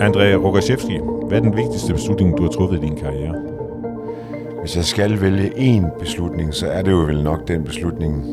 André 0.00 0.34
Rogaszewski, 0.34 0.98
hvad 1.28 1.38
er 1.38 1.42
den 1.42 1.56
vigtigste 1.56 1.92
beslutning, 1.92 2.38
du 2.38 2.42
har 2.42 2.50
truffet 2.50 2.78
i 2.78 2.80
din 2.80 2.96
karriere? 2.96 3.34
Hvis 4.60 4.76
jeg 4.76 4.84
skal 4.84 5.20
vælge 5.20 5.50
én 5.50 5.98
beslutning, 5.98 6.54
så 6.54 6.66
er 6.66 6.82
det 6.82 6.90
jo 6.90 6.96
vel 6.96 7.22
nok 7.22 7.48
den 7.48 7.64
beslutning, 7.64 8.24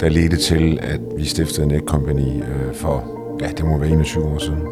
der 0.00 0.08
ledte 0.08 0.36
til, 0.36 0.78
at 0.82 1.00
vi 1.16 1.24
stiftede 1.24 1.66
Netcompany 1.66 2.42
øh, 2.42 2.74
for, 2.74 3.04
ja, 3.40 3.48
det 3.48 3.64
må 3.64 3.78
være 3.78 3.90
21 3.90 4.24
år 4.24 4.38
siden. 4.38 4.62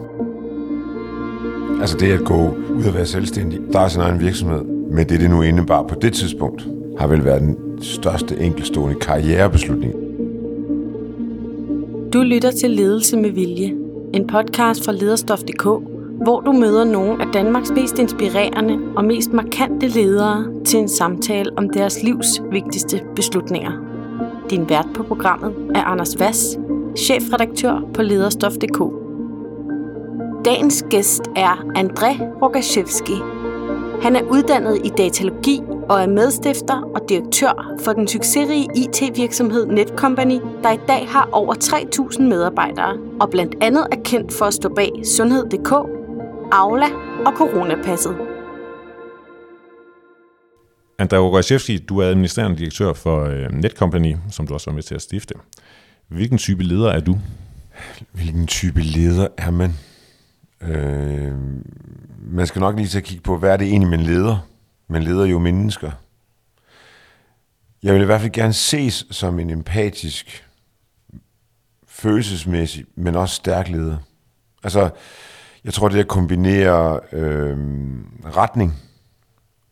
Altså 1.80 1.96
det 1.96 2.12
at 2.12 2.24
gå 2.24 2.56
ud 2.70 2.84
og 2.88 2.94
være 2.94 3.06
selvstændig, 3.06 3.60
der 3.72 3.80
er 3.80 3.88
sin 3.88 4.00
egen 4.00 4.20
virksomhed, 4.20 4.64
men 4.90 5.08
det 5.08 5.20
det 5.20 5.30
nu 5.30 5.42
indebar 5.42 5.82
på 5.82 5.94
det 5.94 6.12
tidspunkt, 6.12 6.68
har 6.98 7.06
vel 7.06 7.24
været 7.24 7.40
den 7.40 7.82
største 7.82 8.40
enkelstående 8.40 9.00
karrierebeslutning. 9.00 10.07
Du 12.12 12.22
lytter 12.22 12.50
til 12.50 12.70
Ledelse 12.70 13.16
med 13.16 13.30
Vilje, 13.30 13.74
en 14.14 14.26
podcast 14.26 14.84
fra 14.84 14.92
lederstof.dk, 14.92 15.64
hvor 16.24 16.40
du 16.40 16.52
møder 16.52 16.84
nogle 16.84 17.22
af 17.22 17.32
Danmarks 17.32 17.70
mest 17.70 17.98
inspirerende 17.98 18.78
og 18.96 19.04
mest 19.04 19.32
markante 19.32 19.86
ledere 19.86 20.64
til 20.64 20.78
en 20.78 20.88
samtale 20.88 21.50
om 21.56 21.70
deres 21.70 22.02
livs 22.02 22.42
vigtigste 22.50 23.00
beslutninger. 23.16 23.72
Din 24.50 24.68
vært 24.68 24.86
på 24.94 25.02
programmet 25.02 25.54
er 25.74 25.82
Anders 25.82 26.20
Vass, 26.20 26.58
chefredaktør 26.96 27.88
på 27.94 28.02
lederstof.dk. 28.02 28.82
Dagens 30.44 30.84
gæst 30.90 31.22
er 31.36 31.64
André 31.76 32.22
Rogaszewski. 32.42 33.14
Han 34.02 34.16
er 34.16 34.22
uddannet 34.22 34.80
i 34.84 34.88
datalogi 34.88 35.60
og 35.88 36.02
er 36.02 36.06
medstifter 36.06 36.82
og 36.94 37.08
direktør 37.08 37.76
for 37.84 37.92
den 37.92 38.08
succesrige 38.08 38.68
IT-virksomhed 38.76 39.66
Netcompany, 39.66 40.38
der 40.62 40.72
i 40.72 40.78
dag 40.88 41.08
har 41.08 41.28
over 41.32 41.54
3.000 41.54 42.22
medarbejdere 42.22 42.98
og 43.20 43.30
blandt 43.30 43.54
andet 43.60 43.86
er 43.92 43.96
kendt 44.04 44.32
for 44.32 44.44
at 44.44 44.54
stå 44.54 44.68
bag 44.74 44.90
Sundhed.dk, 45.04 45.72
Aula 46.52 46.86
og 47.26 47.32
Coronapasset. 47.36 48.16
André 51.02 51.16
Rogaszewski, 51.16 51.78
du 51.78 51.98
er 51.98 52.06
administrerende 52.06 52.58
direktør 52.58 52.92
for 52.92 53.24
øh, 53.24 53.52
Netcompany, 53.52 54.16
som 54.30 54.46
du 54.46 54.54
også 54.54 54.70
var 54.70 54.74
med 54.74 54.82
til 54.82 54.94
at 54.94 55.02
stifte. 55.02 55.34
Hvilken 56.08 56.38
type 56.38 56.62
leder 56.62 56.90
er 56.90 57.00
du? 57.00 57.18
Hvilken 58.12 58.46
type 58.46 58.80
leder 58.80 59.28
er 59.36 59.50
man? 59.50 59.70
Øh, 60.62 61.32
man 62.30 62.46
skal 62.46 62.60
nok 62.60 62.76
lige 62.76 62.88
til 62.88 62.98
at 62.98 63.04
kigge 63.04 63.22
på, 63.22 63.36
hvad 63.36 63.50
er 63.50 63.56
det 63.56 63.66
egentlig, 63.66 63.90
man 63.90 64.00
leder? 64.00 64.48
Man 64.88 65.02
leder 65.02 65.24
jo 65.24 65.38
mennesker. 65.38 65.90
Jeg 67.82 67.94
vil 67.94 68.02
i 68.02 68.04
hvert 68.04 68.20
fald 68.20 68.32
gerne 68.32 68.52
ses 68.52 69.06
som 69.10 69.38
en 69.38 69.50
empatisk, 69.50 70.48
følelsesmæssig, 71.86 72.84
men 72.94 73.14
også 73.14 73.34
stærk 73.34 73.68
leder. 73.68 73.98
Altså, 74.62 74.90
jeg 75.64 75.74
tror, 75.74 75.88
det 75.88 75.98
at 75.98 76.08
kombinere 76.08 77.00
øh, 77.12 77.58
retning 78.24 78.74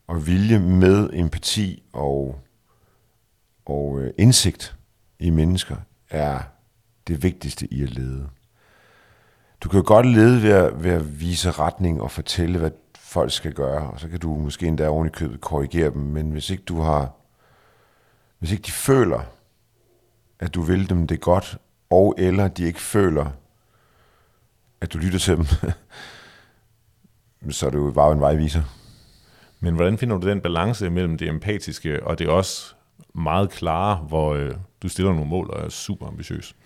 og 0.07 0.27
vilje 0.27 0.59
med 0.59 1.11
empati 1.13 1.83
og, 1.93 2.41
og 3.67 4.01
øh, 4.01 4.13
indsigt 4.19 4.77
i 5.19 5.31
mennesker 5.31 5.77
er 6.11 6.41
det 7.07 7.23
vigtigste 7.23 7.75
i 7.75 7.83
at 7.83 7.91
lede. 7.91 8.29
Du 9.61 9.69
kan 9.69 9.81
jo 9.81 9.85
godt 9.87 10.07
lede 10.07 10.43
ved 10.43 10.51
at, 10.51 10.85
ved 10.85 10.91
at 10.91 11.21
vise 11.21 11.51
retning 11.51 12.03
og 12.03 12.11
fortælle, 12.11 12.59
hvad 12.59 12.71
folk 13.07 13.33
skal 13.33 13.53
gøre, 13.53 13.91
og 13.91 14.01
så 14.01 14.09
kan 14.09 14.21
du 14.21 14.35
måske 14.35 14.67
endda 14.67 14.89
oven 14.89 15.07
i 15.07 15.11
købet 15.11 15.41
korrigere 15.41 15.91
dem, 15.91 16.03
men 16.03 16.31
hvis 16.31 16.51
ikke 16.51 16.63
du 16.63 16.81
har, 16.81 17.13
hvis 18.39 18.53
ikke 18.53 18.63
de 18.63 18.73
føler, 18.73 19.21
at 20.39 20.55
du 20.55 20.63
vil 20.63 20.91
dem 20.91 21.07
det 21.07 21.21
godt, 21.21 21.59
og 21.91 22.15
eller 22.19 22.49
de 22.49 22.65
ikke 22.65 22.81
føler, 22.81 23.31
at 24.81 24.93
du 24.93 24.99
lytter 24.99 25.19
til 25.19 25.37
dem, 25.37 25.47
så 27.53 27.67
er 27.67 27.71
det 27.71 27.79
jo 27.79 27.91
bare 27.91 28.13
en 28.13 28.21
vejviser. 28.21 28.63
Men 29.61 29.75
hvordan 29.75 29.99
finder 29.99 30.19
du 30.19 30.29
den 30.29 30.41
balance 30.41 30.91
mellem 30.91 31.19
det 31.19 31.29
empatiske 31.29 32.07
og 32.07 32.19
det 32.19 32.29
også 32.29 32.75
meget 33.15 33.51
klare, 33.51 33.97
hvor 33.97 34.35
øh, 34.35 34.55
du 34.83 34.89
stiller 34.89 35.13
nogle 35.13 35.31
mål 35.31 35.51
og 35.51 35.65
er 35.65 35.69
super 35.69 36.07
ambitiøs? 36.07 36.57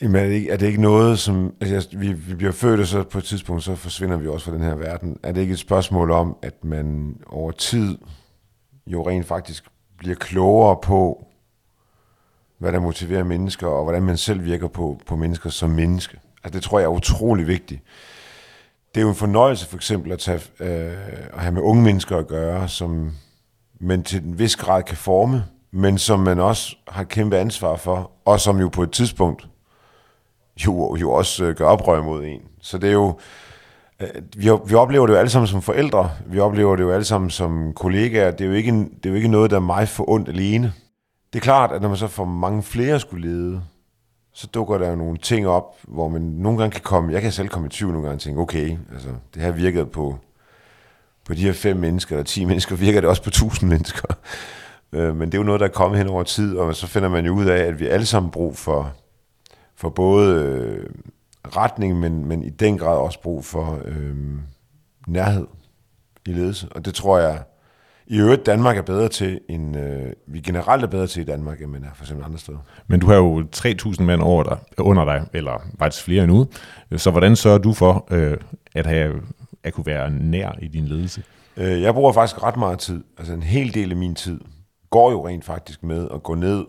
Jamen 0.00 0.16
er 0.16 0.26
det 0.26 0.34
ikke, 0.34 0.50
er 0.50 0.56
det 0.56 0.66
ikke 0.66 0.82
noget, 0.82 1.18
som... 1.18 1.54
Altså, 1.60 1.98
vi, 1.98 2.12
vi 2.12 2.34
bliver 2.34 2.52
født, 2.52 2.80
og 2.80 2.86
så 2.86 3.02
på 3.02 3.18
et 3.18 3.24
tidspunkt, 3.24 3.62
så 3.62 3.74
forsvinder 3.74 4.16
vi 4.16 4.28
også 4.28 4.46
fra 4.46 4.52
den 4.52 4.62
her 4.62 4.74
verden. 4.74 5.18
Er 5.22 5.32
det 5.32 5.40
ikke 5.40 5.52
et 5.52 5.58
spørgsmål 5.58 6.10
om, 6.10 6.36
at 6.42 6.64
man 6.64 7.16
over 7.26 7.50
tid 7.50 7.98
jo 8.86 9.08
rent 9.08 9.26
faktisk 9.26 9.64
bliver 9.98 10.16
klogere 10.16 10.76
på, 10.82 11.26
hvad 12.58 12.72
der 12.72 12.80
motiverer 12.80 13.24
mennesker, 13.24 13.66
og 13.66 13.84
hvordan 13.84 14.02
man 14.02 14.16
selv 14.16 14.44
virker 14.44 14.68
på, 14.68 15.00
på 15.06 15.16
mennesker 15.16 15.50
som 15.50 15.70
menneske? 15.70 16.18
Altså, 16.44 16.56
det 16.56 16.62
tror 16.62 16.78
jeg 16.78 16.86
er 16.86 16.90
utrolig 16.90 17.46
vigtigt. 17.46 17.82
Det 18.94 19.00
er 19.00 19.02
jo 19.02 19.08
en 19.08 19.14
fornøjelse 19.14 19.66
for 19.66 19.76
eksempel 19.76 20.12
at, 20.12 20.18
tage, 20.18 20.40
øh, 20.60 20.92
at 21.32 21.40
have 21.40 21.52
med 21.52 21.62
unge 21.62 21.82
mennesker 21.82 22.16
at 22.16 22.26
gøre, 22.26 22.68
som 22.68 23.12
man 23.80 24.02
til 24.02 24.22
en 24.22 24.38
vis 24.38 24.56
grad 24.56 24.82
kan 24.82 24.96
forme, 24.96 25.44
men 25.70 25.98
som 25.98 26.20
man 26.20 26.40
også 26.40 26.76
har 26.88 27.04
kæmpe 27.04 27.38
ansvar 27.38 27.76
for, 27.76 28.10
og 28.24 28.40
som 28.40 28.60
jo 28.60 28.68
på 28.68 28.82
et 28.82 28.90
tidspunkt 28.90 29.48
jo, 30.64 30.96
jo 30.96 31.12
også 31.12 31.44
øh, 31.44 31.54
gør 31.54 31.66
oprør 31.66 32.02
mod 32.02 32.24
en. 32.24 32.40
Så 32.60 32.78
det 32.78 32.88
er 32.88 32.92
jo, 32.92 33.18
øh, 34.00 34.08
vi, 34.36 34.50
vi 34.66 34.74
oplever 34.74 35.06
det 35.06 35.14
jo 35.14 35.18
alle 35.18 35.30
sammen 35.30 35.46
som 35.46 35.62
forældre, 35.62 36.10
vi 36.26 36.40
oplever 36.40 36.76
det 36.76 36.82
jo 36.82 36.90
alle 36.90 37.04
sammen 37.04 37.30
som 37.30 37.72
kollegaer, 37.72 38.30
det 38.30 38.40
er 38.40 38.48
jo 38.48 38.54
ikke, 38.54 38.72
det 38.72 39.06
er 39.06 39.10
jo 39.10 39.14
ikke 39.14 39.28
noget, 39.28 39.50
der 39.50 39.56
er 39.56 39.60
mig 39.60 39.88
for 39.88 40.10
ondt 40.10 40.28
alene. 40.28 40.72
Det 41.32 41.38
er 41.38 41.42
klart, 41.42 41.72
at 41.72 41.82
når 41.82 41.88
man 41.88 41.98
så 41.98 42.06
får 42.06 42.24
mange 42.24 42.62
flere 42.62 43.00
skulle 43.00 43.28
lede, 43.28 43.62
så 44.32 44.46
dukker 44.46 44.78
der 44.78 44.90
jo 44.90 44.96
nogle 44.96 45.18
ting 45.18 45.48
op, 45.48 45.76
hvor 45.82 46.08
man 46.08 46.22
nogle 46.22 46.58
gange 46.58 46.72
kan 46.72 46.82
komme, 46.82 47.12
jeg 47.12 47.22
kan 47.22 47.32
selv 47.32 47.48
komme 47.48 47.66
i 47.66 47.70
tvivl 47.70 47.92
nogle 47.92 48.08
gange 48.08 48.16
og 48.16 48.20
tænke, 48.20 48.40
okay, 48.40 48.76
altså, 48.92 49.08
det 49.34 49.42
her 49.42 49.50
virkede 49.50 49.86
på, 49.86 50.16
på 51.26 51.34
de 51.34 51.42
her 51.42 51.52
fem 51.52 51.76
mennesker, 51.76 52.16
eller 52.16 52.24
ti 52.24 52.44
mennesker, 52.44 52.76
virker 52.76 53.00
det 53.00 53.10
også 53.10 53.22
på 53.22 53.30
tusind 53.30 53.70
mennesker. 53.70 54.14
Øh, 54.92 55.16
men 55.16 55.26
det 55.28 55.34
er 55.34 55.38
jo 55.38 55.44
noget, 55.44 55.60
der 55.60 55.66
er 55.66 55.70
kommet 55.70 55.98
hen 55.98 56.08
over 56.08 56.22
tid, 56.22 56.56
og 56.56 56.74
så 56.74 56.86
finder 56.86 57.08
man 57.08 57.26
jo 57.26 57.32
ud 57.32 57.44
af, 57.44 57.58
at 57.58 57.80
vi 57.80 57.86
alle 57.86 58.06
sammen 58.06 58.30
brug 58.30 58.56
for, 58.56 58.92
for 59.76 59.88
både 59.88 60.42
øh, 60.42 60.86
retning, 61.56 62.00
men, 62.00 62.26
men 62.26 62.42
i 62.42 62.50
den 62.50 62.78
grad 62.78 62.98
også 62.98 63.22
brug 63.22 63.44
for 63.44 63.80
øh, 63.84 64.16
nærhed 65.08 65.46
i 66.26 66.32
ledelse. 66.32 66.68
Og 66.70 66.84
det 66.84 66.94
tror 66.94 67.18
jeg, 67.18 67.42
i 68.06 68.18
øvrigt 68.18 68.46
Danmark 68.46 68.76
er 68.76 68.82
bedre 68.82 69.08
til, 69.08 69.40
end 69.48 69.76
øh, 69.76 70.12
vi 70.26 70.40
generelt 70.40 70.82
er 70.82 70.86
bedre 70.86 71.06
til 71.06 71.20
i 71.20 71.24
Danmark, 71.24 71.62
end 71.62 71.70
man 71.70 71.84
er 71.84 71.94
for 71.94 72.04
eksempel 72.04 72.24
andre 72.24 72.38
steder. 72.38 72.58
Men 72.86 73.00
du 73.00 73.06
har 73.06 73.16
jo 73.16 73.44
3.000 73.56 74.02
mand 74.02 74.22
over 74.22 74.42
dig, 74.42 74.58
under 74.78 75.04
dig, 75.04 75.26
eller 75.32 75.62
faktisk 75.78 76.04
flere 76.04 76.24
endnu. 76.24 76.46
Så 76.96 77.10
hvordan 77.10 77.36
sørger 77.36 77.58
du 77.58 77.72
for 77.72 78.08
øh, 78.10 78.38
at, 78.74 78.86
have, 78.86 79.22
at 79.62 79.72
kunne 79.72 79.86
være 79.86 80.10
nær 80.10 80.58
i 80.62 80.68
din 80.68 80.84
ledelse? 80.84 81.22
Øh, 81.56 81.82
jeg 81.82 81.94
bruger 81.94 82.12
faktisk 82.12 82.42
ret 82.42 82.56
meget 82.56 82.78
tid. 82.78 83.04
Altså 83.18 83.32
en 83.32 83.42
hel 83.42 83.74
del 83.74 83.90
af 83.90 83.96
min 83.96 84.14
tid 84.14 84.40
går 84.90 85.10
jo 85.10 85.28
rent 85.28 85.44
faktisk 85.44 85.82
med 85.82 86.08
at 86.14 86.22
gå 86.22 86.34
ned 86.34 86.64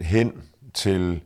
hen 0.00 0.32
til 0.74 1.20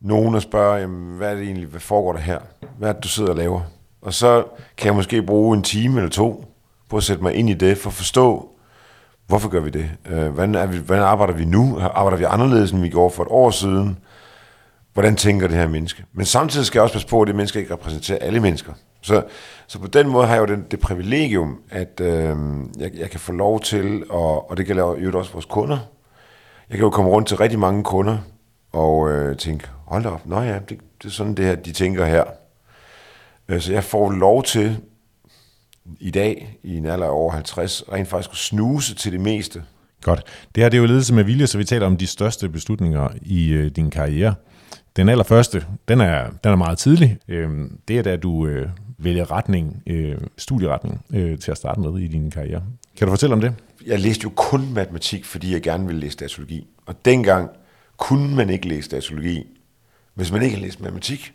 nogen 0.00 0.34
og 0.34 0.42
spørge, 0.42 0.76
jamen, 0.76 1.16
hvad 1.16 1.30
er 1.30 1.34
det 1.34 1.44
egentlig, 1.44 1.66
hvad 1.66 1.80
foregår 1.80 2.12
der 2.12 2.20
her? 2.20 2.38
Hvad 2.78 2.88
er 2.88 2.92
det, 2.92 3.02
du 3.02 3.08
sidder 3.08 3.30
og 3.30 3.36
laver? 3.36 3.60
Og 4.02 4.14
så 4.14 4.44
kan 4.76 4.86
jeg 4.86 4.94
måske 4.94 5.22
bruge 5.22 5.56
en 5.56 5.62
time 5.62 5.96
eller 5.96 6.10
to 6.10 6.54
på 6.88 6.96
at 6.96 7.02
sætte 7.02 7.22
mig 7.22 7.34
ind 7.34 7.50
i 7.50 7.54
det, 7.54 7.78
for 7.78 7.90
at 7.90 7.94
forstå, 7.94 8.48
hvorfor 9.26 9.48
gør 9.48 9.60
vi 9.60 9.70
det? 9.70 9.90
Øh, 10.10 10.28
hvordan, 10.28 10.54
er 10.54 10.66
vi, 10.66 10.78
hvordan 10.78 11.04
arbejder 11.04 11.34
vi 11.34 11.44
nu? 11.44 11.78
Arbejder 11.80 12.16
vi 12.16 12.24
anderledes, 12.24 12.70
end 12.70 12.82
vi 12.82 12.88
gjorde 12.88 13.14
for 13.14 13.22
et 13.22 13.28
år 13.30 13.50
siden? 13.50 13.98
Hvordan 14.92 15.16
tænker 15.16 15.48
det 15.48 15.56
her 15.56 15.68
menneske? 15.68 16.04
Men 16.12 16.26
samtidig 16.26 16.66
skal 16.66 16.78
jeg 16.78 16.82
også 16.82 16.92
passe 16.92 17.08
på, 17.08 17.22
at 17.22 17.28
det 17.28 17.36
menneske 17.36 17.58
ikke 17.58 17.74
repræsenterer 17.74 18.18
alle 18.18 18.40
mennesker. 18.40 18.72
Så, 19.02 19.22
så 19.66 19.78
på 19.78 19.86
den 19.86 20.08
måde 20.08 20.26
har 20.26 20.34
jeg 20.34 20.40
jo 20.40 20.54
den, 20.54 20.66
det 20.70 20.80
privilegium, 20.80 21.58
at 21.70 22.00
øh, 22.00 22.36
jeg, 22.78 22.90
jeg 22.94 23.10
kan 23.10 23.20
få 23.20 23.32
lov 23.32 23.60
til, 23.60 24.04
og, 24.10 24.50
og 24.50 24.56
det 24.56 24.66
gælder 24.66 24.96
jo 24.96 25.18
også 25.18 25.32
vores 25.32 25.44
kunder. 25.44 25.78
Jeg 26.70 26.78
kan 26.78 26.84
jo 26.84 26.90
komme 26.90 27.10
rundt 27.10 27.28
til 27.28 27.36
rigtig 27.36 27.58
mange 27.58 27.84
kunder, 27.84 28.18
og 28.72 29.10
øh, 29.10 29.36
tænke, 29.36 29.66
hold 29.84 30.02
da 30.02 30.08
op, 30.08 30.26
nå 30.26 30.40
ja, 30.40 30.54
det, 30.54 30.78
det 31.02 31.04
er 31.04 31.08
sådan 31.08 31.34
det 31.34 31.44
her, 31.44 31.54
de 31.54 31.72
tænker 31.72 32.04
her. 32.04 32.24
Øh, 33.48 33.60
så 33.60 33.72
jeg 33.72 33.84
får 33.84 34.10
lov 34.10 34.42
til 34.42 34.78
i 36.00 36.10
dag, 36.10 36.58
i 36.62 36.76
en 36.76 36.86
alder 36.86 37.06
af 37.06 37.10
over 37.10 37.32
50, 37.32 37.84
rent 37.92 38.08
faktisk 38.08 38.30
at 38.30 38.36
snuse 38.36 38.94
til 38.94 39.12
det 39.12 39.20
meste. 39.20 39.62
Godt. 40.02 40.22
Det 40.54 40.62
her 40.62 40.68
det 40.68 40.76
er 40.76 40.80
jo 40.80 40.86
ledelse 40.86 41.14
med 41.14 41.24
vilje, 41.24 41.46
så 41.46 41.58
vi 41.58 41.64
taler 41.64 41.86
om 41.86 41.96
de 41.96 42.06
største 42.06 42.48
beslutninger 42.48 43.08
i 43.22 43.48
øh, 43.48 43.70
din 43.70 43.90
karriere. 43.90 44.34
Den 44.96 45.08
allerførste, 45.08 45.64
den 45.88 46.00
er, 46.00 46.30
den 46.44 46.52
er 46.52 46.56
meget 46.56 46.78
tidlig. 46.78 47.18
Øh, 47.28 47.50
det 47.88 47.98
er 47.98 48.02
da, 48.02 48.16
du 48.16 48.46
øh, 48.46 48.68
vælger 48.98 49.32
retning, 49.32 49.82
øh, 49.86 50.18
studieretning 50.38 51.04
øh, 51.14 51.38
til 51.38 51.50
at 51.50 51.56
starte 51.56 51.80
med 51.80 51.98
i 51.98 52.06
din 52.06 52.30
karriere. 52.30 52.62
Kan 52.96 53.06
du 53.06 53.12
fortælle 53.12 53.32
om 53.32 53.40
det? 53.40 53.54
Jeg 53.86 54.00
læste 54.00 54.22
jo 54.24 54.30
kun 54.36 54.74
matematik, 54.74 55.24
fordi 55.24 55.52
jeg 55.52 55.62
gerne 55.62 55.86
ville 55.86 56.00
læse 56.00 56.16
datalogi. 56.16 56.66
Og 56.86 57.04
dengang 57.04 57.50
kunne 58.00 58.36
man 58.36 58.50
ikke 58.50 58.68
læse 58.68 58.90
datalogi, 58.90 59.46
hvis 60.14 60.32
man 60.32 60.42
ikke 60.42 60.54
havde 60.54 60.66
læst 60.66 60.80
matematik. 60.80 61.34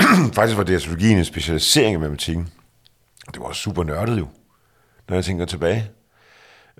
Faktisk 0.34 0.56
var 0.56 0.64
datalogien 0.64 1.18
en 1.18 1.24
specialisering 1.24 1.94
i 1.94 1.98
matematikken. 1.98 2.52
Det 3.34 3.40
var 3.40 3.52
super 3.52 3.84
nørdet 3.84 4.18
jo, 4.18 4.28
når 5.08 5.16
jeg 5.16 5.24
tænker 5.24 5.44
tilbage. 5.44 5.90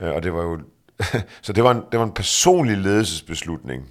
Øh, 0.00 0.14
og 0.14 0.22
det 0.22 0.34
var 0.34 0.42
jo... 0.42 0.60
så 1.42 1.52
det 1.52 1.64
var, 1.64 1.70
en, 1.70 1.82
det 1.92 1.98
var 1.98 2.04
en 2.04 2.12
personlig 2.12 2.78
ledelsesbeslutning, 2.78 3.90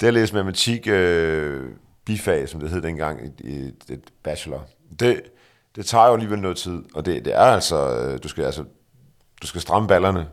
det 0.00 0.06
at 0.06 0.14
læse 0.14 0.34
matematik 0.34 0.86
øh, 0.86 1.70
bifag, 2.04 2.48
som 2.48 2.60
det 2.60 2.70
hed 2.70 2.82
dengang, 2.82 3.26
et, 3.26 3.40
et, 3.44 3.90
et 3.90 4.02
bachelor, 4.22 4.66
det, 5.00 5.22
det 5.76 5.86
tager 5.86 6.06
jo 6.06 6.12
alligevel 6.12 6.38
noget 6.38 6.56
tid, 6.56 6.82
og 6.94 7.06
det, 7.06 7.24
det 7.24 7.34
er 7.34 7.40
altså, 7.40 7.96
øh, 7.96 8.22
du 8.22 8.28
skal 8.28 8.44
altså, 8.44 8.64
du 9.42 9.46
skal 9.46 9.60
stramme 9.60 9.88
ballerne, 9.88 10.28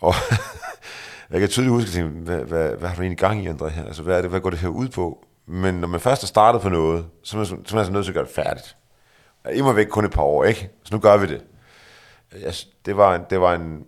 og 0.00 0.14
jeg 1.32 1.40
kan 1.40 1.48
tydeligt 1.48 1.72
huske, 1.72 1.88
at 1.88 1.92
tænke, 1.92 2.20
hvad, 2.20 2.38
hvad, 2.38 2.76
hvad 2.76 2.88
har 2.88 2.96
du 2.96 3.02
egentlig 3.02 3.18
gang 3.18 3.44
i, 3.44 3.48
André 3.48 3.68
her? 3.68 3.84
Altså, 3.84 4.02
hvad, 4.02 4.16
er 4.16 4.20
det, 4.20 4.30
hvad 4.30 4.40
går 4.40 4.50
det 4.50 4.58
her 4.58 4.68
ud 4.68 4.88
på? 4.88 5.24
Men 5.46 5.74
når 5.74 5.88
man 5.88 6.00
først 6.00 6.22
har 6.22 6.26
startet 6.26 6.60
på 6.62 6.68
noget, 6.68 7.06
så 7.22 7.36
er 7.36 7.38
man, 7.38 7.46
så 7.46 7.54
er 7.54 7.72
man 7.72 7.78
altså 7.78 7.92
nødt 7.92 8.04
til 8.04 8.12
at 8.12 8.14
gøre 8.14 8.24
det 8.24 8.34
færdigt. 8.34 8.76
I 9.54 9.60
må 9.60 9.72
væk 9.72 9.86
kun 9.86 10.04
et 10.04 10.10
par 10.10 10.22
år, 10.22 10.44
ikke? 10.44 10.70
Så 10.84 10.94
nu 10.94 11.00
gør 11.00 11.16
vi 11.16 11.26
det. 11.26 11.44
Jeg, 12.40 12.54
det, 12.86 12.96
var 12.96 13.14
en, 13.14 13.22
det 13.30 13.40
var 13.40 13.54
en... 13.54 13.84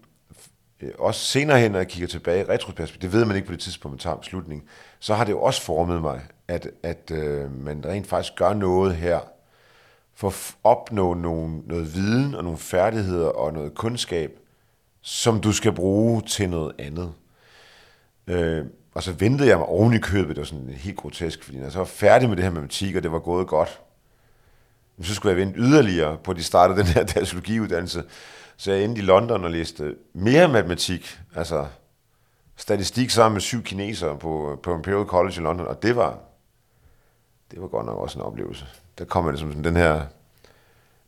Øh, 0.81 0.91
også 0.99 1.21
senere 1.21 1.61
hen, 1.61 1.71
når 1.71 1.79
jeg 1.79 1.89
kigger 1.89 2.09
tilbage, 2.09 2.49
retroperspektiv, 2.49 3.11
det 3.11 3.19
ved 3.19 3.25
man 3.25 3.37
ikke 3.37 3.47
på 3.47 3.53
det 3.53 3.61
tidspunkt, 3.61 3.93
man 3.93 3.99
tager 3.99 4.17
beslutningen, 4.17 4.61
beslutning, 4.61 4.99
så 5.01 5.15
har 5.15 5.25
det 5.25 5.33
jo 5.33 5.41
også 5.41 5.63
formet 5.63 6.03
mig, 6.03 6.21
at, 6.49 6.69
at 6.83 7.11
øh, 7.11 7.65
man 7.65 7.85
rent 7.87 8.07
faktisk 8.07 8.37
gør 8.37 8.53
noget 8.53 8.97
her, 8.97 9.21
for 10.15 10.29
at 10.29 10.57
opnå 10.65 11.15
nogle, 11.15 11.59
noget 11.67 11.95
viden 11.95 12.35
og 12.35 12.45
nogle 12.45 12.59
færdigheder 12.59 13.29
og 13.29 13.53
noget 13.53 13.75
kundskab, 13.75 14.39
som 15.03 15.41
du 15.41 15.53
skal 15.53 15.73
bruge 15.73 16.23
til 16.23 16.51
noget 16.51 16.73
andet. 16.79 17.13
Øh, 18.27 18.65
og 18.95 19.03
så 19.03 19.13
ventede 19.13 19.49
jeg 19.49 19.59
mig 19.59 19.67
oven 19.67 19.95
i 19.95 19.99
købet, 19.99 20.37
det 20.37 20.39
var 20.39 20.47
sådan 20.47 20.69
helt 20.69 20.97
grotesk, 20.97 21.45
fordi 21.45 21.57
når 21.57 21.65
jeg 21.65 21.73
så 21.73 21.79
var 21.79 21.85
færdig 21.85 22.29
med 22.29 22.37
det 22.37 22.45
her 22.45 22.51
matematik, 22.51 22.97
og 22.97 23.03
det 23.03 23.13
var 23.13 23.19
gået 23.19 23.47
godt, 23.47 23.81
så 25.03 25.15
skulle 25.15 25.31
jeg 25.31 25.47
vente 25.47 25.61
yderligere 25.61 26.19
på, 26.25 26.31
at 26.31 26.37
de 26.37 26.43
startede 26.43 26.79
den 26.83 26.87
her 26.87 27.05
datalogiuddannelse. 27.05 28.05
Så 28.57 28.73
jeg 28.73 28.85
endte 28.85 29.03
i 29.03 29.05
London 29.05 29.45
og 29.45 29.51
læste 29.51 29.97
mere 30.13 30.49
matematik, 30.49 31.21
altså 31.35 31.67
statistik 32.57 33.11
sammen 33.11 33.35
med 33.35 33.41
syv 33.41 33.63
kinesere 33.63 34.19
på, 34.19 34.61
på 34.63 34.75
Imperial 34.75 35.07
College 35.07 35.41
i 35.41 35.45
London, 35.45 35.67
og 35.67 35.83
det 35.83 35.97
var, 35.97 36.19
det 37.51 37.61
var 37.61 37.69
godt 37.69 37.87
nok 37.87 37.99
også 37.99 38.19
en 38.19 38.25
oplevelse. 38.25 38.67
Der 38.99 39.05
kom 39.05 39.25
man 39.25 39.37
som 39.37 39.49
ligesom 39.49 39.65
sådan 39.65 39.75
den 39.75 39.83
her 39.83 40.03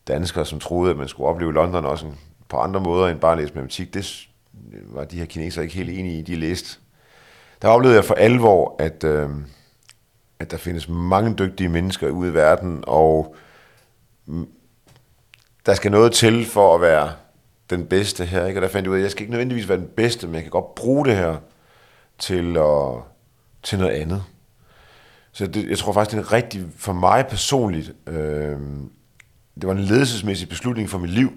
dansker, 0.09 0.45
som 0.45 0.61
troede, 0.61 0.91
at 0.91 0.97
man 0.97 1.09
skulle 1.09 1.29
opleve 1.29 1.53
London 1.53 1.87
også 1.87 2.07
på 2.49 2.57
andre 2.57 2.81
måder 2.81 3.09
end 3.09 3.21
bare 3.21 3.33
at 3.33 3.39
læse 3.39 3.55
matematik. 3.55 3.95
Det 3.95 4.31
var 4.85 5.05
de 5.05 5.19
her 5.19 5.27
kinesere 5.27 5.65
ikke 5.65 5.77
helt 5.77 5.91
enige 5.91 6.19
i, 6.19 6.23
de 6.23 6.37
læste. 6.37 6.79
Der 7.63 7.69
oplevede 7.69 7.97
jeg 7.97 8.05
for 8.05 8.15
alvor, 8.15 8.77
at, 8.79 9.05
øh, 9.05 9.31
at 10.39 10.51
der 10.51 10.57
findes 10.57 10.89
mange 10.89 11.35
dygtige 11.35 11.69
mennesker 11.69 12.11
ude 12.11 12.31
i 12.31 12.35
verden, 12.35 12.85
og 12.87 13.37
der 15.67 15.75
skal 15.75 15.91
noget 15.91 16.13
til 16.13 16.47
for 16.47 16.75
at 16.75 16.81
være 16.81 17.13
den 17.71 17.87
bedste 17.87 18.25
her. 18.25 18.47
Ikke? 18.47 18.59
Og 18.59 18.63
der 18.63 18.69
fandt 18.69 18.85
jeg 18.85 18.91
ud 18.91 18.97
af, 18.97 18.99
at 18.99 19.03
jeg 19.03 19.11
skal 19.11 19.23
ikke 19.23 19.31
nødvendigvis 19.31 19.69
være 19.69 19.79
den 19.79 19.91
bedste, 19.97 20.27
men 20.27 20.35
jeg 20.35 20.43
kan 20.43 20.51
godt 20.51 20.75
bruge 20.75 21.07
det 21.07 21.17
her 21.17 21.37
til, 22.19 22.57
at, 22.57 23.03
til 23.63 23.79
noget 23.79 23.93
andet. 23.93 24.25
Så 25.33 25.47
det, 25.47 25.69
jeg 25.69 25.79
tror 25.79 25.93
faktisk, 25.93 26.17
det 26.17 26.27
er 26.27 26.33
rigtig, 26.33 26.67
for 26.77 26.93
mig 26.93 27.27
personligt, 27.27 27.93
øh, 28.07 28.59
det 29.55 29.67
var 29.67 29.73
en 29.73 29.81
ledelsesmæssig 29.81 30.49
beslutning 30.49 30.91
for 30.91 30.99
mit 30.99 31.11
liv. 31.11 31.33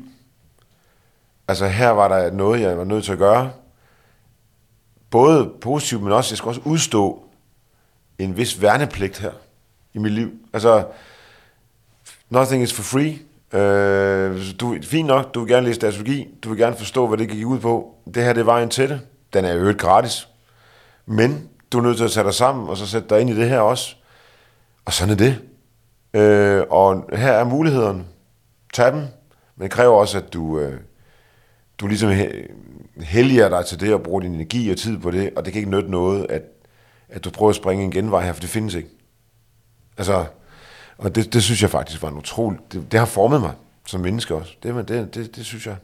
Altså 1.47 1.67
her 1.67 1.89
var 1.89 2.07
der 2.07 2.31
noget, 2.31 2.61
jeg 2.61 2.77
var 2.77 2.83
nødt 2.83 3.03
til 3.03 3.11
at 3.11 3.17
gøre. 3.17 3.51
Både 5.09 5.51
positivt, 5.61 6.03
men 6.03 6.11
også, 6.11 6.31
jeg 6.31 6.37
skal 6.37 6.47
også 6.47 6.61
udstå 6.65 7.23
en 8.19 8.37
vis 8.37 8.61
værnepligt 8.61 9.19
her 9.19 9.31
i 9.93 9.97
mit 9.97 10.11
liv. 10.11 10.31
Altså, 10.53 10.85
nothing 12.29 12.63
is 12.63 12.73
for 12.73 12.83
free. 12.83 13.19
Øh, 13.53 14.41
du, 14.59 14.77
fint 14.83 15.07
nok, 15.07 15.33
du 15.33 15.39
vil 15.39 15.49
gerne 15.49 15.67
læse 15.67 15.79
datalogi, 15.79 16.27
du 16.43 16.49
vil 16.49 16.57
gerne 16.57 16.75
forstå, 16.75 17.07
hvad 17.07 17.17
det 17.17 17.29
gik 17.29 17.45
ud 17.45 17.59
på. 17.59 17.95
Det 18.05 18.23
her, 18.23 18.33
det 18.33 18.41
er 18.41 18.45
vejen 18.45 18.69
til 18.69 18.89
det. 18.89 19.01
Den 19.33 19.45
er 19.45 19.53
jo 19.53 19.73
gratis. 19.77 20.27
Men 21.05 21.49
du 21.71 21.77
er 21.77 21.81
nødt 21.81 21.97
til 21.97 22.03
at 22.03 22.11
sætte 22.11 22.27
dig 22.27 22.35
sammen, 22.35 22.69
og 22.69 22.77
så 22.77 22.87
sætte 22.87 23.09
dig 23.09 23.21
ind 23.21 23.29
i 23.29 23.35
det 23.35 23.49
her 23.49 23.59
også. 23.59 23.95
Og 24.85 24.93
sådan 24.93 25.13
er 25.13 25.17
det. 25.17 25.41
Øh, 26.13 26.63
og 26.69 27.09
her 27.13 27.31
er 27.31 27.43
mulighederne. 27.43 28.05
Tag 28.73 28.91
dem. 28.91 29.01
Men 29.55 29.63
det 29.63 29.71
kræver 29.71 29.95
også, 29.95 30.17
at 30.17 30.33
du, 30.33 30.59
øh, 30.59 30.79
du 31.79 31.87
ligesom 31.87 32.09
helliger 33.01 33.49
dig 33.49 33.65
til 33.65 33.79
det 33.79 33.93
og 33.93 34.03
bruger 34.03 34.21
din 34.21 34.33
energi 34.33 34.69
og 34.69 34.77
tid 34.77 34.97
på 34.97 35.11
det, 35.11 35.31
og 35.35 35.45
det 35.45 35.53
kan 35.53 35.59
ikke 35.59 35.71
nytte 35.71 35.91
noget, 35.91 36.25
at, 36.29 36.41
at 37.09 37.23
du 37.23 37.29
prøver 37.29 37.49
at 37.49 37.55
springe 37.55 37.83
en 37.83 37.91
genvej 37.91 38.25
her, 38.25 38.33
for 38.33 38.41
det 38.41 38.49
findes 38.49 38.73
ikke. 38.73 38.89
Altså, 39.97 40.25
og 40.97 41.15
det, 41.15 41.33
det 41.33 41.43
synes 41.43 41.61
jeg 41.61 41.69
faktisk 41.69 42.01
var 42.01 42.09
en 42.09 42.17
utrolig... 42.17 42.59
Det, 42.71 42.91
det 42.91 42.99
har 42.99 43.07
formet 43.07 43.41
mig 43.41 43.53
som 43.85 44.01
menneske 44.01 44.35
også. 44.35 44.55
Det, 44.63 44.87
det, 44.87 45.15
det, 45.15 45.35
det 45.35 45.45
synes 45.45 45.67
jeg. 45.67 45.75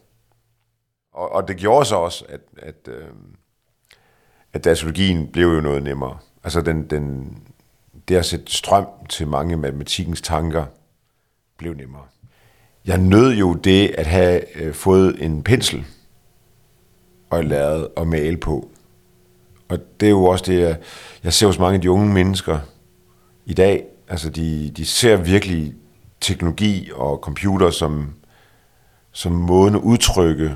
Og, 1.13 1.31
og 1.31 1.47
det 1.47 1.57
gjorde 1.57 1.85
så 1.85 1.95
også, 1.95 2.25
at, 2.29 2.41
at, 2.57 2.87
øh, 2.87 3.07
at 4.53 4.67
astrologien 4.67 5.27
blev 5.27 5.47
jo 5.47 5.61
noget 5.61 5.83
nemmere. 5.83 6.17
Altså 6.43 6.61
den, 6.61 6.89
den, 6.89 7.37
det 8.07 8.15
at 8.15 8.25
sætte 8.25 8.51
strøm 8.51 8.87
til 9.09 9.27
mange 9.27 9.57
matematikkens 9.57 10.21
tanker 10.21 10.65
blev 11.57 11.73
nemmere. 11.73 12.03
Jeg 12.85 12.97
nød 12.97 13.33
jo 13.33 13.53
det 13.53 13.87
at 13.87 14.07
have 14.07 14.57
øh, 14.61 14.73
fået 14.73 15.23
en 15.23 15.43
pensel 15.43 15.85
og 17.29 17.43
lært 17.43 17.87
at 17.97 18.07
male 18.07 18.37
på. 18.37 18.69
Og 19.69 19.79
det 19.99 20.05
er 20.05 20.09
jo 20.09 20.25
også 20.25 20.43
det, 20.47 20.59
jeg, 20.59 20.77
jeg 21.23 21.33
ser 21.33 21.47
hos 21.47 21.59
mange 21.59 21.75
af 21.75 21.81
de 21.81 21.91
unge 21.91 22.13
mennesker 22.13 22.59
i 23.45 23.53
dag, 23.53 23.85
Altså, 24.07 24.29
de, 24.29 24.71
de 24.77 24.85
ser 24.85 25.15
virkelig 25.15 25.73
teknologi 26.21 26.91
og 26.95 27.17
computer 27.17 27.69
som, 27.69 28.13
som 29.11 29.31
måden 29.31 29.75
at 29.75 29.81
udtrykke 29.81 30.55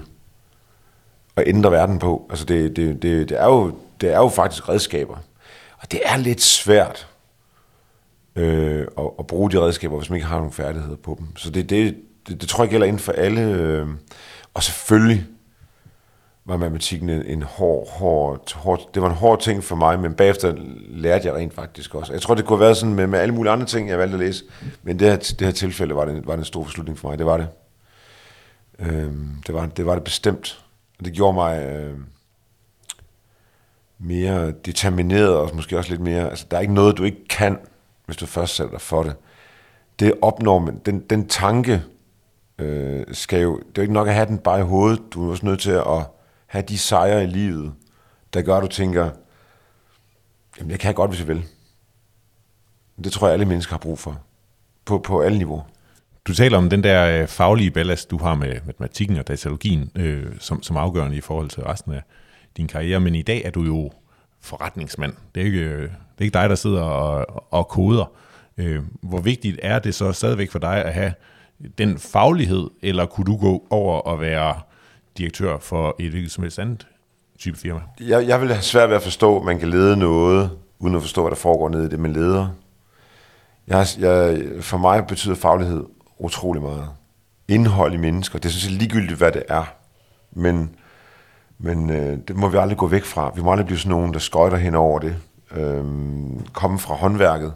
og 1.35 1.43
ændre 1.47 1.71
verden 1.71 1.99
på. 1.99 2.27
Altså, 2.29 2.45
det, 2.45 2.75
det, 2.75 3.01
det, 3.01 3.29
det, 3.29 3.39
er 3.39 3.45
jo, 3.45 3.77
det 4.01 4.09
er 4.09 4.17
jo 4.17 4.29
faktisk 4.29 4.69
redskaber. 4.69 5.17
Og 5.77 5.91
det 5.91 6.01
er 6.05 6.17
lidt 6.17 6.41
svært 6.41 7.07
øh, 8.35 8.87
at, 8.97 9.09
at 9.19 9.27
bruge 9.27 9.51
de 9.51 9.59
redskaber, 9.61 9.97
hvis 9.97 10.09
man 10.09 10.17
ikke 10.17 10.27
har 10.27 10.37
nogen 10.37 10.51
færdigheder 10.51 10.95
på 10.95 11.15
dem. 11.19 11.37
Så 11.37 11.49
det, 11.49 11.69
det, 11.69 11.97
det, 12.27 12.41
det 12.41 12.49
tror 12.49 12.63
jeg 12.63 12.71
gælder 12.71 12.87
inden 12.87 12.99
for 12.99 13.11
alle. 13.11 13.41
Øh, 13.41 13.87
og 14.53 14.63
selvfølgelig 14.63 15.25
var 16.49 16.57
matematikken 16.57 17.09
en, 17.09 17.25
en 17.25 17.43
hård, 17.43 17.89
hård, 17.89 18.53
hård, 18.55 18.89
det 18.93 19.01
var 19.01 19.09
en 19.09 19.15
hård 19.15 19.41
ting 19.41 19.63
for 19.63 19.75
mig, 19.75 19.99
men 19.99 20.13
bagefter 20.13 20.53
lærte 20.89 21.27
jeg 21.27 21.35
rent 21.35 21.53
faktisk 21.53 21.95
også. 21.95 22.13
Jeg 22.13 22.21
tror, 22.21 22.35
det 22.35 22.45
kunne 22.45 22.57
have 22.57 22.65
været 22.65 22.77
sådan 22.77 22.95
med, 22.95 23.07
med 23.07 23.19
alle 23.19 23.33
mulige 23.33 23.51
andre 23.51 23.65
ting, 23.65 23.89
jeg 23.89 23.99
valgte 23.99 24.13
at 24.13 24.19
læse, 24.19 24.43
men 24.83 24.99
det 24.99 25.07
her, 25.09 25.17
det 25.17 25.41
her 25.41 25.51
tilfælde 25.51 25.95
var 25.95 26.05
det, 26.05 26.27
var 26.27 26.33
det 26.33 26.39
en 26.39 26.45
stor 26.45 26.63
beslutning 26.63 26.97
for 26.99 27.09
mig, 27.09 27.17
det 27.17 27.25
var 27.25 27.37
det. 27.37 27.47
Øhm, 28.79 29.29
det, 29.47 29.55
var, 29.55 29.65
det 29.65 29.85
var 29.85 29.95
det 29.95 30.03
bestemt. 30.03 30.63
Og 30.99 31.05
det 31.05 31.13
gjorde 31.13 31.33
mig 31.33 31.63
øh, 31.63 31.97
mere 33.99 34.51
determineret, 34.51 35.37
og 35.37 35.55
måske 35.55 35.77
også 35.77 35.89
lidt 35.89 36.01
mere, 36.01 36.29
altså 36.29 36.45
der 36.51 36.57
er 36.57 36.61
ikke 36.61 36.73
noget, 36.73 36.97
du 36.97 37.03
ikke 37.03 37.27
kan, 37.27 37.57
hvis 38.05 38.17
du 38.17 38.25
først 38.25 38.55
sætter 38.55 38.71
dig 38.71 38.81
for 38.81 39.03
det. 39.03 39.15
Det 39.99 40.13
opnår 40.21 40.59
man, 40.59 40.81
den, 40.85 40.99
den 40.99 41.27
tanke, 41.27 41.83
øh, 42.59 43.05
skal 43.11 43.41
jo, 43.41 43.57
det 43.57 43.65
er 43.65 43.71
jo 43.77 43.81
ikke 43.81 43.93
nok 43.93 44.07
at 44.07 44.13
have 44.13 44.25
den 44.25 44.37
bare 44.37 44.59
i 44.59 44.63
hovedet, 44.63 45.01
du 45.13 45.27
er 45.27 45.31
også 45.31 45.45
nødt 45.45 45.59
til 45.59 45.71
at 45.71 46.05
have 46.49 46.61
de 46.61 46.77
sejre 46.77 47.23
i 47.23 47.27
livet, 47.27 47.73
der 48.33 48.41
gør, 48.41 48.57
at 48.57 48.63
du 48.63 48.67
tænker, 48.67 49.09
jamen 50.57 50.71
jeg 50.71 50.79
kan 50.79 50.93
godt, 50.93 51.11
hvis 51.11 51.19
jeg 51.19 51.27
vil. 51.27 51.45
Det 53.03 53.11
tror 53.11 53.27
jeg, 53.27 53.33
alle 53.33 53.45
mennesker 53.45 53.73
har 53.73 53.79
brug 53.79 53.99
for. 53.99 54.19
På, 54.85 54.97
på 54.97 55.21
alle 55.21 55.37
niveauer. 55.37 55.63
Du 56.27 56.33
taler 56.33 56.57
om 56.57 56.69
den 56.69 56.83
der 56.83 57.21
øh, 57.21 57.27
faglige 57.27 57.71
ballast, 57.71 58.11
du 58.11 58.17
har 58.17 58.35
med 58.35 58.59
matematikken 58.65 59.17
og 59.17 59.27
datalogien, 59.27 59.91
øh, 59.95 60.25
som, 60.39 60.63
som 60.63 60.77
afgørende 60.77 61.17
i 61.17 61.21
forhold 61.21 61.49
til 61.49 61.63
resten 61.63 61.93
af 61.93 62.01
din 62.57 62.67
karriere, 62.67 62.99
men 62.99 63.15
i 63.15 63.21
dag 63.21 63.41
er 63.45 63.51
du 63.51 63.63
jo 63.63 63.91
forretningsmand. 64.41 65.13
Det 65.35 65.41
er 65.41 65.45
ikke, 65.45 65.59
øh, 65.59 65.81
det 65.81 65.91
er 66.19 66.23
ikke 66.23 66.33
dig, 66.33 66.49
der 66.49 66.55
sidder 66.55 66.81
og, 66.81 67.43
og 67.53 67.67
koder. 67.67 68.11
Øh, 68.57 68.83
hvor 69.01 69.21
vigtigt 69.21 69.59
er 69.63 69.79
det 69.79 69.95
så 69.95 70.11
stadigvæk 70.11 70.51
for 70.51 70.59
dig 70.59 70.85
at 70.85 70.93
have 70.93 71.13
den 71.77 71.97
faglighed, 71.97 72.69
eller 72.81 73.05
kunne 73.05 73.25
du 73.25 73.37
gå 73.37 73.67
over 73.69 73.99
og 73.99 74.21
være 74.21 74.61
direktør 75.17 75.57
for 75.57 75.95
et 75.99 76.09
hvilket 76.09 76.31
som 76.31 76.43
helst 76.43 76.59
andet 76.59 76.87
type 77.39 77.57
firma? 77.57 77.79
Jeg, 77.99 78.27
jeg 78.27 78.41
vil 78.41 78.49
have 78.49 78.61
svært 78.61 78.89
ved 78.89 78.95
at 78.95 79.03
forstå, 79.03 79.39
at 79.39 79.45
man 79.45 79.59
kan 79.59 79.69
lede 79.69 79.97
noget, 79.97 80.51
uden 80.79 80.95
at 80.95 81.01
forstå, 81.01 81.21
hvad 81.21 81.31
der 81.31 81.37
foregår 81.37 81.69
nede 81.69 81.85
i 81.85 81.89
det, 81.89 81.99
man 81.99 82.13
leder. 82.13 82.49
Jeg, 83.67 83.85
jeg, 83.99 84.41
for 84.61 84.77
mig 84.77 85.07
betyder 85.07 85.35
faglighed 85.35 85.83
utrolig 86.19 86.61
meget. 86.61 86.89
Indhold 87.47 87.93
i 87.93 87.97
mennesker, 87.97 88.39
det 88.39 88.51
synes 88.51 88.71
jeg 88.71 88.73
ligegyldigt, 88.79 89.17
hvad 89.17 89.31
det 89.31 89.43
er. 89.47 89.63
Men, 90.31 90.75
men 91.57 91.89
øh, 91.89 92.17
det 92.27 92.35
må 92.35 92.49
vi 92.49 92.57
aldrig 92.57 92.77
gå 92.77 92.87
væk 92.87 93.03
fra. 93.03 93.31
Vi 93.35 93.41
må 93.41 93.51
aldrig 93.51 93.65
blive 93.65 93.79
sådan 93.79 93.89
nogen, 93.89 94.13
der 94.13 94.19
skøjter 94.19 94.57
hen 94.57 94.75
over 94.75 94.99
det. 94.99 95.15
Øhm, 95.51 96.45
komme 96.53 96.79
fra 96.79 96.95
håndværket, 96.95 97.53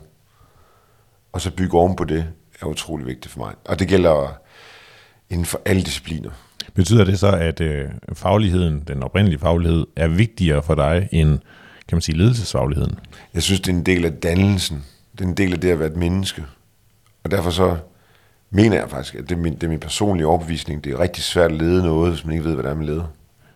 og 1.32 1.42
så 1.42 1.52
bygge 1.52 1.78
oven 1.78 1.96
på 1.96 2.04
det, 2.04 2.26
er 2.62 2.66
utrolig 2.66 3.06
vigtigt 3.08 3.34
for 3.34 3.40
mig. 3.40 3.54
Og 3.66 3.80
det 3.80 3.88
gælder 3.88 4.34
inden 5.30 5.46
for 5.46 5.62
alle 5.66 5.82
discipliner. 5.82 6.32
Betyder 6.76 7.04
det 7.04 7.20
så, 7.20 7.32
at 7.32 7.62
øh, 7.62 7.90
fagligheden, 8.14 8.84
den 8.88 9.04
oprindelige 9.04 9.40
faglighed, 9.40 9.86
er 9.96 10.08
vigtigere 10.08 10.64
for 10.64 10.76
dig 10.76 11.10
end, 11.12 11.40
kan 11.88 11.96
man 11.96 12.02
sige, 12.02 12.18
ledelsesfagligheden? 12.18 13.00
Jeg 13.34 13.44
synes, 13.44 13.62
det 13.62 13.72
er 13.74 13.78
en 13.78 13.86
del 13.86 14.06
af 14.06 14.14
dannelsen. 14.14 14.84
Det 15.12 15.22
er 15.22 15.26
en 15.30 15.38
del 15.38 15.54
af 15.54 15.60
det 15.60 15.72
at 15.72 15.80
være 15.80 15.88
et 15.88 15.98
menneske. 15.98 16.44
Og 17.24 17.32
derfor 17.32 17.50
så 17.50 17.78
mener 18.50 18.80
jeg 18.80 18.90
faktisk, 18.90 19.16
at 19.16 19.30
det 19.30 19.32
er 19.32 19.40
min, 19.40 19.56
det 19.56 19.64
er 19.64 19.68
min 19.68 19.80
personlige 19.80 20.28
overbevisning. 20.28 20.84
Det 20.84 20.94
er 20.94 21.00
rigtig 21.00 21.24
svært 21.24 21.52
at 21.52 21.58
lede 21.58 21.84
noget, 21.84 22.12
hvis 22.12 22.26
man 22.26 22.34
ikke 22.34 22.46
ved, 22.46 22.54
hvad 22.54 22.64
det 22.64 22.72
er, 22.72 22.76
man 22.76 22.86
leder. 22.86 23.04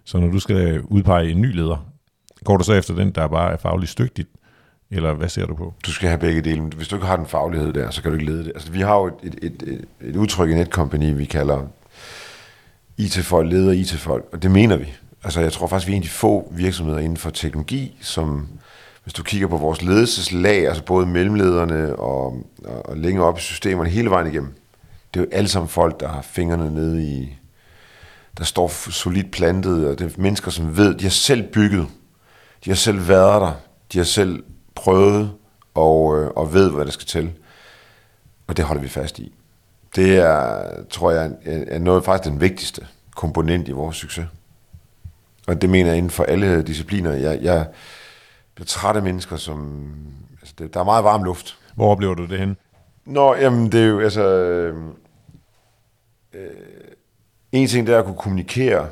Så 0.04 0.18
når 0.18 0.28
du 0.28 0.40
skal 0.40 0.82
udpege 0.82 1.32
en 1.32 1.42
ny 1.42 1.56
leder, 1.56 1.86
går 2.44 2.58
du 2.58 2.64
så 2.64 2.74
efter 2.74 2.96
den, 2.96 3.12
der 3.12 3.28
bare 3.28 3.54
er 3.54 3.58
fagligt 3.58 3.92
stygtigt, 3.92 4.30
Eller 4.92 5.14
hvad 5.14 5.30
ser 5.30 5.46
du 5.46 5.56
på? 5.56 5.74
Du 5.86 5.92
skal 5.92 6.10
have 6.10 6.20
begge 6.20 6.42
dele. 6.42 6.62
Hvis 6.62 6.88
du 6.88 6.96
ikke 6.96 7.08
har 7.08 7.18
den 7.18 7.26
faglighed 7.26 7.74
der, 7.74 7.90
så 7.90 8.02
kan 8.02 8.12
du 8.12 8.18
ikke 8.18 8.32
lede 8.32 8.44
det. 8.44 8.52
Altså, 8.56 8.72
vi 8.72 8.80
har 8.80 8.96
jo 8.96 9.08
et, 9.08 9.14
et, 9.24 9.36
et, 9.42 9.64
et, 9.68 9.86
et 10.02 10.16
udtryk 10.16 10.50
i 10.50 10.54
Netcompany, 10.54 11.18
vi 11.18 11.26
kalder 11.26 11.68
IT-folk, 12.98 13.52
leder 13.52 13.72
IT-folk, 13.72 14.26
og 14.32 14.44
det 14.44 14.52
mener 14.52 14.78
vi. 14.78 14.94
Altså, 15.24 15.42
jeg 15.42 15.54
tror 15.54 15.68
faktisk, 15.68 15.88
vi 15.88 15.92
er 15.92 15.96
en 15.96 16.02
af 16.02 16.08
de 16.08 16.10
få 16.10 16.52
virksomheder 16.52 17.00
inden 17.00 17.18
for 17.18 17.30
teknologi, 17.30 17.98
som, 18.02 18.48
hvis 19.04 19.14
du 19.14 19.24
kigger 19.24 19.48
på 19.48 19.58
vores 19.58 19.82
ledelseslag, 19.82 20.68
altså 20.68 20.84
både 20.84 21.06
mellemlederne 21.06 21.96
og, 21.96 22.44
og, 22.66 22.86
og 22.86 22.98
længere 22.98 23.26
op 23.26 23.38
i 23.38 23.42
systemerne, 23.42 23.90
hele 23.90 24.10
vejen 24.10 24.28
igennem, 24.28 24.54
det 25.14 25.20
er 25.20 25.24
jo 25.24 25.30
alle 25.32 25.50
sammen 25.50 25.70
folk, 25.70 26.00
der 26.00 26.08
har 26.08 26.22
fingrene 26.22 26.74
nede 26.74 27.04
i, 27.04 27.36
der 28.38 28.44
står 28.44 28.68
solidt 28.92 29.32
plantet, 29.32 29.88
og 29.88 30.00
det 30.00 30.06
er 30.06 30.22
mennesker, 30.22 30.52
som 30.52 30.78
ved, 30.78 30.96
de 30.96 31.04
har 31.04 31.10
selv 31.10 31.44
bygget, 31.44 31.88
de 32.66 32.70
har 32.70 32.76
selv 32.76 33.08
været 33.08 33.42
der, 33.42 33.52
de 33.94 33.98
har 33.98 34.06
selv 34.06 34.44
prøvet 34.76 35.32
og, 35.74 36.20
øh, 36.20 36.28
og 36.28 36.54
ved, 36.54 36.72
hvad 36.72 36.86
der 36.86 36.92
skal 36.92 37.08
til. 37.08 37.32
Og 38.48 38.58
det 38.58 38.66
holder 38.66 38.82
vi 38.82 38.88
fast 38.88 39.20
i. 39.20 39.37
Det 39.96 40.18
er, 40.18 40.64
tror 40.90 41.12
jeg, 41.12 41.32
er, 41.46 41.80
noget 41.80 42.06
faktisk 42.06 42.32
den 42.32 42.42
vigtigste 42.42 42.88
komponent 43.16 43.68
i 43.68 43.72
vores 43.72 43.98
succes. 43.98 44.26
Og 45.48 45.62
det 45.62 45.70
mener 45.70 45.90
jeg 45.90 45.98
inden 45.98 46.12
for 46.12 46.24
alle 46.24 46.64
discipliner. 46.64 47.14
Jeg, 47.14 47.40
jeg 47.42 47.68
bliver 48.56 48.66
træt 48.66 48.96
af 48.96 49.04
mennesker, 49.04 49.36
som... 49.36 49.90
Altså 50.42 50.54
det, 50.58 50.74
der 50.74 50.80
er 50.80 50.84
meget 50.84 51.04
varm 51.04 51.24
luft. 51.24 51.58
Hvor 51.76 51.92
oplever 51.92 52.14
du 52.14 52.26
det 52.26 52.40
hen? 52.40 52.58
Nå, 53.06 53.36
jamen 53.36 53.72
det 53.72 53.82
er 53.82 53.86
jo, 53.86 54.00
altså... 54.00 54.24
Øh, 54.24 54.76
øh, 56.34 56.50
en 57.52 57.68
ting, 57.68 57.88
det 57.88 57.96
er 57.96 58.00
at 58.00 58.06
kunne 58.06 58.18
kommunikere. 58.18 58.90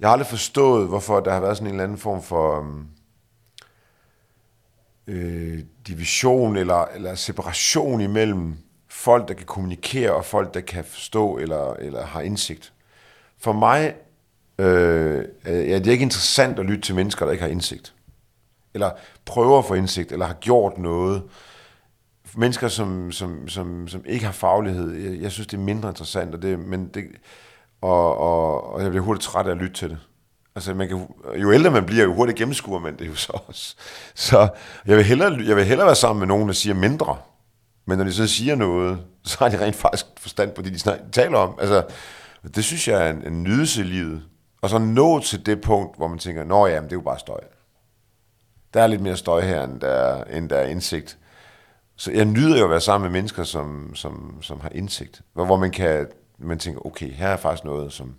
Jeg 0.00 0.08
har 0.08 0.12
aldrig 0.12 0.26
forstået, 0.26 0.88
hvorfor 0.88 1.20
der 1.20 1.32
har 1.32 1.40
været 1.40 1.56
sådan 1.56 1.66
en 1.66 1.74
eller 1.74 1.84
anden 1.84 1.98
form 1.98 2.22
for... 2.22 2.60
Øh, 2.60 2.64
øh, 5.08 5.58
division 5.86 6.56
eller, 6.56 6.84
eller 6.84 7.14
separation 7.14 8.00
imellem 8.00 8.56
folk, 8.98 9.28
der 9.28 9.34
kan 9.34 9.46
kommunikere, 9.46 10.12
og 10.12 10.24
folk, 10.24 10.54
der 10.54 10.60
kan 10.60 10.84
forstå 10.84 11.38
eller, 11.38 11.72
eller 11.72 12.06
har 12.06 12.20
indsigt. 12.20 12.72
For 13.40 13.52
mig 13.52 13.94
øh, 14.58 15.24
er 15.44 15.78
det 15.78 15.86
ikke 15.86 16.02
interessant 16.02 16.58
at 16.58 16.66
lytte 16.66 16.80
til 16.80 16.94
mennesker, 16.94 17.24
der 17.24 17.32
ikke 17.32 17.44
har 17.44 17.50
indsigt. 17.50 17.94
Eller 18.74 18.90
prøver 19.24 19.58
at 19.58 19.64
få 19.64 19.74
indsigt, 19.74 20.12
eller 20.12 20.26
har 20.26 20.34
gjort 20.34 20.78
noget. 20.78 21.22
Mennesker, 22.36 22.68
som, 22.68 23.12
som, 23.12 23.48
som, 23.48 23.88
som 23.88 24.04
ikke 24.06 24.24
har 24.24 24.32
faglighed, 24.32 24.94
jeg, 24.94 25.20
jeg 25.22 25.32
synes, 25.32 25.46
det 25.46 25.56
er 25.56 25.62
mindre 25.62 25.88
interessant, 25.88 26.34
og, 26.34 26.42
det, 26.42 26.58
men 26.58 26.88
det, 26.88 27.04
og, 27.80 28.18
og, 28.18 28.72
og 28.72 28.82
jeg 28.82 28.90
bliver 28.90 29.04
hurtigt 29.04 29.24
træt 29.24 29.46
af 29.46 29.50
at 29.50 29.56
lytte 29.56 29.74
til 29.74 29.90
det. 29.90 29.98
Altså, 30.54 30.74
man 30.74 30.88
kan, 30.88 31.06
jo 31.36 31.52
ældre 31.52 31.70
man 31.70 31.86
bliver, 31.86 32.04
jo 32.04 32.14
hurtigt 32.14 32.38
gennemskuer 32.38 32.78
man 32.78 32.98
det 32.98 33.06
jo 33.06 33.14
så 33.14 33.40
også. 33.46 33.76
Så 34.14 34.48
jeg 34.86 34.96
vil, 34.96 35.04
hellere, 35.04 35.38
jeg 35.46 35.56
vil 35.56 35.64
hellere 35.64 35.86
være 35.86 35.96
sammen 35.96 36.18
med 36.18 36.26
nogen, 36.26 36.48
der 36.48 36.54
siger 36.54 36.74
mindre. 36.74 37.16
Men 37.88 37.98
når 37.98 38.04
de 38.04 38.12
så 38.12 38.26
siger 38.26 38.54
noget, 38.54 38.98
så 39.24 39.36
har 39.38 39.48
de 39.48 39.64
rent 39.64 39.76
faktisk 39.76 40.06
forstand 40.18 40.50
på 40.50 40.62
det, 40.62 40.72
de 40.72 40.98
taler 41.12 41.38
om. 41.38 41.58
Altså, 41.60 41.84
det 42.54 42.64
synes 42.64 42.88
jeg 42.88 43.06
er 43.06 43.10
en, 43.10 43.26
en 43.26 43.42
nydelse 43.42 43.80
i 43.80 43.84
livet. 43.84 44.22
Og 44.62 44.70
så 44.70 44.78
nå 44.78 45.20
til 45.20 45.46
det 45.46 45.60
punkt, 45.60 45.96
hvor 45.96 46.08
man 46.08 46.18
tænker, 46.18 46.44
nå 46.44 46.66
ja, 46.66 46.80
men 46.80 46.84
det 46.84 46.92
er 46.92 46.96
jo 46.96 47.00
bare 47.00 47.18
støj. 47.18 47.40
Der 48.74 48.82
er 48.82 48.86
lidt 48.86 49.00
mere 49.00 49.16
støj 49.16 49.40
her, 49.40 49.64
end 49.64 49.80
der, 49.80 50.24
end 50.24 50.48
der 50.48 50.56
er 50.56 50.66
indsigt. 50.66 51.18
Så 51.96 52.12
jeg 52.12 52.24
nyder 52.24 52.58
jo 52.58 52.64
at 52.64 52.70
være 52.70 52.80
sammen 52.80 53.10
med 53.10 53.18
mennesker, 53.18 53.44
som, 53.44 53.94
som, 53.94 54.38
som 54.42 54.60
har 54.60 54.70
indsigt. 54.74 55.22
Hvor, 55.32 55.44
hvor 55.44 55.56
man 55.56 55.70
kan 55.70 56.06
man 56.38 56.58
tænker, 56.58 56.86
okay, 56.86 57.12
her 57.12 57.28
er 57.28 57.36
faktisk 57.36 57.64
noget, 57.64 57.92
som, 57.92 58.14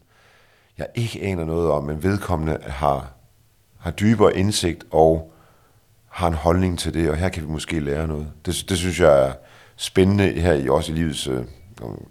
jeg 0.77 0.87
ikke 0.95 1.21
aner 1.21 1.45
noget 1.45 1.71
om, 1.71 1.83
men 1.83 2.03
vedkommende 2.03 2.57
har, 2.61 3.11
har 3.79 3.91
dybere 3.91 4.37
indsigt 4.37 4.83
og 4.91 5.33
har 6.07 6.27
en 6.27 6.33
holdning 6.33 6.79
til 6.79 6.93
det, 6.93 7.09
og 7.09 7.17
her 7.17 7.29
kan 7.29 7.43
vi 7.43 7.47
måske 7.47 7.79
lære 7.79 8.07
noget. 8.07 8.31
Det, 8.45 8.65
det 8.69 8.77
synes 8.77 8.99
jeg 8.99 9.27
er 9.27 9.33
spændende 9.79 10.31
her 10.31 10.53
i 10.53 10.69
også 10.69 10.91
i 10.91 10.95
livets, 10.95 11.27
øh, 11.27 11.43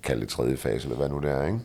kalde 0.03 0.21
det 0.21 0.29
tredje 0.29 0.57
fase, 0.57 0.85
eller 0.85 0.97
hvad 0.97 1.09
nu 1.09 1.19
det 1.19 1.31
er, 1.31 1.47
ikke? 1.47 1.59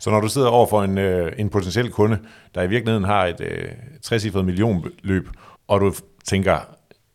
Så 0.00 0.10
når 0.10 0.20
du 0.20 0.28
sidder 0.28 0.48
over 0.48 0.66
for 0.66 0.82
en, 0.82 0.98
øh, 0.98 1.32
en 1.38 1.48
potentiel 1.48 1.90
kunde, 1.90 2.18
der 2.54 2.62
i 2.62 2.68
virkeligheden 2.68 3.04
har 3.04 3.26
et 3.26 3.40
øh, 3.40 3.68
60 4.02 4.34
millionløb, 4.34 5.28
og 5.68 5.80
du 5.80 5.92
tænker, 6.24 6.58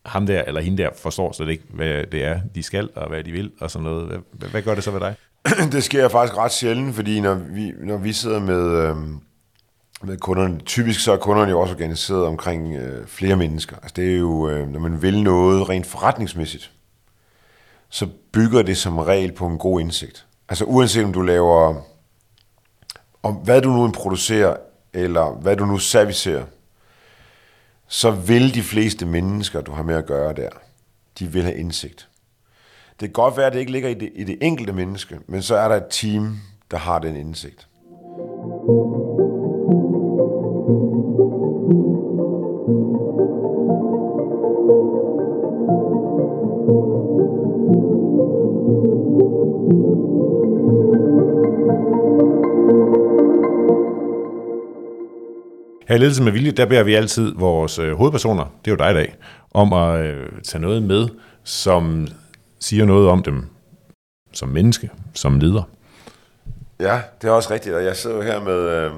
ham 0.06 0.26
der 0.26 0.44
eller 0.48 0.62
hende 0.62 0.84
der 0.84 0.90
forstår 0.96 1.32
slet 1.32 1.50
ikke, 1.50 1.64
hvad 1.70 2.04
det 2.04 2.24
er, 2.24 2.40
de 2.56 2.64
skal, 2.64 2.90
og 2.96 3.10
hvad 3.10 3.24
de 3.24 3.32
vil, 3.32 3.52
og 3.60 3.72
sådan 3.72 3.84
noget. 3.84 4.22
Hvad, 4.34 4.50
hvad 4.50 4.62
gør 4.62 4.76
det 4.76 4.84
så 4.84 4.92
ved 4.92 5.00
dig? 5.00 5.16
det 5.74 5.84
sker 5.84 6.08
faktisk 6.10 6.38
ret 6.38 6.52
sjældent, 6.52 6.96
fordi 6.96 7.20
når 7.20 7.34
vi, 7.34 7.74
når 7.84 7.98
vi 7.98 8.14
sidder 8.14 8.40
med, 8.40 8.90
øh, 8.90 8.96
med 10.04 10.18
kunderne, 10.18 10.60
typisk 10.60 11.00
så 11.00 11.12
er 11.12 11.18
kunderne 11.18 11.52
jo 11.52 11.60
også 11.60 11.74
organiseret 11.74 12.26
omkring 12.26 12.76
øh, 12.76 13.08
flere 13.08 13.36
mennesker. 13.36 13.76
Altså 13.76 13.94
det 13.96 14.14
er 14.14 14.18
jo, 14.18 14.50
øh, 14.50 14.70
når 14.70 14.80
man 14.80 15.02
vil 15.02 15.24
noget 15.24 15.70
rent 15.70 15.86
forretningsmæssigt, 15.86 16.72
så 17.90 18.08
bygger 18.32 18.62
det 18.62 18.78
som 18.78 18.98
regel 18.98 19.32
på 19.32 19.48
en 19.48 19.58
god 19.58 19.82
indsigt. 19.82 20.26
Altså 20.50 20.66
uanset 20.66 21.04
om 21.04 21.14
du 21.14 21.22
laver, 21.22 21.82
om 23.24 23.34
hvad 23.34 23.62
du 23.62 23.70
nu 23.70 23.92
producerer, 23.92 24.56
eller 24.94 25.32
hvad 25.32 25.56
du 25.56 25.66
nu 25.66 25.78
servicerer, 25.78 26.46
så 27.88 28.12
vil 28.12 28.54
de 28.54 28.64
fleste 28.64 29.06
mennesker, 29.06 29.62
du 29.62 29.72
har 29.72 29.84
med 29.84 29.96
at 29.96 30.06
gøre 30.06 30.34
der, 30.34 30.50
de 31.20 31.28
vil 31.28 31.44
have 31.44 31.58
indsigt. 31.58 32.10
Det 33.00 33.08
kan 33.08 33.14
godt 33.14 33.38
være, 33.38 33.46
at 33.46 33.54
det 33.54 33.60
ikke 33.60 33.72
ligger 33.72 33.90
i 33.90 33.94
det, 33.94 34.12
i 34.16 34.24
det 34.24 34.38
enkelte 34.42 34.74
menneske, 34.74 35.20
men 35.28 35.42
så 35.42 35.56
er 35.56 35.68
der 35.68 35.76
et 35.76 35.88
team, 35.90 36.38
der 36.72 36.78
har 36.78 37.00
den 37.00 37.16
indsigt. 37.16 37.68
Her 55.88 55.96
i 55.96 56.00
Ledelse 56.00 56.24
med 56.24 56.32
Vilje, 56.32 56.52
der 56.52 56.66
beder 56.66 56.84
vi 56.84 56.94
altid 56.94 57.34
vores 57.36 57.80
øh, 57.80 57.98
hovedpersoner, 57.98 58.44
det 58.66 58.72
er 58.72 58.76
jo 58.76 58.76
dig 58.76 58.92
i 58.92 58.94
dag, 58.94 59.16
om 59.52 59.74
at 59.74 60.00
øh, 60.00 60.30
tage 60.44 60.62
noget 60.62 60.84
med, 60.84 61.08
som 61.44 62.08
siger 62.60 62.86
noget 62.86 63.10
om 63.10 63.24
dem 63.24 63.46
som 64.34 64.50
menneske, 64.50 64.90
som 65.14 65.40
leder. 65.40 65.64
Ja, 66.80 67.02
det 67.22 67.28
er 67.28 67.32
også 67.32 67.54
rigtigt, 67.54 67.76
og 67.76 67.84
jeg 67.84 67.96
sidder 67.96 68.16
jo 68.16 68.22
her 68.22 68.40
med 68.40 68.54
øh, 68.54 68.92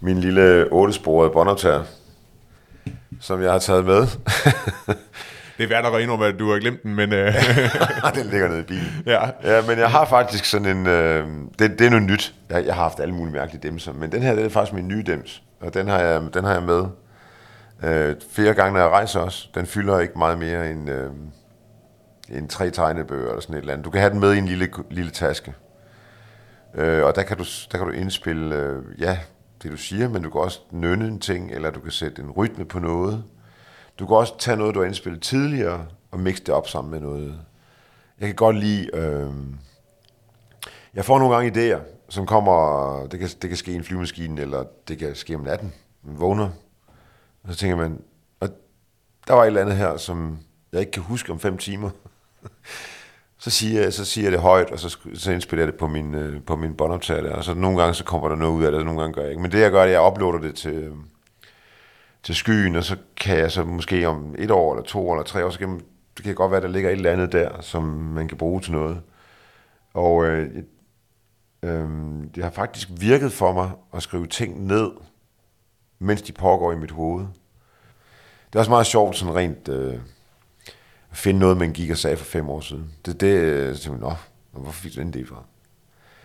min 0.00 0.20
lille 0.20 0.72
ottesporede 0.72 1.30
båndoptager, 1.30 1.82
som 3.20 3.42
jeg 3.42 3.52
har 3.52 3.58
taget 3.58 3.84
med. 3.84 4.06
det 5.58 5.64
er 5.64 5.68
værd 5.68 5.94
at 5.94 6.00
indrømme, 6.00 6.26
at 6.26 6.38
du 6.38 6.52
har 6.52 6.58
glemt 6.58 6.82
den, 6.82 6.94
men... 6.94 7.12
Øh... 7.12 7.34
den 8.18 8.26
ligger 8.26 8.48
nede 8.48 8.60
i 8.60 8.62
bilen. 8.62 9.02
Ja. 9.06 9.30
ja, 9.44 9.62
men 9.66 9.78
jeg 9.78 9.90
har 9.90 10.04
faktisk 10.04 10.44
sådan 10.44 10.76
en... 10.76 10.86
Øh, 10.86 11.26
det, 11.58 11.78
det 11.78 11.86
er 11.86 11.90
noget 11.90 12.04
nyt. 12.04 12.34
Jeg, 12.50 12.66
jeg 12.66 12.74
har 12.74 12.82
haft 12.82 13.00
alle 13.00 13.14
mulige 13.14 13.34
mærkelige 13.34 13.68
demser, 13.68 13.92
men 13.92 14.12
den 14.12 14.22
her 14.22 14.34
det 14.34 14.44
er 14.44 14.48
faktisk 14.48 14.74
min 14.74 14.88
nye 14.88 15.02
dems, 15.06 15.42
og 15.60 15.74
den 15.74 15.88
har 15.88 15.98
jeg, 15.98 16.22
den 16.34 16.44
har 16.44 16.52
jeg 16.52 16.62
med 16.62 16.84
øh, 17.84 18.16
flere 18.32 18.54
gange, 18.54 18.72
når 18.72 18.80
jeg 18.80 18.90
rejser 18.90 19.20
også. 19.20 19.48
Den 19.54 19.66
fylder 19.66 19.98
ikke 19.98 20.18
meget 20.18 20.38
mere 20.38 20.70
end... 20.70 20.90
Øh, 20.90 21.10
en 22.30 22.48
tre 22.48 22.70
tegnebøger 22.70 23.28
eller 23.28 23.40
sådan 23.40 23.54
et 23.54 23.60
eller 23.60 23.72
andet. 23.72 23.84
Du 23.84 23.90
kan 23.90 24.00
have 24.00 24.12
den 24.12 24.20
med 24.20 24.34
i 24.34 24.38
en 24.38 24.46
lille, 24.46 24.68
lille 24.90 25.10
taske. 25.10 25.54
Øh, 26.74 27.04
og 27.04 27.14
der 27.14 27.22
kan, 27.22 27.36
du, 27.36 27.44
der 27.72 27.78
kan 27.78 27.86
du 27.86 27.92
indspille, 27.92 28.56
øh, 28.56 28.82
ja, 28.98 29.18
det 29.62 29.70
du 29.70 29.76
siger, 29.76 30.08
men 30.08 30.22
du 30.22 30.30
kan 30.30 30.40
også 30.40 30.60
nynne 30.70 31.06
en 31.06 31.20
ting, 31.20 31.52
eller 31.52 31.70
du 31.70 31.80
kan 31.80 31.92
sætte 31.92 32.22
en 32.22 32.30
rytme 32.30 32.64
på 32.64 32.78
noget. 32.78 33.24
Du 33.98 34.06
kan 34.06 34.16
også 34.16 34.38
tage 34.38 34.56
noget, 34.56 34.74
du 34.74 34.80
har 34.80 34.86
indspillet 34.86 35.22
tidligere, 35.22 35.86
og 36.10 36.20
mixe 36.20 36.44
det 36.44 36.54
op 36.54 36.68
sammen 36.68 36.90
med 36.90 37.00
noget. 37.00 37.40
Jeg 38.20 38.28
kan 38.28 38.36
godt 38.36 38.56
lide... 38.56 38.90
Øh, 38.96 39.30
jeg 40.94 41.04
får 41.04 41.18
nogle 41.18 41.34
gange 41.34 41.50
idéer, 41.50 41.80
som 42.08 42.26
kommer... 42.26 43.06
Det 43.06 43.20
kan, 43.20 43.28
det 43.42 43.50
kan 43.50 43.56
ske 43.56 43.72
i 43.72 43.74
en 43.74 43.84
flyvemaskine, 43.84 44.40
eller 44.40 44.64
det 44.88 44.98
kan 44.98 45.14
ske 45.14 45.34
om 45.34 45.40
natten. 45.40 45.72
Man 46.02 46.20
vågner, 46.20 46.48
og 47.42 47.52
så 47.52 47.56
tænker 47.56 47.76
man... 47.76 48.00
Og 48.40 48.48
der 49.26 49.34
var 49.34 49.42
et 49.42 49.46
eller 49.46 49.60
andet 49.60 49.76
her, 49.76 49.96
som 49.96 50.38
jeg 50.72 50.80
ikke 50.80 50.92
kan 50.92 51.02
huske 51.02 51.32
om 51.32 51.40
fem 51.40 51.58
timer 51.58 51.90
så 53.38 53.50
siger, 53.50 53.82
jeg, 53.82 53.92
så 53.92 54.04
siger 54.04 54.24
jeg 54.24 54.32
det 54.32 54.40
højt, 54.40 54.70
og 54.70 54.78
så, 54.78 54.98
så 55.14 55.32
indspiller 55.32 55.64
jeg 55.64 55.72
det 55.72 55.78
på 55.78 55.86
min, 55.86 56.14
øh, 56.14 56.42
på 56.42 56.56
min 56.56 56.74
båndoptager 56.74 57.22
der, 57.22 57.34
og 57.34 57.44
så 57.44 57.54
nogle 57.54 57.80
gange 57.80 57.94
så 57.94 58.04
kommer 58.04 58.28
der 58.28 58.36
noget 58.36 58.52
ud 58.52 58.64
af 58.64 58.70
det, 58.70 58.80
og 58.80 58.86
nogle 58.86 59.00
gange 59.00 59.14
gør 59.14 59.22
jeg 59.22 59.30
ikke. 59.30 59.42
Men 59.42 59.52
det 59.52 59.60
jeg 59.60 59.70
gør, 59.70 59.84
det 59.84 59.94
er, 59.94 60.00
at 60.00 60.02
jeg 60.02 60.12
uploader 60.12 60.38
det 60.38 60.54
til, 60.54 60.74
øhm, 60.74 61.04
til 62.28 62.36
skyen, 62.36 62.76
og 62.76 62.84
så 62.84 62.96
kan 63.16 63.38
jeg 63.38 63.52
så 63.52 63.64
måske 63.64 64.08
om 64.08 64.34
et 64.38 64.50
år, 64.50 64.74
eller 64.74 64.84
to 64.84 65.08
år, 65.08 65.14
eller 65.14 65.24
tre 65.24 65.44
år, 65.44 65.50
så 65.50 65.58
kan, 65.58 65.80
det 66.16 66.24
kan 66.24 66.34
godt 66.34 66.52
være, 66.52 66.60
der 66.60 66.68
ligger 66.68 66.90
et 66.90 66.96
eller 66.96 67.12
andet 67.12 67.32
der, 67.32 67.60
som 67.60 67.82
man 67.84 68.28
kan 68.28 68.38
bruge 68.38 68.60
til 68.60 68.72
noget. 68.72 69.00
Og 69.94 70.26
øh, 70.26 70.48
øh, 71.62 71.88
det 72.34 72.44
har 72.44 72.50
faktisk 72.50 72.88
virket 72.90 73.32
for 73.32 73.52
mig 73.52 73.70
at 73.94 74.02
skrive 74.02 74.26
ting 74.26 74.66
ned, 74.66 74.90
mens 75.98 76.22
de 76.22 76.32
pågår 76.32 76.72
i 76.72 76.76
mit 76.76 76.90
hoved. 76.90 77.26
Det 78.46 78.54
er 78.54 78.58
også 78.58 78.70
meget 78.70 78.86
sjovt, 78.86 79.16
sådan 79.16 79.34
rent... 79.34 79.68
Øh, 79.68 79.98
finde 81.12 81.40
noget, 81.40 81.56
man 81.56 81.72
gik 81.72 81.90
og 81.90 81.96
sagde 81.96 82.16
for 82.16 82.24
fem 82.24 82.48
år 82.48 82.60
siden. 82.60 82.92
Det, 83.06 83.20
det 83.20 83.34
øh, 83.34 83.76
så 83.76 83.82
tænkte 83.82 84.02
nå, 84.02 84.12
hvorfor 84.52 84.72
fik 84.72 84.94
du 84.94 85.00
den 85.00 85.12
det 85.12 85.28
fra? 85.28 85.42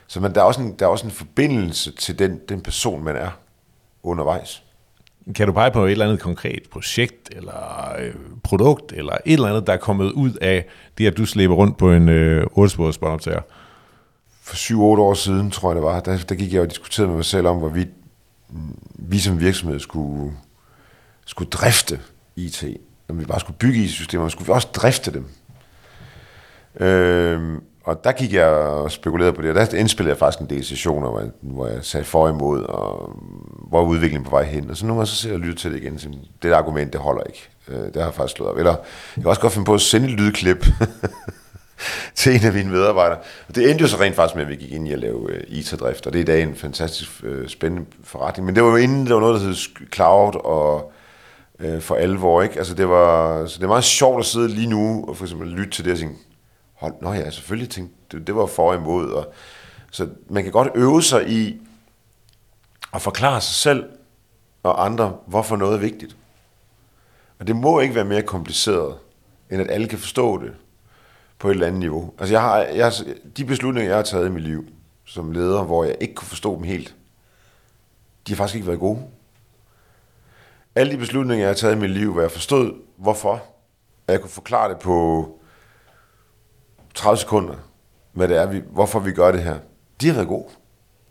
Så 0.08 0.20
man, 0.20 0.36
der, 0.36 0.42
er 0.42 0.46
også 0.46 0.62
en, 0.62 0.74
der 0.80 0.86
er 0.86 0.90
også 0.90 1.06
en 1.06 1.12
forbindelse 1.12 1.92
til 1.92 2.20
den, 2.20 2.40
den 2.50 2.62
person, 2.62 3.04
man 3.04 3.16
er 3.16 3.30
undervejs. 4.04 4.64
Kan 5.36 5.48
du 5.48 5.54
pege 5.54 5.72
på 5.72 5.86
et 5.86 5.92
eller 5.92 6.06
andet 6.06 6.20
konkret 6.20 6.64
projekt, 6.72 7.30
eller 7.36 7.96
øh, 8.00 8.14
produkt, 8.44 8.92
eller 8.92 9.14
et 9.26 9.34
eller 9.34 9.48
andet, 9.48 9.68
der 9.68 9.74
er 9.74 9.78
kommet 9.78 10.12
ud 10.12 10.32
af 10.34 10.66
det, 10.98 11.08
at 11.08 11.18
du 11.18 11.26
slæber 11.26 11.56
rundt 11.56 11.78
på 11.78 11.92
en 11.92 12.10
øh, 12.10 12.46
8-sporets 12.58 12.98
båndoptager? 13.00 13.42
For 14.42 14.56
7-8 14.56 14.76
år 14.76 15.14
siden, 15.14 15.52
tror 15.52 15.70
jeg 15.70 15.76
det 15.76 15.84
var, 15.84 16.00
der, 16.00 16.18
der 16.18 16.36
gik 16.36 16.54
jeg 16.54 16.62
og 16.62 16.70
diskuterede 16.70 17.08
med 17.08 17.16
mig 17.16 17.26
selv 17.26 17.48
om, 17.48 17.58
hvorvidt 17.58 17.90
vi 18.96 19.20
som 19.20 19.40
virksomhed 19.40 19.80
skulle, 19.80 20.34
skulle 21.26 21.50
drifte 21.50 22.00
IT. 22.36 22.66
Om 23.10 23.20
vi 23.20 23.26
bare 23.26 23.40
skulle 23.40 23.58
bygge 23.58 23.84
IT-systemer, 23.84 24.30
skulle 24.30 24.46
vi 24.46 24.52
også 24.52 24.68
drifte 24.74 25.14
dem. 25.14 25.26
Øh, 26.80 27.58
og 27.84 28.04
der 28.04 28.12
gik 28.12 28.34
jeg 28.34 28.48
og 28.48 28.92
spekulerede 28.92 29.34
på 29.34 29.42
det, 29.42 29.50
og 29.50 29.56
der 29.56 29.78
indspillede 29.78 30.12
jeg 30.12 30.18
faktisk 30.18 30.42
en 30.42 30.50
del 30.50 30.66
sessioner, 30.66 31.10
hvor 31.10 31.20
jeg, 31.20 31.30
hvor 31.42 31.68
jeg 31.68 31.80
sagde 31.82 32.06
for 32.06 32.30
imod, 32.30 32.64
og 32.64 33.20
hvor 33.70 33.82
er 33.82 33.86
udviklingen 33.86 34.24
på 34.24 34.30
vej 34.30 34.44
hen. 34.44 34.70
Og 34.70 34.78
så 34.78 34.86
nogle 34.86 35.00
gange 35.00 35.08
så 35.08 35.16
sidder 35.16 35.36
jeg 35.36 35.42
og 35.42 35.48
lytter 35.48 35.62
til 35.62 35.72
det 35.72 35.82
igen, 35.82 36.00
så 36.00 36.10
det 36.10 36.52
der 36.52 36.58
argument, 36.58 36.94
det 36.94 37.02
holder 37.02 37.24
ikke. 37.24 37.50
Øh, 37.68 37.86
det 37.86 37.96
har 37.96 38.04
jeg 38.04 38.14
faktisk 38.14 38.36
slået 38.36 38.52
op. 38.52 38.58
Eller 38.58 38.76
jeg 39.16 39.24
kan 39.24 39.28
også 39.28 39.42
godt 39.42 39.54
finde 39.54 39.66
på 39.66 39.74
at 39.74 39.82
sende 39.82 40.08
et 40.08 40.14
lydklip 40.14 40.66
til 42.16 42.36
en 42.36 42.46
af 42.46 42.54
mine 42.54 42.70
medarbejdere. 42.70 43.18
Og 43.48 43.56
det 43.56 43.70
endte 43.70 43.82
jo 43.82 43.88
så 43.88 43.98
rent 44.00 44.16
faktisk 44.16 44.36
med, 44.36 44.44
at 44.44 44.50
vi 44.50 44.56
gik 44.56 44.72
ind 44.72 44.88
i 44.88 44.94
at 44.94 45.00
lave 45.00 45.32
øh, 45.32 45.44
IT-drift, 45.48 46.08
og 46.08 46.14
det 46.14 46.20
er 46.20 46.24
i 46.24 46.26
dag 46.26 46.44
en 46.44 46.56
fantastisk 46.56 47.10
øh, 47.24 47.48
spændende 47.48 47.86
forretning. 48.04 48.46
Men 48.46 48.56
det 48.56 48.64
var 48.64 48.70
jo 48.70 48.76
inden, 48.76 49.08
der 49.08 49.14
var 49.14 49.22
noget, 49.22 49.42
der 49.42 49.48
hed 49.48 49.56
cloud 49.94 50.46
og 50.46 50.92
øh, 51.60 51.82
for 51.82 51.96
alvor, 51.96 52.42
ikke? 52.42 52.58
Altså 52.58 52.74
det 52.74 52.90
var, 52.90 53.46
så 53.46 53.58
det 53.58 53.64
er 53.64 53.68
meget 53.68 53.84
sjovt 53.84 54.20
at 54.20 54.26
sidde 54.26 54.48
lige 54.48 54.70
nu 54.70 55.06
og 55.08 55.18
for 55.18 55.26
eksempel 55.26 55.48
lytte 55.48 55.72
til 55.72 55.86
det 55.86 55.94
og 55.94 56.00
tænke, 56.00 56.16
hold, 56.84 56.94
nå 57.02 57.14
ja, 57.14 57.30
selvfølgelig 57.30 57.70
tænkte, 57.70 57.96
det, 58.12 58.28
det 58.28 58.36
var 58.36 58.46
for 58.46 58.70
og 58.70 58.76
imod. 58.76 59.12
Og, 59.12 59.34
så 59.92 60.10
man 60.30 60.44
kan 60.44 60.52
godt 60.52 60.72
øve 60.76 61.04
sig 61.04 61.30
i 61.30 61.62
at 62.94 63.02
forklare 63.02 63.42
sig 63.42 63.56
selv 63.56 63.90
og 64.64 64.86
andre, 64.86 65.18
hvorfor 65.26 65.56
noget 65.56 65.76
er 65.76 65.80
vigtigt. 65.80 66.18
Og 67.40 67.48
det 67.48 67.56
må 67.56 67.80
ikke 67.80 67.96
være 67.96 68.06
mere 68.06 68.22
kompliceret, 68.22 68.98
end 69.52 69.62
at 69.62 69.72
alle 69.72 69.88
kan 69.88 70.00
forstå 70.00 70.44
det 70.44 70.54
på 71.40 71.48
et 71.48 71.54
eller 71.54 71.68
andet 71.68 71.80
niveau. 71.80 72.14
Altså 72.20 72.34
jeg 72.34 72.42
har, 72.42 72.58
jeg, 72.58 72.92
de 73.38 73.46
beslutninger, 73.46 73.90
jeg 73.90 73.98
har 73.98 74.04
taget 74.04 74.28
i 74.28 74.32
mit 74.32 74.44
liv 74.44 74.66
som 75.06 75.32
leder, 75.32 75.64
hvor 75.64 75.84
jeg 75.84 75.96
ikke 76.02 76.14
kunne 76.14 76.28
forstå 76.28 76.56
dem 76.56 76.64
helt, 76.64 76.96
de 78.28 78.32
har 78.32 78.38
faktisk 78.38 78.56
ikke 78.56 78.68
været 78.68 78.80
gode. 78.80 79.02
Alle 80.76 80.94
de 80.94 80.98
beslutninger, 80.98 81.44
jeg 81.46 81.50
har 81.50 81.56
taget 81.56 81.76
i 81.76 81.80
mit 81.80 81.90
liv, 81.90 82.12
hvor 82.12 82.22
jeg 82.22 82.32
forstod, 82.32 82.74
hvorfor, 82.98 83.34
at 84.08 84.14
jeg 84.14 84.22
kunne 84.22 84.30
forklare 84.30 84.70
det 84.70 84.80
på 84.80 85.28
30 86.96 87.18
sekunder, 87.18 87.54
hvad 88.14 88.28
det 88.28 88.38
er, 88.38 88.46
vi, 88.46 88.62
hvorfor 88.72 89.00
vi 89.00 89.12
gør 89.12 89.32
det 89.32 89.44
her. 89.44 89.56
De 90.02 90.10
er 90.10 90.26
god. 90.26 90.44
Og 90.44 90.52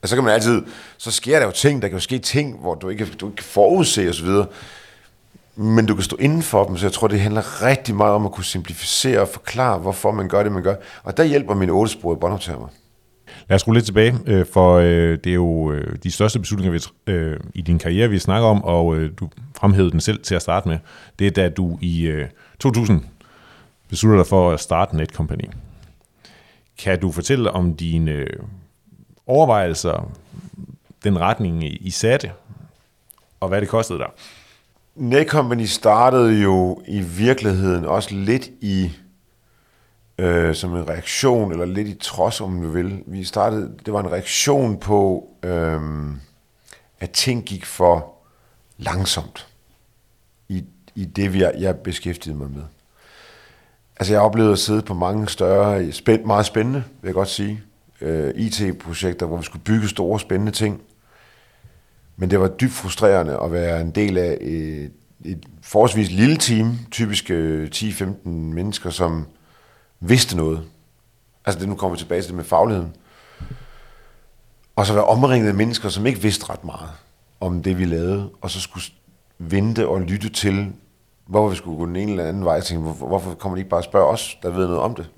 Altså, 0.02 0.12
så 0.12 0.16
kan 0.16 0.24
man 0.24 0.34
altid, 0.34 0.62
så 0.98 1.10
sker 1.10 1.38
der 1.38 1.46
jo 1.46 1.52
ting, 1.52 1.82
der 1.82 1.88
kan 1.88 1.96
jo 1.96 2.00
ske 2.00 2.18
ting, 2.18 2.60
hvor 2.60 2.74
du 2.74 2.88
ikke, 2.88 3.04
du 3.04 3.26
ikke 3.26 3.36
kan 3.36 3.44
forudse 3.44 4.08
osv., 4.08 4.28
men 5.56 5.86
du 5.86 5.94
kan 5.94 6.02
stå 6.02 6.16
inden 6.20 6.42
for 6.42 6.64
dem, 6.64 6.76
så 6.76 6.86
jeg 6.86 6.92
tror, 6.92 7.08
det 7.08 7.20
handler 7.20 7.62
rigtig 7.62 7.94
meget 7.94 8.12
om 8.12 8.24
at 8.24 8.32
kunne 8.32 8.44
simplificere 8.44 9.20
og 9.20 9.28
forklare, 9.28 9.78
hvorfor 9.78 10.10
man 10.10 10.28
gør 10.28 10.42
det, 10.42 10.52
man 10.52 10.62
gør. 10.62 10.74
Og 11.02 11.16
der 11.16 11.24
hjælper 11.24 11.54
min 11.54 11.70
otte 11.70 11.92
sprog 11.92 12.20
båndoptager 12.20 12.58
mig. 12.58 12.68
Lad 13.48 13.54
os 13.54 13.66
rulle 13.66 13.78
lidt 13.78 13.86
tilbage, 13.86 14.18
øh, 14.26 14.46
for 14.52 14.74
øh, 14.76 15.18
det 15.24 15.26
er 15.26 15.34
jo 15.34 15.72
øh, 15.72 15.96
de 16.02 16.10
største 16.10 16.38
beslutninger 16.38 16.88
i 17.54 17.60
din 17.62 17.78
karriere, 17.78 18.08
vi 18.08 18.18
snakker 18.18 18.48
om, 18.48 18.64
og 18.64 18.96
du 19.20 19.28
fremhævede 19.56 19.90
den 19.90 20.00
selv 20.00 20.22
til 20.22 20.34
at 20.34 20.42
starte 20.42 20.68
med. 20.68 20.78
Det 21.18 21.26
er 21.26 21.30
da 21.30 21.48
du 21.48 21.78
i 21.80 22.22
2000 22.60 23.00
beslutter 23.88 24.18
dig 24.18 24.26
for 24.26 24.50
at 24.50 24.60
starte 24.60 24.96
Netcompany. 24.96 25.44
Kan 26.78 27.00
du 27.00 27.12
fortælle 27.12 27.50
om 27.50 27.76
dine 27.76 28.10
øh, 28.10 28.42
overvejelser, 29.26 30.10
den 31.04 31.20
retning 31.20 31.64
I 31.86 31.90
satte, 31.90 32.32
og 33.40 33.48
hvad 33.48 33.60
det 33.60 33.68
kostede 33.68 33.98
dig? 33.98 34.08
Netcompany 34.94 35.64
startede 35.64 36.42
jo 36.42 36.82
i 36.86 37.00
virkeligheden 37.00 37.84
også 37.84 38.14
lidt 38.14 38.50
i 38.60 38.90
øh, 40.18 40.54
som 40.54 40.76
en 40.76 40.88
reaktion, 40.88 41.52
eller 41.52 41.64
lidt 41.64 41.88
i 41.88 41.94
trods, 41.94 42.40
om 42.40 42.62
du 42.62 42.68
vil. 42.68 43.02
Vi 43.06 43.24
startede, 43.24 43.74
det 43.86 43.92
var 43.92 44.00
en 44.00 44.12
reaktion 44.12 44.78
på, 44.78 45.28
øh, 45.42 45.80
at 47.00 47.10
ting 47.10 47.44
gik 47.44 47.66
for 47.66 48.14
langsomt 48.78 49.48
i, 50.48 50.64
i 50.94 51.04
det, 51.04 51.32
vi, 51.32 51.44
jeg 51.58 51.76
beskæftigede 51.76 52.38
mig 52.38 52.50
med. 52.50 52.62
Altså, 53.96 54.12
jeg 54.12 54.20
oplevede 54.22 54.52
at 54.52 54.58
sidde 54.58 54.82
på 54.82 54.94
mange 54.94 55.28
større, 55.28 55.92
spænd, 55.92 56.24
meget 56.24 56.46
spændende, 56.46 56.84
vil 57.00 57.08
jeg 57.08 57.14
godt 57.14 57.28
sige, 57.28 57.62
øh, 58.00 58.34
IT-projekter, 58.36 59.26
hvor 59.26 59.36
vi 59.36 59.44
skulle 59.44 59.64
bygge 59.64 59.88
store, 59.88 60.20
spændende 60.20 60.52
ting. 60.52 60.80
Men 62.16 62.30
det 62.30 62.40
var 62.40 62.48
dybt 62.48 62.72
frustrerende 62.72 63.38
at 63.44 63.52
være 63.52 63.80
en 63.80 63.90
del 63.90 64.18
af 64.18 64.38
et, 64.40 64.92
et 65.24 65.44
forholdsvis 65.62 66.10
lille 66.10 66.36
team, 66.36 66.78
typisk 66.90 67.30
øh, 67.30 67.68
10-15 67.74 68.28
mennesker, 68.28 68.90
som 68.90 69.26
vidste 70.00 70.36
noget. 70.36 70.62
Altså 71.44 71.60
det 71.60 71.68
nu 71.68 71.74
kommer 71.74 71.96
tilbage 71.96 72.22
til 72.22 72.28
det 72.28 72.36
med 72.36 72.44
fagligheden. 72.44 72.92
Og 74.76 74.86
så 74.86 74.92
være 74.92 75.04
omringet 75.04 75.48
af 75.48 75.54
mennesker, 75.54 75.88
som 75.88 76.06
ikke 76.06 76.22
vidste 76.22 76.50
ret 76.50 76.64
meget 76.64 76.90
om 77.40 77.62
det, 77.62 77.78
vi 77.78 77.84
lavede, 77.84 78.30
og 78.40 78.50
så 78.50 78.60
skulle 78.60 78.84
vente 79.38 79.88
og 79.88 80.00
lytte 80.00 80.28
til, 80.28 80.72
hvorfor 81.26 81.48
vi 81.48 81.56
skulle 81.56 81.78
gå 81.78 81.86
den 81.86 81.96
ene 81.96 82.10
eller 82.10 82.24
anden 82.24 82.44
vej. 82.44 82.54
Jeg 82.54 82.64
tænkte, 82.64 82.82
hvorfor, 82.82 83.06
hvorfor 83.06 83.34
kommer 83.34 83.56
de 83.56 83.60
ikke 83.60 83.70
bare 83.70 83.80
og 83.80 83.84
spørge 83.84 84.06
os, 84.06 84.38
der 84.42 84.50
ved 84.50 84.66
noget 84.66 84.80
om 84.80 84.94
det? 84.94 85.10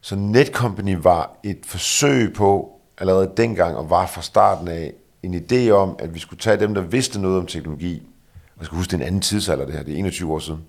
Så 0.00 0.16
Netcompany 0.16 0.96
var 1.02 1.36
et 1.42 1.60
forsøg 1.64 2.32
på, 2.32 2.72
allerede 2.98 3.32
dengang, 3.36 3.76
og 3.76 3.90
var 3.90 4.06
fra 4.06 4.22
starten 4.22 4.68
af, 4.68 4.92
en 5.22 5.34
idé 5.34 5.70
om, 5.70 5.96
at 5.98 6.14
vi 6.14 6.18
skulle 6.18 6.40
tage 6.40 6.60
dem, 6.60 6.74
der 6.74 6.80
vidste 6.80 7.20
noget 7.20 7.38
om 7.38 7.46
teknologi, 7.46 8.02
og 8.34 8.58
jeg 8.58 8.66
skal 8.66 8.76
huske, 8.76 8.90
det 8.90 8.96
er 8.96 9.00
en 9.00 9.06
anden 9.06 9.20
tidsalder 9.20 9.64
det 9.64 9.74
her, 9.74 9.82
det 9.82 9.94
er 9.94 9.98
21 9.98 10.32
år 10.32 10.38
siden, 10.38 10.64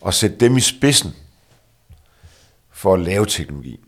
og 0.00 0.14
sætte 0.14 0.36
dem 0.36 0.56
i 0.56 0.60
spidsen 0.60 1.14
for 2.70 2.94
at 2.94 3.00
lave 3.00 3.26
teknologi. 3.26 3.80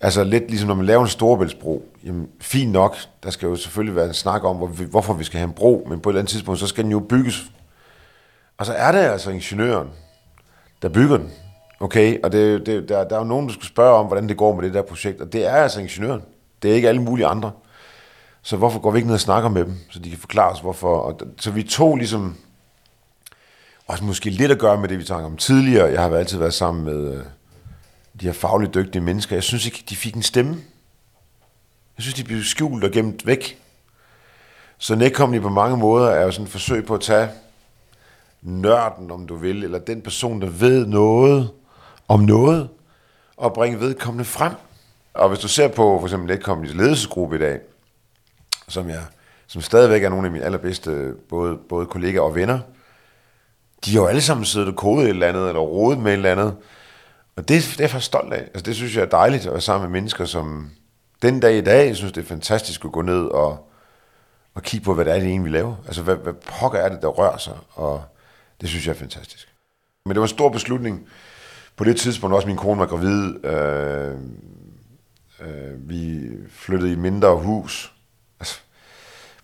Altså 0.00 0.24
lidt 0.24 0.48
ligesom 0.48 0.68
når 0.68 0.74
man 0.74 0.86
laver 0.86 1.02
en 1.02 1.08
storebæltsbro, 1.08 1.88
jamen 2.04 2.28
fint 2.40 2.72
nok, 2.72 2.96
der 3.22 3.30
skal 3.30 3.46
jo 3.46 3.56
selvfølgelig 3.56 3.96
være 3.96 4.06
en 4.06 4.14
snak 4.14 4.44
om, 4.44 4.56
hvorfor 4.90 5.14
vi 5.14 5.24
skal 5.24 5.38
have 5.38 5.48
en 5.48 5.54
bro, 5.54 5.86
men 5.88 6.00
på 6.00 6.08
et 6.08 6.12
eller 6.12 6.20
andet 6.20 6.30
tidspunkt, 6.30 6.60
så 6.60 6.66
skal 6.66 6.84
den 6.84 6.92
jo 6.92 7.00
bygges. 7.00 7.52
Og 8.62 8.66
så 8.66 8.72
er 8.72 8.92
det 8.92 8.98
altså 8.98 9.30
ingeniøren, 9.30 9.88
der 10.82 10.88
bygger 10.88 11.16
den. 11.16 11.30
Okay, 11.80 12.22
og 12.22 12.32
det, 12.32 12.66
det, 12.66 12.88
der, 12.88 13.04
der 13.04 13.14
er 13.14 13.18
jo 13.18 13.24
nogen, 13.24 13.46
der 13.46 13.52
skal 13.52 13.66
spørge 13.66 13.94
om, 13.94 14.06
hvordan 14.06 14.28
det 14.28 14.36
går 14.36 14.54
med 14.54 14.62
det 14.62 14.74
der 14.74 14.82
projekt, 14.82 15.20
og 15.20 15.32
det 15.32 15.46
er 15.46 15.52
altså 15.52 15.80
ingeniøren. 15.80 16.22
Det 16.62 16.70
er 16.70 16.74
ikke 16.74 16.88
alle 16.88 17.02
mulige 17.02 17.26
andre. 17.26 17.52
Så 18.42 18.56
hvorfor 18.56 18.80
går 18.80 18.90
vi 18.90 18.98
ikke 18.98 19.06
ned 19.06 19.14
og 19.14 19.20
snakker 19.20 19.48
med 19.48 19.64
dem, 19.64 19.74
så 19.90 19.98
de 19.98 20.10
kan 20.10 20.18
forklare 20.18 20.52
os, 20.52 20.60
hvorfor. 20.60 20.96
Og, 20.96 21.20
så 21.40 21.50
vi 21.50 21.62
to 21.62 21.96
ligesom, 21.96 22.36
også 23.86 24.04
måske 24.04 24.30
lidt 24.30 24.52
at 24.52 24.58
gøre 24.58 24.78
med 24.80 24.88
det, 24.88 24.98
vi 24.98 25.04
talte 25.04 25.24
om 25.24 25.36
tidligere. 25.36 25.90
Jeg 25.90 26.02
har 26.02 26.16
altid 26.16 26.38
været 26.38 26.54
sammen 26.54 26.84
med 26.84 27.14
øh, 27.14 27.24
de 28.20 28.26
her 28.26 28.32
fagligt 28.32 28.74
dygtige 28.74 29.02
mennesker. 29.02 29.36
Jeg 29.36 29.42
synes 29.42 29.66
ikke, 29.66 29.84
de 29.88 29.96
fik 29.96 30.14
en 30.14 30.22
stemme. 30.22 30.52
Jeg 31.96 32.02
synes, 32.02 32.14
de 32.14 32.24
blev 32.24 32.42
skjult 32.42 32.84
og 32.84 32.90
gemt 32.90 33.26
væk. 33.26 33.58
Så 34.78 34.94
Netcompany 34.94 35.40
på 35.40 35.48
mange 35.48 35.76
måder 35.76 36.10
er 36.10 36.24
jo 36.24 36.30
sådan 36.30 36.46
et 36.46 36.52
forsøg 36.52 36.86
på 36.86 36.94
at 36.94 37.00
tage 37.00 37.28
nørden, 38.42 39.10
om 39.10 39.26
du 39.26 39.36
vil, 39.36 39.64
eller 39.64 39.78
den 39.78 40.02
person, 40.02 40.40
der 40.40 40.48
ved 40.48 40.86
noget 40.86 41.50
om 42.08 42.20
noget, 42.20 42.68
og 43.36 43.52
bringe 43.52 43.80
vedkommende 43.80 44.24
frem. 44.24 44.52
Og 45.14 45.28
hvis 45.28 45.38
du 45.38 45.48
ser 45.48 45.68
på 45.68 45.98
for 45.98 46.06
eksempel 46.06 46.28
Netcompanies 46.28 46.74
ledelsesgruppe 46.74 47.36
i 47.36 47.38
dag, 47.38 47.60
som 48.68 48.88
jeg 48.88 49.02
som 49.46 49.62
stadigvæk 49.62 50.04
er 50.04 50.08
nogle 50.08 50.26
af 50.26 50.32
mine 50.32 50.44
allerbedste 50.44 51.14
både, 51.28 51.56
både 51.68 51.86
kollegaer 51.86 52.22
og 52.22 52.34
venner, 52.34 52.58
de 53.84 53.90
har 53.90 54.00
jo 54.00 54.06
alle 54.06 54.20
sammen 54.20 54.44
siddet 54.44 54.68
og 54.68 54.76
kodet 54.76 55.04
et 55.04 55.08
eller 55.08 55.28
andet, 55.28 55.48
eller 55.48 55.60
rodet 55.60 55.98
med 55.98 56.12
et 56.12 56.16
eller 56.16 56.32
andet. 56.32 56.56
Og 57.36 57.48
det, 57.48 57.48
det 57.48 57.80
er 57.80 57.84
jeg 57.84 57.90
faktisk 57.90 58.06
stolt 58.06 58.32
af. 58.32 58.40
Altså, 58.40 58.62
det 58.62 58.76
synes 58.76 58.96
jeg 58.96 59.02
er 59.02 59.08
dejligt 59.08 59.46
at 59.46 59.52
være 59.52 59.60
sammen 59.60 59.90
med 59.90 60.00
mennesker, 60.00 60.24
som 60.24 60.70
den 61.22 61.40
dag 61.40 61.56
i 61.58 61.60
dag, 61.60 61.86
jeg 61.86 61.96
synes, 61.96 62.12
det 62.12 62.22
er 62.22 62.26
fantastisk 62.26 62.84
at 62.84 62.92
gå 62.92 63.02
ned 63.02 63.24
og, 63.24 63.70
og 64.54 64.62
kigge 64.62 64.84
på, 64.84 64.94
hvad 64.94 65.04
det 65.04 65.14
er, 65.14 65.18
det 65.18 65.28
egentlig, 65.28 65.52
vi 65.52 65.58
laver. 65.58 65.74
Altså, 65.86 66.02
hvad, 66.02 66.16
hvad 66.16 66.32
pokker 66.32 66.78
er 66.78 66.88
det, 66.88 67.02
der 67.02 67.08
rører 67.08 67.38
sig? 67.38 67.54
Og 67.70 68.02
det 68.62 68.70
synes 68.70 68.86
jeg 68.86 68.92
er 68.92 68.98
fantastisk. 68.98 69.48
Men 70.04 70.10
det 70.10 70.20
var 70.20 70.26
en 70.26 70.28
stor 70.28 70.48
beslutning. 70.48 71.06
På 71.76 71.84
det 71.84 71.96
tidspunkt 71.96 72.36
også 72.36 72.48
min 72.48 72.56
kone 72.56 72.80
var 72.80 72.86
gravid. 72.86 73.44
Øh, 73.44 74.14
øh, 75.40 75.88
vi 75.88 76.30
flyttede 76.50 76.92
i 76.92 76.96
mindre 76.96 77.36
hus 77.36 77.92
Altså, 78.42 78.60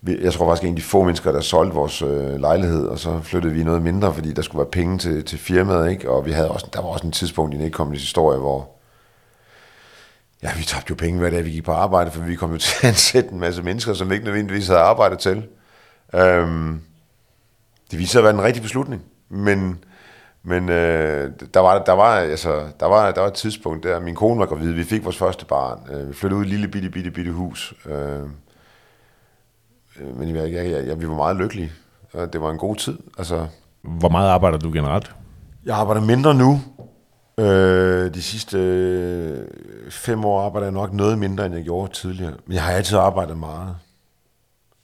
jeg 0.02 0.32
tror 0.32 0.46
faktisk 0.46 0.64
en 0.64 0.70
af 0.70 0.76
de 0.76 0.82
få 0.82 1.02
mennesker, 1.02 1.32
der 1.32 1.40
solgte 1.40 1.74
vores 1.74 2.02
øh, 2.02 2.40
lejlighed, 2.40 2.86
og 2.86 2.98
så 2.98 3.20
flyttede 3.22 3.54
vi 3.54 3.64
noget 3.64 3.82
mindre, 3.82 4.14
fordi 4.14 4.32
der 4.32 4.42
skulle 4.42 4.58
være 4.58 4.70
penge 4.70 4.98
til, 4.98 5.24
til 5.24 5.38
firmaet, 5.38 5.90
ikke? 5.90 6.10
og 6.10 6.26
vi 6.26 6.32
havde 6.32 6.50
også, 6.50 6.66
der 6.72 6.80
var 6.80 6.88
også 6.88 7.06
en 7.06 7.12
tidspunkt 7.12 7.54
i 7.54 7.58
Netcompany's 7.58 7.92
historie, 7.92 8.38
hvor 8.38 8.70
ja, 10.42 10.50
vi 10.56 10.62
tabte 10.62 10.90
jo 10.90 10.94
penge 10.94 11.18
hver 11.18 11.30
dag, 11.30 11.44
vi 11.44 11.50
gik 11.50 11.64
på 11.64 11.72
arbejde, 11.72 12.10
for 12.10 12.20
vi 12.20 12.34
kom 12.34 12.52
jo 12.52 12.58
til 12.58 12.76
at 12.82 12.88
ansætte 12.88 13.30
en 13.30 13.40
masse 13.40 13.62
mennesker, 13.62 13.94
som 13.94 14.10
vi 14.10 14.14
ikke 14.14 14.26
nødvendigvis 14.26 14.66
havde 14.66 14.80
arbejdet 14.80 15.18
til. 15.18 15.46
Øhm, 16.14 16.80
det 17.90 17.98
viste 17.98 18.12
sig 18.12 18.18
at 18.18 18.24
være 18.24 18.34
en 18.34 18.42
rigtig 18.42 18.62
beslutning, 18.62 19.02
men, 19.28 19.84
men 20.42 20.68
øh, 20.68 21.30
der, 21.54 21.60
var, 21.60 21.84
der, 21.84 21.92
var, 21.92 22.14
altså, 22.14 22.68
der, 22.80 22.86
var, 22.86 23.10
der 23.10 23.20
var 23.20 23.28
et 23.28 23.34
tidspunkt 23.34 23.84
der, 23.84 24.00
min 24.00 24.14
kone 24.14 24.40
var 24.40 24.46
gravid, 24.46 24.72
vi 24.72 24.84
fik 24.84 25.04
vores 25.04 25.16
første 25.18 25.44
barn, 25.44 25.80
øh, 25.90 26.08
vi 26.08 26.14
flyttede 26.14 26.38
ud 26.38 26.44
i 26.44 26.46
et 26.46 26.50
lille 26.52 26.68
bitte, 26.68 26.90
bitte, 26.90 27.10
bitte 27.10 27.32
hus, 27.32 27.74
øh, 27.86 28.20
Øh, 30.00 30.16
men 30.18 30.36
jeg, 30.36 30.52
jeg, 30.52 30.70
jeg, 30.70 30.86
jeg, 30.86 31.00
vi 31.00 31.08
var 31.08 31.14
meget 31.14 31.36
lykkelige. 31.36 31.72
og 32.12 32.32
det 32.32 32.40
var 32.40 32.50
en 32.50 32.58
god 32.58 32.76
tid. 32.76 32.98
Altså, 33.18 33.46
Hvor 33.82 34.08
meget 34.08 34.28
arbejder 34.28 34.58
du 34.58 34.72
generelt? 34.72 35.14
jeg 35.64 35.76
arbejder 35.76 36.00
mindre 36.02 36.34
nu. 36.34 36.60
Øh, 37.38 38.14
de 38.14 38.22
sidste 38.22 38.58
øh, 38.58 39.46
fem 39.90 40.24
år 40.24 40.40
arbejder 40.40 40.66
jeg 40.66 40.72
nok 40.72 40.92
noget 40.92 41.18
mindre, 41.18 41.46
end 41.46 41.54
jeg 41.54 41.64
gjorde 41.64 41.92
tidligere. 41.92 42.34
Men 42.46 42.54
jeg 42.54 42.62
har 42.62 42.72
altid 42.72 42.98
arbejdet 42.98 43.38
meget. 43.38 43.76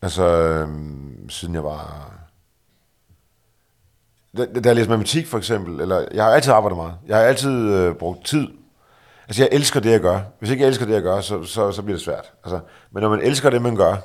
Altså, 0.02 0.24
øh, 0.26 0.68
siden 1.28 1.54
jeg 1.54 1.64
var... 1.64 2.10
Da, 4.36 4.46
da 4.60 4.68
jeg 4.68 4.76
læste 4.76 4.90
matematik 4.90 5.26
for 5.26 5.38
eksempel, 5.38 5.80
eller 5.80 6.04
jeg 6.14 6.24
har 6.24 6.30
altid 6.30 6.52
arbejdet 6.52 6.76
meget. 6.76 6.94
Jeg 7.06 7.16
har 7.16 7.24
altid 7.24 7.74
øh, 7.74 7.94
brugt 7.94 8.26
tid. 8.26 8.48
Altså, 9.28 9.42
jeg 9.42 9.48
elsker 9.52 9.80
det, 9.80 9.90
jeg 9.90 10.00
gør. 10.00 10.20
Hvis 10.38 10.50
ikke 10.50 10.62
jeg 10.62 10.68
elsker 10.68 10.86
det, 10.86 10.94
jeg 10.94 11.02
gør, 11.02 11.20
så, 11.20 11.44
så, 11.44 11.72
så 11.72 11.82
bliver 11.82 11.96
det 11.96 12.04
svært. 12.04 12.32
Altså, 12.44 12.60
men 12.92 13.02
når 13.02 13.10
man 13.10 13.22
elsker 13.22 13.50
det, 13.50 13.62
man 13.62 13.76
gør, 13.76 13.96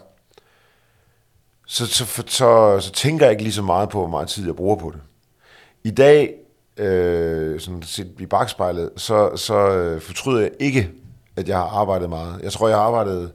så, 1.67 1.85
så, 1.85 2.05
så, 2.05 2.23
så, 2.27 2.79
så 2.79 2.91
tænker 2.91 3.25
jeg 3.25 3.31
ikke 3.31 3.43
lige 3.43 3.53
så 3.53 3.61
meget 3.61 3.89
på, 3.89 3.99
hvor 3.99 4.07
meget 4.07 4.27
tid 4.27 4.45
jeg 4.45 4.55
bruger 4.55 4.75
på 4.75 4.91
det. 4.91 5.01
I 5.83 5.91
dag, 5.91 6.33
øh, 6.77 7.59
sådan 7.59 7.83
set 7.83 8.11
i 8.19 8.25
bagspejlet, 8.25 8.89
så, 8.97 9.35
så 9.35 9.69
øh, 9.69 10.01
fortryder 10.01 10.41
jeg 10.41 10.51
ikke, 10.59 10.91
at 11.35 11.49
jeg 11.49 11.57
har 11.57 11.67
arbejdet 11.67 12.09
meget. 12.09 12.41
Jeg 12.43 12.51
tror, 12.51 12.67
jeg 12.67 12.77
har 12.77 12.83
arbejdet 12.83 13.31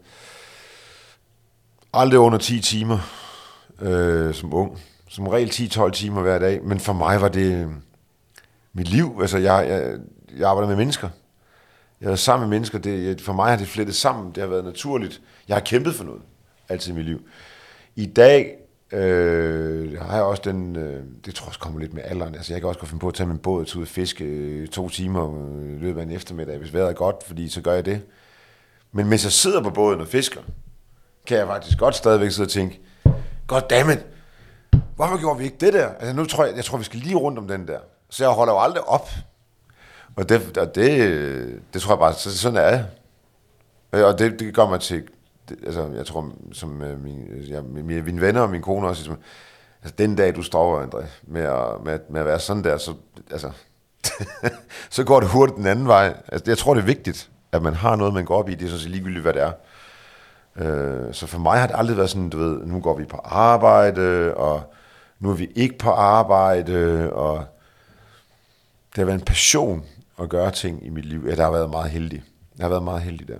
aldrig 1.93 2.19
under 2.21 2.39
10 2.39 2.61
timer 2.61 2.99
øh, 3.81 4.35
som 4.35 4.55
ung. 4.55 4.79
Som 5.09 5.27
regel 5.27 5.49
10-12 5.49 5.91
timer 5.91 6.23
hver 6.23 6.39
dag. 6.39 6.65
Men 6.65 6.81
for 6.81 6.93
mig 6.93 7.21
var 7.21 7.29
det 7.29 7.53
øh, 7.53 7.69
mit 8.73 8.89
liv. 8.89 9.19
Altså, 9.21 9.39
jeg, 9.39 9.69
jeg, 9.69 9.99
jeg 10.39 10.49
arbejder 10.49 10.69
med 10.69 10.77
mennesker. 10.77 11.09
Jeg 12.01 12.13
er 12.13 12.17
sammen 12.17 12.49
med 12.49 12.57
mennesker. 12.57 12.79
Det, 12.79 13.21
for 13.21 13.33
mig 13.33 13.51
har 13.51 13.57
det 13.57 13.69
flettet 13.69 13.95
sammen. 13.95 14.33
Det 14.35 14.43
har 14.43 14.49
været 14.51 14.65
naturligt. 14.65 15.21
Jeg 15.49 15.57
har 15.57 15.61
kæmpet 15.61 15.95
for 15.95 16.05
noget. 16.05 16.23
Altid 16.69 16.93
i 16.93 16.95
mit 16.97 17.05
liv. 17.05 17.21
I 17.97 18.07
dag 18.07 18.57
øh, 18.93 20.01
har 20.01 20.15
jeg 20.15 20.25
også 20.25 20.43
den, 20.45 20.77
øh, 20.77 21.03
det 21.25 21.35
tror 21.35 21.45
jeg 21.45 21.49
også 21.49 21.61
kommer 21.61 21.81
lidt 21.81 21.95
med 21.95 22.03
alderen, 22.05 22.35
altså 22.35 22.53
jeg 22.53 22.61
kan 22.61 22.69
også 22.69 22.81
godt 22.81 22.89
finde 22.89 23.01
på 23.01 23.09
at 23.09 23.15
tage 23.15 23.27
min 23.27 23.39
båd 23.39 23.65
til 23.65 23.77
ud 23.77 23.83
og 23.83 23.89
fiske 23.89 24.25
øh, 24.25 24.69
to 24.69 24.89
timer 24.89 25.47
øh, 25.47 25.77
i 25.77 25.79
løbet 25.79 26.01
af 26.01 26.05
en 26.05 26.11
eftermiddag, 26.11 26.59
hvis 26.59 26.75
vejret 26.75 26.89
er 26.89 26.93
godt, 26.93 27.17
fordi 27.27 27.49
så 27.49 27.61
gør 27.61 27.73
jeg 27.73 27.87
det. 27.87 28.03
Men 28.93 29.09
mens 29.09 29.25
jeg 29.25 29.33
sidder 29.33 29.63
på 29.63 29.71
båden 29.71 30.01
og 30.01 30.09
fisker, 30.09 30.41
kan 31.27 31.39
jeg 31.39 31.47
faktisk 31.47 31.79
godt 31.79 31.95
stadigvæk 31.95 32.31
sidde 32.31 32.47
og 32.47 32.51
tænke, 32.51 32.81
goddammit, 33.47 34.07
hvorfor 34.97 35.19
gjorde 35.19 35.39
vi 35.39 35.45
ikke 35.45 35.57
det 35.61 35.73
der? 35.73 35.89
Altså 35.89 36.17
nu 36.17 36.25
tror 36.25 36.45
jeg, 36.45 36.57
jeg 36.57 36.65
tror, 36.65 36.79
vi 36.79 36.85
skal 36.85 36.99
lige 37.01 37.17
rundt 37.17 37.39
om 37.39 37.49
den 37.49 37.69
der. 37.69 37.79
Så 38.11 38.25
jeg 38.25 38.33
holder 38.33 38.53
jo 38.53 38.61
aldrig 38.61 38.89
op. 38.89 39.09
Og 40.17 40.29
det, 40.29 40.59
og 40.59 40.75
det, 40.75 41.61
det 41.75 41.83
tror 41.83 41.93
jeg 41.95 41.99
bare, 41.99 42.15
så, 42.15 42.39
sådan 42.39 42.57
er 42.57 42.69
jeg. 42.69 42.85
Øh, 43.93 44.05
og 44.05 44.19
det, 44.19 44.41
det 44.41 44.55
gør 44.55 44.69
mig 44.69 44.81
til, 44.81 45.03
det, 45.49 45.57
altså 45.67 45.89
jeg 45.97 46.07
tror, 46.07 46.31
som 46.53 46.83
øh, 46.83 47.05
min, 47.05 47.27
ja, 47.49 47.61
mine, 47.61 48.03
mine 48.03 48.21
venner 48.21 48.41
og 48.41 48.51
min 48.51 48.63
kone 48.63 48.89
også, 48.89 49.03
ligesom, 49.03 49.19
altså 49.83 49.95
den 49.99 50.17
dag 50.17 50.37
du 50.37 50.43
står, 50.43 50.83
André, 50.83 51.05
med 51.23 51.43
at, 51.43 51.85
med, 51.85 51.93
at- 51.93 52.11
med 52.11 52.21
at 52.21 52.27
være 52.27 52.39
sådan 52.41 52.65
der, 52.65 52.77
så, 52.79 52.95
altså, 53.31 53.51
så 54.91 55.05
går 55.05 55.21
det 55.21 55.29
hurtigt 55.29 55.57
den 55.59 55.67
anden 55.67 55.87
vej. 55.87 56.15
Altså, 56.29 56.51
jeg 56.51 56.59
tror, 56.59 56.75
det 56.75 56.81
er 56.81 56.87
vigtigt, 56.87 57.31
at 57.53 57.63
man 57.63 57.75
har 57.75 57.97
noget, 57.97 58.15
man 58.15 58.25
går 58.25 58.39
op 58.39 58.49
i, 58.49 58.55
det 58.55 58.65
er 58.65 58.69
sådan 58.69 58.81
set 58.81 58.91
ligegyldigt, 58.91 59.23
hvad 59.23 59.33
det 59.33 59.43
er. 59.43 59.53
Øh, 60.57 61.15
så 61.15 61.27
for 61.27 61.39
mig 61.39 61.61
har 61.61 61.67
det 61.67 61.77
aldrig 61.79 61.97
været 61.97 62.11
sådan, 62.11 62.31
du 62.31 62.39
ved, 62.39 62.67
nu 62.67 62.81
går 62.81 62.97
vi 62.97 63.05
på 63.05 63.17
arbejde, 63.25 64.35
og 64.35 64.75
nu 65.21 65.31
er 65.31 65.35
vi 65.35 65.49
ikke 65.55 65.79
på 65.79 65.91
arbejde, 65.91 67.11
og 67.13 67.45
det 68.91 68.99
har 68.99 69.05
været 69.05 69.19
en 69.19 69.25
passion 69.25 69.83
at 70.21 70.29
gøre 70.29 70.51
ting 70.51 70.87
i 70.87 70.91
mit 70.91 71.05
liv. 71.05 71.25
Ja, 71.29 71.35
der 71.35 71.45
har 71.45 71.51
været 71.51 71.71
meget 71.71 71.91
heldig. 71.91 72.23
Jeg 72.59 72.65
har 72.65 72.69
været 72.69 72.83
meget 72.83 73.03
heldig 73.03 73.29
der. 73.29 73.39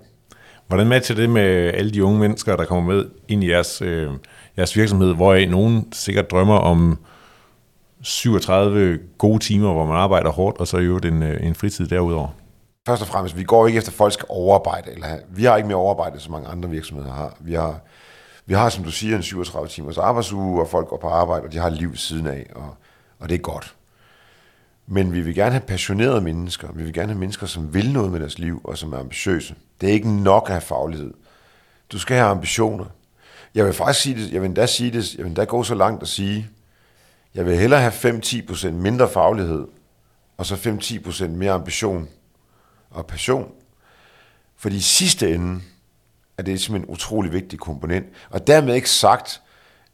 Hvordan 0.67 0.87
matcher 0.87 1.17
det 1.17 1.31
med 1.31 1.75
alle 1.75 1.91
de 1.91 2.05
unge 2.05 2.19
mennesker, 2.19 2.57
der 2.57 2.65
kommer 2.65 2.95
med 2.95 3.11
ind 3.29 3.45
i 3.45 3.51
jeres, 3.51 3.83
øh, 3.83 4.11
jeres 4.57 4.77
virksomhed, 4.77 5.15
hvoraf 5.15 5.49
nogen 5.51 5.93
sikkert 5.93 6.31
drømmer 6.31 6.59
om 6.59 6.99
37 8.03 8.99
gode 9.19 9.39
timer, 9.39 9.73
hvor 9.73 9.87
man 9.87 9.97
arbejder 9.97 10.31
hårdt, 10.31 10.59
og 10.59 10.67
så 10.67 10.79
i 10.79 10.85
øvrigt 10.85 11.07
en, 11.07 11.23
øh, 11.23 11.47
en 11.47 11.55
fritid 11.55 11.87
derudover? 11.87 12.29
Først 12.87 13.03
og 13.03 13.09
fremmest, 13.09 13.39
vi 13.39 13.45
går 13.45 13.67
ikke 13.67 13.77
efter, 13.77 13.91
at 13.91 13.97
folk 13.97 14.13
skal 14.13 14.27
overarbejde. 14.29 14.91
Eller, 14.93 15.07
vi 15.29 15.45
har 15.45 15.57
ikke 15.57 15.67
mere 15.67 15.79
overarbejde, 15.79 16.21
som 16.21 16.33
mange 16.33 16.49
andre 16.49 16.71
virksomheder 16.71 17.13
har. 17.13 17.37
Vi 17.41 17.55
har, 17.55 17.81
vi 18.47 18.55
har, 18.55 18.69
som 18.69 18.85
du 18.85 18.91
siger, 18.91 19.17
en 19.17 19.23
37 19.23 19.69
timers 19.69 19.99
arbejdsuge, 19.99 20.61
og 20.61 20.69
folk 20.69 20.89
går 20.89 20.97
på 20.97 21.09
arbejde, 21.09 21.45
og 21.45 21.53
de 21.53 21.59
har 21.59 21.67
et 21.67 21.77
liv 21.77 21.97
siden 21.97 22.27
af, 22.27 22.47
og, 22.55 22.77
og 23.19 23.29
det 23.29 23.35
er 23.35 23.39
godt. 23.39 23.75
Men 24.87 25.13
vi 25.13 25.21
vil 25.21 25.35
gerne 25.35 25.51
have 25.51 25.61
passionerede 25.61 26.21
mennesker. 26.21 26.73
Vi 26.73 26.83
vil 26.83 26.93
gerne 26.93 27.09
have 27.09 27.19
mennesker, 27.19 27.47
som 27.47 27.75
vil 27.75 27.93
noget 27.93 28.13
med 28.13 28.21
deres 28.21 28.39
liv, 28.39 28.61
og 28.65 28.79
som 28.79 28.93
er 28.93 28.99
ambitiøse. 28.99 29.55
Det 29.81 29.89
er 29.89 29.93
ikke 29.93 30.23
nok 30.23 30.43
at 30.47 30.53
have 30.53 30.61
faglighed. 30.61 31.15
Du 31.93 31.99
skal 31.99 32.17
have 32.17 32.29
ambitioner. 32.29 32.85
Jeg 33.55 33.65
vil 33.65 33.73
faktisk 33.73 34.01
sige 34.01 34.23
det, 34.23 34.33
jeg 34.33 34.41
vil 34.41 34.49
endda 34.49 34.67
sige 34.67 34.91
det, 34.91 35.15
jeg 35.15 35.25
vil 35.25 35.29
endda 35.29 35.45
gå 35.45 35.63
så 35.63 35.75
langt 35.75 36.03
at 36.03 36.09
sige, 36.09 36.49
jeg 37.35 37.47
vil 37.47 37.59
hellere 37.59 37.81
have 37.81 38.21
5-10% 38.21 38.71
mindre 38.71 39.09
faglighed, 39.09 39.67
og 40.37 40.47
så 40.47 40.55
5-10% 40.55 41.27
mere 41.29 41.53
ambition 41.53 42.09
og 42.91 43.07
passion. 43.07 43.53
Fordi 44.57 44.77
i 44.77 44.81
sidste 44.81 45.35
ende 45.35 45.61
er 46.39 46.43
det 46.43 46.61
simpelthen 46.61 46.89
en 46.89 46.95
utrolig 46.95 47.33
vigtig 47.33 47.59
komponent. 47.59 48.07
Og 48.31 48.47
dermed 48.47 48.75
ikke 48.75 48.91
sagt, 48.91 49.43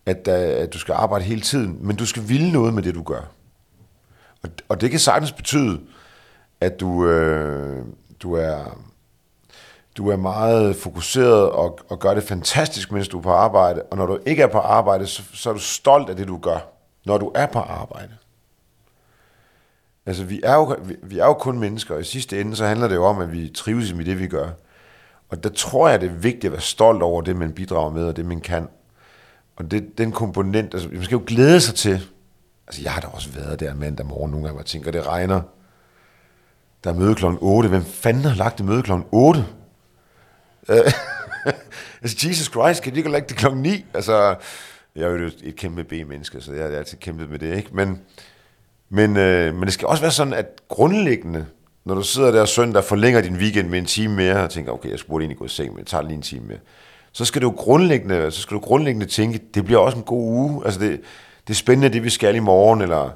at, 0.07 0.29
at 0.29 0.73
du 0.73 0.79
skal 0.79 0.93
arbejde 0.93 1.25
hele 1.25 1.41
tiden, 1.41 1.79
men 1.81 1.97
du 1.97 2.07
skal 2.07 2.29
ville 2.29 2.53
noget 2.53 2.75
med 2.75 2.83
det, 2.83 2.95
du 2.95 3.03
gør. 3.03 3.23
Og, 4.43 4.51
og 4.69 4.81
det 4.81 4.91
kan 4.91 5.01
sagtens 5.01 5.33
betyde, 5.33 5.81
at 6.61 6.81
du, 6.81 7.07
øh, 7.07 7.85
du 8.23 8.35
er 8.35 8.79
du 9.97 10.09
er 10.09 10.17
meget 10.17 10.77
fokuseret 10.77 11.51
og, 11.51 11.79
og 11.89 11.99
gør 11.99 12.15
det 12.15 12.23
fantastisk, 12.23 12.93
mens 12.93 13.09
du 13.09 13.19
er 13.19 13.23
på 13.23 13.33
arbejde. 13.33 13.83
Og 13.83 13.97
når 13.97 14.07
du 14.07 14.19
ikke 14.27 14.43
er 14.43 14.47
på 14.47 14.59
arbejde, 14.59 15.07
så, 15.07 15.23
så 15.33 15.51
er 15.51 15.55
du 15.55 15.61
stolt 15.61 16.11
af 16.11 16.17
det, 16.17 16.29
du 16.29 16.39
gør, 16.39 16.59
når 17.05 17.19
du 17.19 17.33
er 17.35 17.47
på 17.47 17.59
arbejde. 17.59 18.13
Altså, 20.07 20.25
vi 20.25 20.41
er, 20.45 20.55
jo, 20.55 20.77
vi, 20.83 20.97
vi 21.03 21.19
er 21.19 21.27
jo 21.27 21.35
kun 21.35 21.59
mennesker, 21.59 21.95
og 21.95 22.01
i 22.01 22.05
sidste 22.05 22.41
ende, 22.41 22.57
så 22.57 22.67
handler 22.67 22.89
det 22.89 22.95
jo 22.95 23.05
om, 23.05 23.19
at 23.19 23.33
vi 23.33 23.49
trives 23.49 23.95
med 23.95 24.05
det, 24.05 24.19
vi 24.19 24.27
gør. 24.27 24.49
Og 25.31 25.45
der 25.45 25.49
tror 25.49 25.89
jeg, 25.89 26.01
det 26.01 26.11
er 26.11 26.15
vigtigt 26.15 26.45
at 26.45 26.53
være 26.53 26.61
stolt 26.61 27.03
over 27.03 27.23
det, 27.23 27.37
man 27.37 27.53
bidrager 27.53 27.91
med, 27.91 28.05
og 28.05 28.17
det, 28.17 28.27
man 28.27 28.41
kan. 28.41 28.69
Og 29.57 29.71
det, 29.71 29.99
den 29.99 30.13
komponent, 30.13 30.75
altså, 30.75 30.89
man 30.89 31.05
skal 31.05 31.15
jo 31.15 31.23
glæde 31.27 31.61
sig 31.61 31.75
til. 31.75 32.09
Altså, 32.67 32.83
jeg 32.83 32.93
har 32.93 33.01
da 33.01 33.07
også 33.07 33.31
været 33.31 33.61
der 33.61 33.75
mandag 33.75 34.07
morgen 34.07 34.31
nogle 34.31 34.47
gange, 34.47 34.61
og 34.61 34.67
tænker, 34.67 34.91
det 34.91 35.07
regner. 35.07 35.43
Der 36.85 36.91
er 36.91 36.95
møde 36.95 37.15
kl. 37.15 37.25
8. 37.41 37.69
Hvem 37.69 37.85
fanden 37.85 38.25
har 38.25 38.35
lagt 38.35 38.59
det 38.59 38.67
møde 38.67 38.83
kl. 38.83 38.93
8? 39.13 39.47
Øh, 40.69 40.77
altså, 42.03 42.29
Jesus 42.29 42.47
Christ, 42.47 42.83
kan 42.83 42.93
de 42.93 42.99
ikke 42.99 43.09
have 43.09 43.19
lagt 43.19 43.29
det 43.29 43.37
kl. 43.37 43.55
9? 43.55 43.85
Altså, 43.95 44.37
jeg 44.97 45.03
er 45.03 45.11
jo 45.11 45.27
et, 45.27 45.39
et 45.43 45.57
kæmpe 45.57 45.85
B-menneske, 45.85 46.41
så 46.41 46.53
jeg 46.53 46.65
har 46.65 46.77
altid 46.77 46.99
kæmpet 46.99 47.31
med 47.31 47.39
det, 47.39 47.57
ikke? 47.57 47.71
Men, 47.73 48.01
men, 48.89 49.17
øh, 49.17 49.55
men 49.55 49.63
det 49.63 49.73
skal 49.73 49.89
også 49.89 50.03
være 50.03 50.11
sådan, 50.11 50.33
at 50.33 50.47
grundlæggende, 50.69 51.47
når 51.85 51.95
du 51.95 52.03
sidder 52.03 52.31
der 52.31 52.45
søndag, 52.45 52.85
forlænger 52.85 53.21
din 53.21 53.37
weekend 53.37 53.69
med 53.69 53.79
en 53.79 53.87
time 53.87 54.15
mere, 54.15 54.45
og 54.45 54.51
tænker, 54.51 54.73
okay, 54.73 54.91
jeg 54.91 54.99
skulle 54.99 55.23
egentlig 55.23 55.39
gå 55.39 55.45
i 55.45 55.49
seng, 55.49 55.71
men 55.71 55.79
jeg 55.79 55.87
tager 55.87 56.03
lige 56.03 56.15
en 56.15 56.23
time 56.23 56.47
mere. 56.47 56.59
Så 57.13 57.25
skal 57.25 57.43
du 57.43 57.51
grundlæggende, 57.51 58.31
så 58.31 58.41
skal 58.41 58.55
du 58.55 58.61
grundlæggende 58.61 59.07
tænke, 59.07 59.41
det 59.55 59.65
bliver 59.65 59.81
også 59.81 59.97
en 59.99 60.05
god 60.05 60.23
uge. 60.23 60.65
Altså 60.65 60.81
det, 60.81 61.01
det 61.47 61.55
er 61.55 61.59
spændende, 61.59 61.89
det 61.89 62.05
vi 62.05 62.11
skal 62.11 62.35
i 62.35 62.39
morgen, 62.39 62.81
eller 62.81 63.11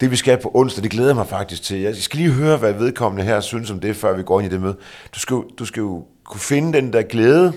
det 0.00 0.10
vi 0.10 0.16
skal 0.16 0.38
på 0.38 0.50
onsdag, 0.54 0.82
det 0.82 0.90
glæder 0.90 1.08
jeg 1.08 1.16
mig 1.16 1.26
faktisk 1.26 1.62
til. 1.62 1.80
Jeg 1.80 1.96
skal 1.96 2.18
lige 2.18 2.32
høre, 2.32 2.56
hvad 2.56 2.72
vedkommende 2.72 3.24
her 3.24 3.40
synes 3.40 3.70
om 3.70 3.80
det, 3.80 3.96
før 3.96 4.16
vi 4.16 4.22
går 4.22 4.40
ind 4.40 4.50
i 4.50 4.54
det 4.54 4.60
møde. 4.60 4.76
Du 5.14 5.18
skal, 5.18 5.36
du 5.58 5.64
skal 5.64 5.80
jo 5.80 6.04
kunne 6.24 6.40
finde 6.40 6.72
den 6.72 6.92
der 6.92 7.02
glæde. 7.02 7.52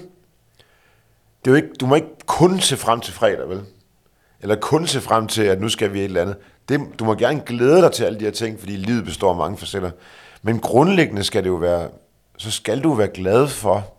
Det 1.45 1.47
er 1.47 1.52
jo 1.52 1.56
ikke, 1.56 1.69
du 1.80 1.86
må 1.86 1.95
ikke 1.95 2.08
kun 2.26 2.60
se 2.60 2.78
frem 2.78 2.99
til 2.99 3.13
fredag, 3.13 3.49
vel? 3.49 3.62
Eller 4.41 4.56
kun 4.56 4.88
se 4.88 5.02
frem 5.02 5.28
til, 5.28 5.43
at 5.43 5.62
nu 5.62 5.69
skal 5.69 5.93
vi 5.93 5.99
et 5.99 6.06
eller 6.06 6.21
andet. 6.21 6.36
Det, 6.69 6.82
du 6.99 7.06
må 7.06 7.15
gerne 7.15 7.41
glæde 7.45 7.82
dig 7.82 7.91
til 7.91 8.04
alle 8.04 8.19
de 8.19 8.26
her 8.26 8.32
ting, 8.32 8.60
fordi 8.60 8.71
livet 8.71 9.06
består 9.06 9.30
af 9.30 9.38
mange 9.38 9.58
facetter. 9.58 9.91
Men 10.43 10.60
grundlæggende 10.60 11.23
skal 11.23 11.43
det 11.43 11.49
jo 11.49 11.56
være, 11.56 11.88
så 12.38 12.51
skal 12.51 12.84
du 12.84 12.93
være 12.93 13.08
glad 13.08 13.47
for 13.47 13.93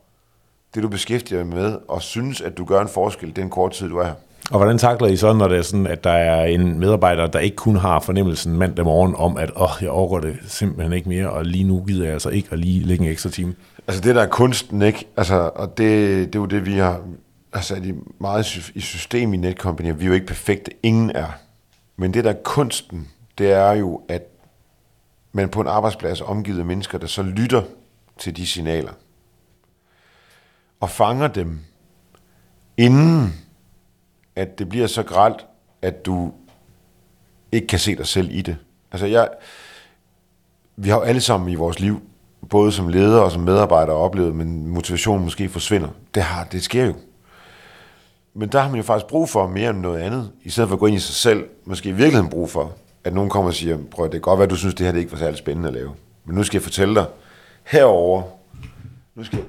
det, 0.75 0.83
du 0.83 0.89
beskæftiger 0.89 1.43
dig 1.43 1.47
med, 1.47 1.79
og 1.89 2.03
synes, 2.03 2.41
at 2.41 2.59
du 2.59 2.65
gør 2.65 2.81
en 2.81 2.89
forskel 2.89 3.37
den 3.37 3.51
korte 3.51 3.77
tid, 3.77 3.89
du 3.89 3.99
er 3.99 4.05
her. 4.05 4.15
Og 4.51 4.59
hvordan 4.59 4.79
takler 4.79 5.09
I 5.09 5.17
så, 5.17 5.33
når 5.33 5.49
det 5.49 5.59
er 5.59 5.63
sådan, 5.63 5.87
at 5.87 6.05
der 6.05 6.11
er 6.11 6.45
en 6.45 6.79
medarbejder, 6.79 7.27
der 7.27 7.39
ikke 7.39 7.57
kun 7.57 7.77
har 7.77 8.01
fornemmelsen 8.01 8.59
mandag 8.59 8.85
morgen 8.85 9.15
om, 9.15 9.37
at 9.37 9.51
åh, 9.57 9.71
jeg 9.81 9.91
overgår 9.91 10.21
det 10.21 10.37
simpelthen 10.47 10.93
ikke 10.93 11.09
mere, 11.09 11.31
og 11.31 11.45
lige 11.45 11.65
nu 11.65 11.85
gider 11.87 12.05
jeg 12.05 12.13
altså 12.13 12.29
ikke 12.29 12.49
at 12.53 12.59
lige 12.59 12.85
lægge 12.85 13.05
en 13.05 13.11
ekstra 13.11 13.31
time? 13.31 13.55
Altså 13.89 14.03
det 14.03 14.15
der 14.15 14.23
er 14.23 14.27
kunsten, 14.27 14.83
ikke? 14.83 15.07
Altså, 15.17 15.51
og 15.55 15.79
det, 15.79 16.27
det 16.27 16.35
er 16.35 16.41
jo 16.41 16.47
det, 16.47 16.67
vi 16.67 16.73
har 16.73 17.01
altså, 17.53 17.75
i 17.75 17.95
meget 18.21 18.57
i 18.75 18.81
system 18.81 19.35
i 19.35 19.37
Netcompany. 19.37 19.93
Vi 19.97 20.05
er 20.05 20.09
jo 20.09 20.15
ikke 20.15 20.27
perfekte, 20.27 20.71
ingen 20.83 21.11
er. 21.15 21.37
Men 21.97 22.15
det 22.15 22.25
der 22.25 22.31
er 22.31 22.43
kunsten, 22.45 23.09
det 23.39 23.53
er 23.53 23.73
jo, 23.73 24.01
at 24.09 24.23
men 25.37 25.49
på 25.49 25.61
en 25.61 25.67
arbejdsplads 25.67 26.21
omgivet 26.21 26.59
af 26.59 26.65
mennesker, 26.65 26.99
der 26.99 27.07
så 27.07 27.23
lytter 27.23 27.63
til 28.19 28.37
de 28.37 28.47
signaler. 28.47 28.93
Og 30.81 30.91
fanger 30.91 31.29
dem, 31.29 31.59
inden 32.77 33.45
at 34.37 34.59
det 34.59 34.69
bliver 34.69 34.87
så 34.87 35.03
gralt, 35.03 35.47
at 35.83 36.07
du 36.07 36.33
ikke 37.53 37.67
kan 37.67 37.79
se 37.79 37.97
dig 37.97 38.07
selv 38.07 38.29
i 38.33 38.43
det. 38.43 38.57
Altså 38.93 39.07
jeg, 39.07 39.29
vi 40.77 40.89
har 40.89 40.97
jo 40.97 41.03
alle 41.03 41.21
sammen 41.21 41.49
i 41.49 41.55
vores 41.55 41.81
liv, 41.81 42.01
både 42.51 42.73
som 42.73 42.89
ledere 42.89 43.25
og 43.25 43.33
som 43.33 43.43
medarbejdere, 43.43 43.97
oplevet, 43.97 44.35
men 44.35 44.67
motivationen 44.67 45.25
måske 45.25 45.49
forsvinder. 45.49 45.89
Det, 46.15 46.23
har, 46.23 46.45
det 46.45 46.63
sker 46.63 46.85
jo. 46.85 46.95
men 48.35 48.49
der 48.49 48.61
har 48.61 48.69
man 48.69 48.77
jo 48.77 48.83
faktisk 48.83 49.07
brug 49.07 49.29
for 49.29 49.47
mere 49.47 49.71
end 49.71 49.79
noget 49.79 50.01
andet, 50.01 50.33
i 50.43 50.51
stedet 50.51 50.69
for 50.69 50.77
at 50.77 50.81
gå 50.81 50.87
ind 50.87 50.97
i 50.97 51.01
sig 51.01 51.15
selv, 51.15 51.49
måske 51.65 51.89
i 51.89 51.93
virkeligheden 51.93 52.31
brug 52.31 52.51
for, 52.51 52.73
at 53.05 53.15
nogen 53.15 53.31
kommer 53.31 53.51
og 53.51 53.55
siger, 53.55 53.79
prøv 53.91 54.05
det 54.05 54.13
kan 54.13 54.21
godt 54.21 54.39
være, 54.39 54.45
at 54.45 54.51
du 54.51 54.57
synes, 54.57 54.75
det 54.75 54.87
her 54.87 54.93
det 54.93 55.01
ikke 55.01 55.13
var 55.13 55.19
særlig 55.19 55.39
spændende 55.39 55.69
at 55.69 55.75
lave. 55.75 55.95
Men 56.25 56.37
nu 56.37 56.43
skal 56.43 56.59
jeg 56.59 56.63
fortælle 56.63 56.95
dig, 56.95 57.07
herover, 57.65 58.23
nu 59.15 59.25
skal, 59.25 59.45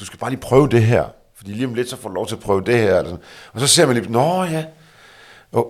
du 0.00 0.04
skal 0.04 0.18
bare 0.18 0.30
lige 0.30 0.40
prøve 0.40 0.68
det 0.68 0.82
her, 0.82 1.04
fordi 1.34 1.52
lige 1.52 1.66
om 1.66 1.74
lidt, 1.74 1.90
så 1.90 1.96
får 1.96 2.08
du 2.08 2.14
lov 2.14 2.26
til 2.26 2.34
at 2.34 2.40
prøve 2.40 2.60
det 2.60 2.78
her. 2.78 2.98
Eller 2.98 3.10
sådan. 3.10 3.24
Og 3.52 3.60
så 3.60 3.66
ser 3.66 3.86
man 3.86 3.96
lige, 3.96 4.12
nå 4.12 4.44
ja, 4.44 4.64
oh, 5.52 5.64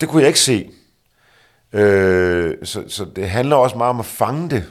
det 0.00 0.08
kunne 0.08 0.22
jeg 0.22 0.28
ikke 0.28 0.40
se. 0.40 0.70
Øh, 1.72 2.54
så, 2.62 2.84
så 2.88 3.04
det 3.16 3.30
handler 3.30 3.56
også 3.56 3.76
meget 3.76 3.90
om 3.90 4.00
at 4.00 4.06
fange 4.06 4.50
det. 4.50 4.64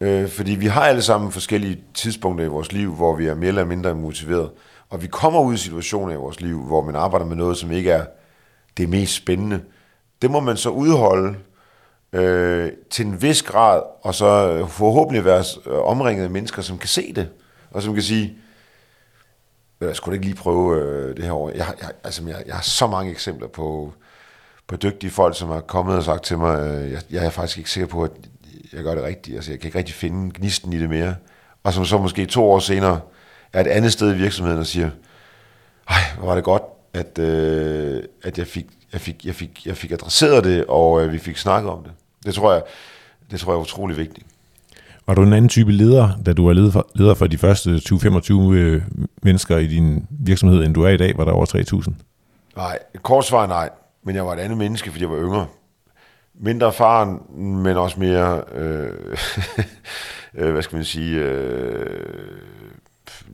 Øh, 0.00 0.28
fordi 0.28 0.54
vi 0.54 0.66
har 0.66 0.82
alle 0.82 1.02
sammen 1.02 1.32
forskellige 1.32 1.82
tidspunkter 1.94 2.44
i 2.44 2.48
vores 2.48 2.72
liv, 2.72 2.94
hvor 2.94 3.16
vi 3.16 3.26
er 3.26 3.34
mere 3.34 3.48
eller 3.48 3.64
mindre 3.64 3.94
motiveret. 3.94 4.50
Og 4.90 5.02
vi 5.02 5.06
kommer 5.06 5.40
ud 5.40 5.54
i 5.54 5.56
situationer 5.56 6.12
i 6.12 6.16
vores 6.16 6.40
liv, 6.40 6.62
hvor 6.62 6.82
man 6.82 6.96
arbejder 6.96 7.26
med 7.26 7.36
noget, 7.36 7.56
som 7.56 7.72
ikke 7.72 7.90
er 7.90 8.04
det 8.76 8.88
mest 8.88 9.14
spændende. 9.14 9.60
Det 10.24 10.30
må 10.30 10.40
man 10.40 10.56
så 10.56 10.70
udholde 10.70 11.36
øh, 12.12 12.72
til 12.90 13.06
en 13.06 13.22
vis 13.22 13.42
grad, 13.42 13.82
og 14.02 14.14
så 14.14 14.52
øh, 14.52 14.68
forhåbentlig 14.68 15.24
være 15.24 15.44
øh, 15.66 15.78
omringet 15.78 16.24
af 16.24 16.30
mennesker, 16.30 16.62
som 16.62 16.78
kan 16.78 16.88
se 16.88 17.12
det, 17.12 17.28
og 17.70 17.82
som 17.82 17.94
kan 17.94 18.02
sige, 18.02 18.36
jeg 19.80 19.96
skulle 19.96 20.16
ikke 20.16 20.26
lige 20.26 20.36
prøve 20.36 20.80
øh, 20.80 21.16
det 21.16 21.24
her 21.24 21.32
år. 21.32 21.50
Jeg, 21.50 21.66
jeg, 21.80 21.90
altså, 22.04 22.22
jeg, 22.26 22.42
jeg 22.46 22.54
har 22.54 22.62
så 22.62 22.86
mange 22.86 23.10
eksempler 23.10 23.48
på, 23.48 23.92
på 24.66 24.76
dygtige 24.76 25.10
folk, 25.10 25.36
som 25.36 25.48
har 25.48 25.60
kommet 25.60 25.96
og 25.96 26.04
sagt 26.04 26.24
til 26.24 26.38
mig, 26.38 26.60
øh, 26.60 26.92
jeg, 26.92 27.02
jeg 27.10 27.26
er 27.26 27.30
faktisk 27.30 27.58
ikke 27.58 27.70
sikker 27.70 27.88
på, 27.88 28.02
at 28.04 28.10
jeg 28.72 28.82
gør 28.82 28.94
det 28.94 29.04
rigtigt. 29.04 29.36
Altså, 29.36 29.50
jeg 29.50 29.60
kan 29.60 29.68
ikke 29.68 29.78
rigtig 29.78 29.94
finde 29.94 30.32
gnisten 30.34 30.72
i 30.72 30.78
det 30.78 30.88
mere. 30.88 31.14
Og 31.64 31.72
som 31.72 31.84
så 31.84 31.98
måske 31.98 32.26
to 32.26 32.50
år 32.50 32.58
senere 32.58 33.00
er 33.52 33.60
et 33.60 33.66
andet 33.66 33.92
sted 33.92 34.14
i 34.14 34.18
virksomheden 34.18 34.60
og 34.60 34.66
siger, 34.66 34.90
ej, 35.88 36.00
hvor 36.18 36.26
var 36.26 36.34
det 36.34 36.44
godt, 36.44 36.62
at, 36.94 37.18
øh, 37.18 38.02
at 38.22 38.38
jeg, 38.38 38.46
fik, 38.46 38.66
jeg, 38.94 39.00
fik, 39.00 39.26
jeg, 39.26 39.34
fik, 39.34 39.66
jeg 39.66 39.76
fik 39.76 39.92
adresseret 39.92 40.44
det, 40.44 40.64
og 40.68 41.02
øh, 41.02 41.12
vi 41.12 41.18
fik 41.18 41.36
snakket 41.36 41.70
om 41.70 41.82
det. 41.82 41.92
Det 42.26 42.34
tror 42.34 42.52
jeg, 42.52 42.62
det 43.30 43.40
tror 43.40 43.52
jeg 43.52 43.56
er 43.56 43.62
utrolig 43.62 43.96
vigtigt. 43.96 44.26
Var 45.06 45.14
du 45.14 45.22
en 45.22 45.32
anden 45.32 45.48
type 45.48 45.72
leder, 45.72 46.08
da 46.26 46.32
du 46.32 46.46
var 46.46 46.52
leder 46.52 46.70
for, 46.70 46.88
leder 46.94 47.14
for 47.14 47.26
de 47.26 47.38
første 47.38 47.70
20-25 47.70 48.32
øh, 48.52 48.82
mennesker 49.22 49.58
i 49.58 49.66
din 49.66 50.06
virksomhed, 50.10 50.64
end 50.64 50.74
du 50.74 50.82
er 50.82 50.88
i 50.88 50.96
dag, 50.96 51.18
var 51.18 51.24
der 51.24 51.32
over 51.32 51.46
3.000? 51.86 51.92
Nej, 52.56 52.78
et 52.94 53.02
kort 53.02 53.24
svar 53.24 53.46
nej, 53.46 53.70
men 54.04 54.14
jeg 54.14 54.26
var 54.26 54.32
et 54.32 54.38
andet 54.38 54.58
menneske, 54.58 54.90
fordi 54.90 55.04
jeg 55.04 55.10
var 55.10 55.20
yngre. 55.20 55.46
Mindre 56.34 56.66
erfaren, 56.66 57.18
men 57.62 57.76
også 57.76 58.00
mere, 58.00 58.42
øh, 58.54 58.92
øh, 60.34 60.52
hvad 60.52 60.62
skal 60.62 60.76
man 60.76 60.84
sige, 60.84 61.20
øh, 61.20 62.00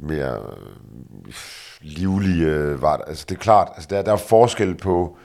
mere 0.03 0.37
livlig 1.81 2.43
øh, 2.43 2.83
var 2.83 2.97
det. 2.97 3.05
Altså 3.09 3.27
det 3.29 3.35
er 3.35 3.41
klart, 3.41 3.69
altså 3.75 3.89
der, 3.91 4.03
der 4.03 4.13
er 4.13 4.17
forskel 4.17 4.75
på, 4.75 5.17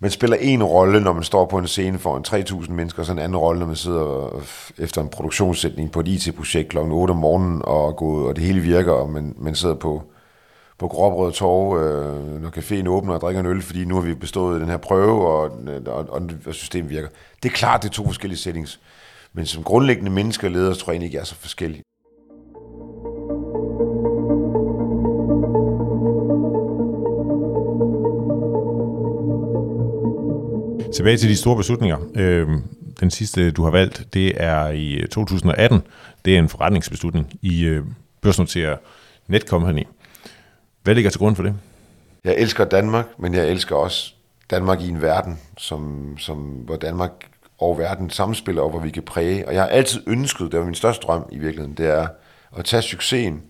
man 0.00 0.10
spiller 0.10 0.36
en 0.40 0.62
rolle, 0.62 1.00
når 1.00 1.12
man 1.12 1.22
står 1.22 1.46
på 1.46 1.58
en 1.58 1.66
scene 1.66 1.98
for 1.98 2.16
en 2.16 2.24
3.000 2.28 2.70
mennesker, 2.70 3.00
og 3.00 3.06
så 3.06 3.12
en 3.12 3.18
anden 3.18 3.38
rolle, 3.38 3.58
når 3.58 3.66
man 3.66 3.76
sidder 3.76 4.40
efter 4.78 5.02
en 5.02 5.08
produktionssætning 5.08 5.92
på 5.92 6.00
et 6.00 6.08
IT-projekt 6.08 6.68
kl. 6.68 6.78
8 6.78 7.10
om 7.10 7.16
morgenen, 7.16 7.62
og, 7.64 7.96
går, 7.96 8.28
og 8.28 8.36
det 8.36 8.44
hele 8.44 8.60
virker, 8.60 8.92
og 8.92 9.10
man, 9.10 9.34
man 9.38 9.54
sidder 9.54 9.74
på, 9.74 10.02
på 10.78 10.88
Gråbrød 10.88 11.32
Torv, 11.32 11.78
øh, 11.78 12.42
når 12.42 12.48
caféen 12.48 12.88
åbner 12.88 13.14
og 13.14 13.20
drikker 13.20 13.40
en 13.40 13.46
øl, 13.46 13.62
fordi 13.62 13.84
nu 13.84 13.94
har 13.94 14.02
vi 14.02 14.14
bestået 14.14 14.60
den 14.60 14.68
her 14.68 14.76
prøve, 14.76 15.28
og, 15.28 15.50
og, 15.86 16.06
og, 16.08 16.30
og 16.46 16.54
systemet 16.54 16.90
virker. 16.90 17.08
Det 17.42 17.48
er 17.48 17.52
klart, 17.52 17.82
det 17.82 17.88
er 17.88 17.92
to 17.92 18.04
forskellige 18.04 18.38
settings. 18.38 18.80
Men 19.32 19.46
som 19.46 19.62
grundlæggende 19.62 20.10
mennesker 20.10 20.48
og 20.48 20.52
ledere, 20.52 20.74
tror 20.74 20.92
jeg 20.92 20.94
egentlig 20.94 21.06
ikke, 21.06 21.16
jeg 21.16 21.20
er 21.20 21.26
så 21.26 21.34
forskellige. 21.34 21.82
Tilbage 30.94 31.16
til 31.16 31.28
de 31.28 31.36
store 31.36 31.56
beslutninger. 31.56 31.98
Øh, 32.14 32.48
den 33.00 33.10
sidste, 33.10 33.50
du 33.50 33.64
har 33.64 33.70
valgt, 33.70 34.06
det 34.14 34.32
er 34.36 34.68
i 34.68 34.92
øh, 34.92 35.08
2018. 35.08 35.82
Det 36.24 36.34
er 36.34 36.38
en 36.38 36.48
forretningsbeslutning 36.48 37.38
i 37.42 37.64
øh, 37.64 37.84
børsnoteret 38.20 38.78
Netcompany. 39.26 39.86
Hvad 40.82 40.94
ligger 40.94 41.10
til 41.10 41.18
grund 41.18 41.36
for 41.36 41.42
det? 41.42 41.54
Jeg 42.24 42.34
elsker 42.36 42.64
Danmark, 42.64 43.06
men 43.18 43.34
jeg 43.34 43.48
elsker 43.48 43.76
også 43.76 44.12
Danmark 44.50 44.80
i 44.80 44.88
en 44.88 45.02
verden, 45.02 45.38
som, 45.58 46.14
som, 46.18 46.36
hvor 46.38 46.76
Danmark 46.76 47.10
og 47.58 47.78
verden 47.78 48.10
samspiller, 48.10 48.62
og 48.62 48.70
hvor 48.70 48.80
vi 48.80 48.90
kan 48.90 49.02
præge. 49.02 49.48
Og 49.48 49.54
jeg 49.54 49.62
har 49.62 49.68
altid 49.68 50.02
ønsket, 50.06 50.52
det 50.52 50.58
var 50.58 50.66
min 50.66 50.74
største 50.74 51.06
drøm 51.06 51.28
i 51.32 51.38
virkeligheden, 51.38 51.74
det 51.74 51.86
er 51.86 52.06
at 52.56 52.64
tage 52.64 52.82
succesen 52.82 53.42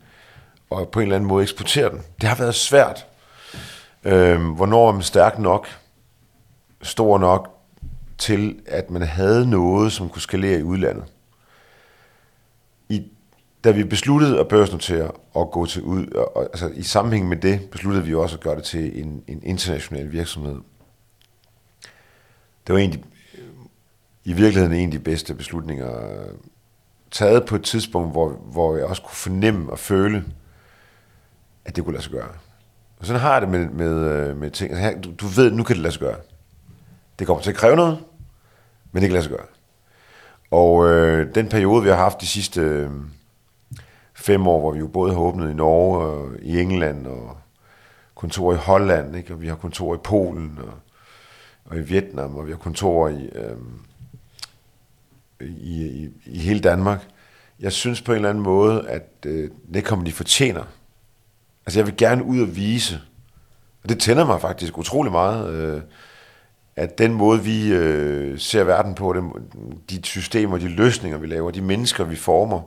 og 0.70 0.88
på 0.88 1.01
en 1.01 1.03
eller 1.03 1.16
anden 1.16 1.29
måde 1.29 1.42
eksportere 1.42 1.90
den. 1.90 2.03
Det 2.20 2.29
har 2.29 2.37
været 2.37 2.55
svært. 2.55 3.07
Øh, 4.05 4.40
hvornår 4.40 4.88
er 4.88 4.92
man 4.92 5.03
stærk 5.03 5.38
nok? 5.38 5.68
Stor 6.83 7.19
nok 7.19 7.59
til, 8.19 8.61
at 8.67 8.91
man 8.91 9.03
havde 9.03 9.51
noget, 9.51 9.93
som 9.93 10.09
kunne 10.09 10.23
skalere 10.23 10.59
i 10.59 10.62
udlandet. 10.62 11.05
I, 12.88 13.03
da 13.64 13.71
vi 13.71 13.85
besluttede 13.85 14.41
at 14.41 14.49
børsnotere 14.49 15.11
og 15.33 15.51
gå 15.51 15.67
til 15.67 15.83
ud, 15.83 16.07
og, 16.07 16.43
altså 16.43 16.69
i 16.69 16.83
sammenhæng 16.83 17.29
med 17.29 17.37
det, 17.37 17.71
besluttede 17.71 18.05
vi 18.05 18.14
også 18.14 18.37
at 18.37 18.43
gøre 18.43 18.57
det 18.57 18.64
til 18.64 19.01
en, 19.01 19.23
en 19.27 19.43
international 19.43 20.12
virksomhed. 20.12 20.57
Det 22.67 22.73
var 22.73 22.79
egentlig 22.79 23.05
i 24.25 24.33
virkeligheden 24.33 24.73
en 24.73 24.88
af 24.88 24.93
de 24.93 24.99
bedste 24.99 25.35
beslutninger, 25.35 26.11
øh, 26.11 26.35
taget 27.11 27.47
på 27.47 27.57
et 27.57 27.62
tidspunkt, 27.62 28.12
hvor, 28.12 28.29
hvor 28.29 28.77
jeg 28.77 28.87
også 28.87 29.03
kunne 29.03 29.17
fornemme 29.17 29.71
og 29.73 29.79
føle, 29.79 30.25
at 31.64 31.77
det 31.77 31.85
kunne 31.85 31.93
lade 31.93 32.03
sig 32.03 32.12
gøre. 32.12 32.29
Og 32.99 33.07
sådan 33.07 33.21
har 33.21 33.33
jeg 33.33 33.43
det 33.43 33.49
med, 33.51 33.69
med, 33.69 33.95
øh, 33.95 34.37
med 34.37 34.51
ting. 34.51 34.73
Altså, 34.73 35.01
du, 35.01 35.12
du 35.21 35.27
ved, 35.27 35.51
nu 35.51 35.62
kan 35.62 35.77
det 35.77 35.83
lade 35.83 35.93
sig 35.93 36.01
gøre. 36.01 36.17
Det 37.18 37.26
kommer 37.26 37.42
til 37.42 37.50
at 37.50 37.57
kræve 37.57 37.76
noget, 37.76 37.98
men 38.92 39.02
det 39.02 39.09
kan 39.09 39.12
lade 39.12 39.24
sig 39.24 39.33
gøre. 39.33 39.46
Og 40.50 40.88
øh, 40.88 41.35
den 41.35 41.48
periode, 41.48 41.83
vi 41.83 41.88
har 41.88 41.96
haft 41.96 42.20
de 42.20 42.26
sidste 42.26 42.61
øh, 42.61 42.90
fem 44.14 44.46
år, 44.46 44.61
hvor 44.61 44.72
vi 44.72 44.78
jo 44.78 44.87
både 44.87 45.12
har 45.12 45.20
åbnet 45.20 45.50
i 45.50 45.54
Norge 45.54 45.98
og 45.98 46.31
i 46.42 46.61
England 46.61 47.07
og 47.07 47.37
kontor 48.14 48.52
i 48.52 48.57
Holland, 48.57 49.16
ikke? 49.16 49.35
og 49.35 49.40
vi 49.40 49.48
har 49.48 49.54
kontor 49.54 49.94
i 49.94 49.98
Polen 50.04 50.59
og, 50.62 50.72
og 51.64 51.76
i 51.76 51.81
Vietnam, 51.81 52.37
og 52.37 52.46
vi 52.46 52.50
har 52.50 52.59
kontor 52.59 53.09
i, 53.09 53.31
øh, 53.35 53.57
i, 55.40 55.87
i, 55.87 56.11
i 56.26 56.38
hele 56.38 56.61
Danmark. 56.61 57.09
Jeg 57.61 57.72
synes 57.72 58.02
på 58.02 58.12
en 58.12 58.16
eller 58.16 58.28
anden 58.28 58.44
måde, 58.44 58.88
at 58.88 59.09
øh, 59.26 59.50
det 59.74 59.85
kommer 59.85 60.04
de 60.04 60.12
fortjener. 60.12 60.64
Altså 61.66 61.78
jeg 61.78 61.87
vil 61.87 61.96
gerne 61.96 62.24
ud 62.24 62.40
og 62.40 62.57
vise, 62.57 63.00
og 63.83 63.88
det 63.88 64.00
tænder 64.00 64.26
mig 64.26 64.40
faktisk 64.40 64.78
utrolig 64.78 65.12
meget, 65.12 65.54
øh, 65.54 65.83
at 66.79 66.99
den 66.99 67.14
måde, 67.14 67.43
vi 67.43 67.73
øh, 67.73 68.38
ser 68.38 68.64
verden 68.64 68.95
på, 68.95 69.12
det, 69.12 69.23
de 69.91 70.07
systemer, 70.07 70.59
de 70.59 70.69
løsninger, 70.69 71.19
vi 71.19 71.27
laver, 71.27 71.51
de 71.51 71.61
mennesker, 71.61 72.05
vi 72.05 72.17
former, 72.17 72.61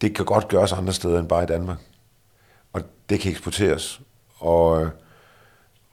det 0.00 0.14
kan 0.14 0.24
godt 0.24 0.48
gøres 0.48 0.72
andre 0.72 0.92
steder 0.92 1.18
end 1.18 1.28
bare 1.28 1.42
i 1.42 1.46
Danmark. 1.46 1.78
Og 2.72 2.82
det 3.10 3.20
kan 3.20 3.30
eksporteres. 3.30 4.00
Og, 4.38 4.90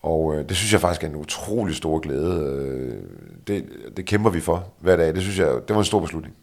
og 0.01 0.35
øh, 0.35 0.49
det 0.49 0.57
synes 0.57 0.73
jeg 0.73 0.81
faktisk 0.81 1.03
er 1.03 1.07
en 1.07 1.15
utrolig 1.15 1.75
stor 1.75 1.99
glæde. 1.99 2.41
Øh, 2.41 3.03
det, 3.47 3.65
det 3.97 4.05
kæmper 4.05 4.29
vi 4.29 4.41
for 4.41 4.67
hver 4.79 4.95
dag. 4.95 5.15
Det 5.15 5.21
synes 5.21 5.39
jeg, 5.39 5.47
det 5.47 5.69
var 5.69 5.77
en 5.77 5.85
stor 5.85 5.99
beslutning. 5.99 6.35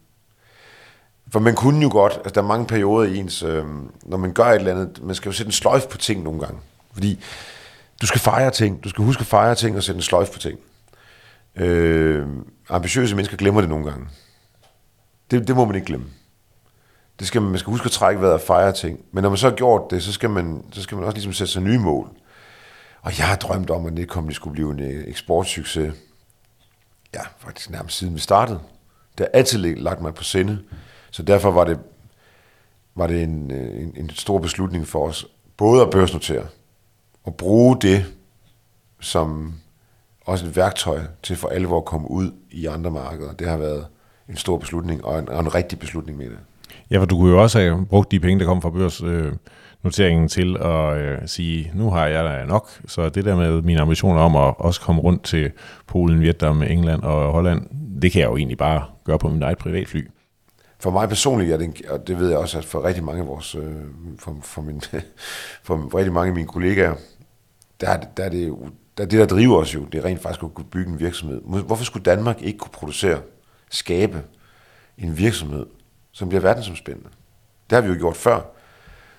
For 1.28 1.40
man 1.40 1.54
kunne 1.54 1.82
jo 1.82 1.88
godt, 1.92 2.12
altså 2.12 2.30
der 2.34 2.42
er 2.42 2.46
mange 2.46 2.66
perioder 2.66 3.08
i 3.08 3.16
ens, 3.16 3.42
øh, 3.42 3.64
når 4.02 4.16
man 4.16 4.32
gør 4.32 4.44
et 4.44 4.54
eller 4.54 4.72
andet, 4.72 5.02
man 5.02 5.14
skal 5.14 5.28
jo 5.28 5.32
sætte 5.32 5.48
en 5.48 5.52
sløjf 5.52 5.86
på 5.86 5.98
ting 5.98 6.22
nogle 6.22 6.40
gange. 6.40 6.58
Fordi 6.92 7.20
du 8.02 8.06
skal 8.06 8.20
fejre 8.20 8.50
ting. 8.50 8.84
Du 8.84 8.88
skal 8.88 9.04
huske 9.04 9.20
at 9.20 9.26
fejre 9.26 9.54
ting 9.54 9.76
og 9.76 9.82
sætte 9.82 9.98
en 9.98 10.02
sløjf 10.02 10.30
på 10.30 10.38
ting. 10.38 10.58
Øh, 11.56 12.26
ambitiøse 12.68 13.16
mennesker 13.16 13.36
glemmer 13.36 13.60
det 13.60 13.70
nogle 13.70 13.90
gange. 13.90 14.06
Det, 15.30 15.48
det 15.48 15.56
må 15.56 15.64
man 15.64 15.74
ikke 15.74 15.86
glemme. 15.86 16.06
Det 17.18 17.26
skal 17.26 17.42
man, 17.42 17.50
man 17.50 17.58
skal 17.58 17.70
huske 17.70 17.84
at 17.84 17.90
trække 17.90 18.20
vejret 18.20 18.34
og 18.34 18.40
fejre 18.40 18.72
ting. 18.72 19.00
Men 19.12 19.22
når 19.22 19.28
man 19.28 19.36
så 19.36 19.48
har 19.48 19.56
gjort 19.56 19.90
det, 19.90 20.02
så 20.02 20.12
skal 20.12 20.30
man, 20.30 20.64
så 20.72 20.82
skal 20.82 20.96
man 20.96 21.04
også 21.04 21.14
ligesom 21.14 21.32
sætte 21.32 21.52
sig 21.52 21.62
nye 21.62 21.78
mål. 21.78 22.08
Og 23.02 23.18
jeg 23.18 23.26
har 23.26 23.36
drømt 23.36 23.70
om, 23.70 23.86
at 23.86 23.96
det 23.96 24.34
skulle 24.34 24.52
blive 24.52 24.70
en 24.70 24.80
øh, 24.80 25.04
eksportsucces. 25.08 25.94
Ja, 27.14 27.20
faktisk 27.38 27.70
nærmest 27.70 27.98
siden 27.98 28.14
vi 28.14 28.20
startede. 28.20 28.60
Det 29.18 29.26
har 29.26 29.38
altid 29.38 29.76
lagt 29.76 30.00
mig 30.00 30.14
på 30.14 30.24
sinde. 30.24 30.58
Så 31.10 31.22
derfor 31.22 31.50
var 31.50 31.64
det, 31.64 31.78
var 32.94 33.06
det 33.06 33.22
en, 33.22 33.50
øh, 33.50 33.82
en, 33.82 33.92
en 33.96 34.10
stor 34.10 34.38
beslutning 34.38 34.88
for 34.88 35.08
os, 35.08 35.26
både 35.56 35.82
at 35.82 35.90
børsnotere, 35.90 36.46
at 37.26 37.34
bruge 37.34 37.76
det 37.82 38.04
som 39.00 39.54
også 40.26 40.46
et 40.46 40.56
værktøj 40.56 41.00
til 41.22 41.36
for 41.36 41.48
alvor 41.48 41.78
at 41.78 41.84
komme 41.84 42.10
ud 42.10 42.32
i 42.50 42.66
andre 42.66 42.90
markeder. 42.90 43.32
Det 43.32 43.48
har 43.48 43.56
været 43.56 43.86
en 44.28 44.36
stor 44.36 44.58
beslutning, 44.58 45.04
og 45.04 45.18
en, 45.18 45.28
og 45.28 45.40
en 45.40 45.54
rigtig 45.54 45.78
beslutning 45.78 46.18
med 46.18 46.26
det. 46.26 46.38
Ja, 46.90 46.98
for 46.98 47.04
du 47.04 47.18
kunne 47.18 47.30
jo 47.30 47.42
også 47.42 47.58
have 47.58 47.86
brugt 47.86 48.10
de 48.10 48.20
penge, 48.20 48.40
der 48.40 48.46
kom 48.46 48.62
fra 48.62 48.70
børsnoteringen 48.70 50.24
øh, 50.24 50.28
til 50.28 50.56
at 50.56 50.96
øh, 50.96 51.18
sige, 51.26 51.72
nu 51.74 51.90
har 51.90 52.06
jeg 52.06 52.24
da 52.24 52.44
nok. 52.44 52.68
Så 52.86 53.08
det 53.08 53.24
der 53.24 53.36
med 53.36 53.62
mine 53.62 53.80
ambitioner 53.80 54.20
om 54.20 54.36
at 54.36 54.54
også 54.58 54.80
komme 54.80 55.02
rundt 55.02 55.22
til 55.22 55.50
Polen, 55.86 56.20
Vietnam, 56.20 56.62
England 56.62 57.02
og 57.02 57.32
Holland, 57.32 57.66
det 58.02 58.12
kan 58.12 58.20
jeg 58.20 58.28
jo 58.28 58.36
egentlig 58.36 58.58
bare 58.58 58.84
gøre 59.04 59.18
på 59.18 59.28
min 59.28 59.42
eget 59.42 59.58
privatfly. 59.58 60.08
for 60.78 60.90
mig 60.90 61.08
personligt, 61.08 61.52
er 61.52 61.56
det, 61.56 61.82
og 61.90 62.06
det 62.06 62.18
ved 62.18 62.28
jeg 62.28 62.38
også, 62.38 62.58
at 62.58 62.64
for 62.64 62.84
rigtig 62.84 63.04
mange 63.04 63.20
af 63.20 63.26
vores, 63.26 63.54
øh, 63.54 63.72
for, 64.18 64.36
for, 64.42 64.62
min, 64.62 64.80
for 65.66 65.96
rigtig 65.96 66.12
mange 66.12 66.28
af 66.28 66.34
mine 66.34 66.48
kollegaer, 66.48 66.94
der 67.86 67.96
der 68.16 68.24
er 68.24 68.28
det 68.28 68.54
der, 68.98 69.04
det, 69.04 69.18
der 69.18 69.26
driver 69.26 69.56
os 69.56 69.74
jo, 69.74 69.84
det 69.84 69.98
er 69.98 70.04
rent 70.04 70.22
faktisk 70.22 70.42
at 70.42 70.54
kunne 70.54 70.64
bygge 70.64 70.92
en 70.92 71.00
virksomhed. 71.00 71.40
Hvorfor 71.44 71.84
skulle 71.84 72.04
Danmark 72.04 72.42
ikke 72.42 72.58
kunne 72.58 72.72
producere, 72.72 73.20
skabe 73.70 74.22
en 74.98 75.18
virksomhed, 75.18 75.66
som 76.12 76.28
bliver 76.28 76.42
verdensomspændende? 76.42 77.08
Det 77.70 77.76
har 77.76 77.82
vi 77.82 77.88
jo 77.88 77.98
gjort 77.98 78.16
før. 78.16 78.40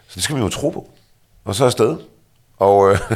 Så 0.07 0.15
det 0.15 0.23
skal 0.23 0.35
vi 0.35 0.41
jo 0.41 0.49
tro 0.49 0.69
på. 0.69 0.89
Og 1.43 1.55
så 1.55 1.65
afsted. 1.65 1.97
Og 2.57 2.91
øh, 2.91 2.99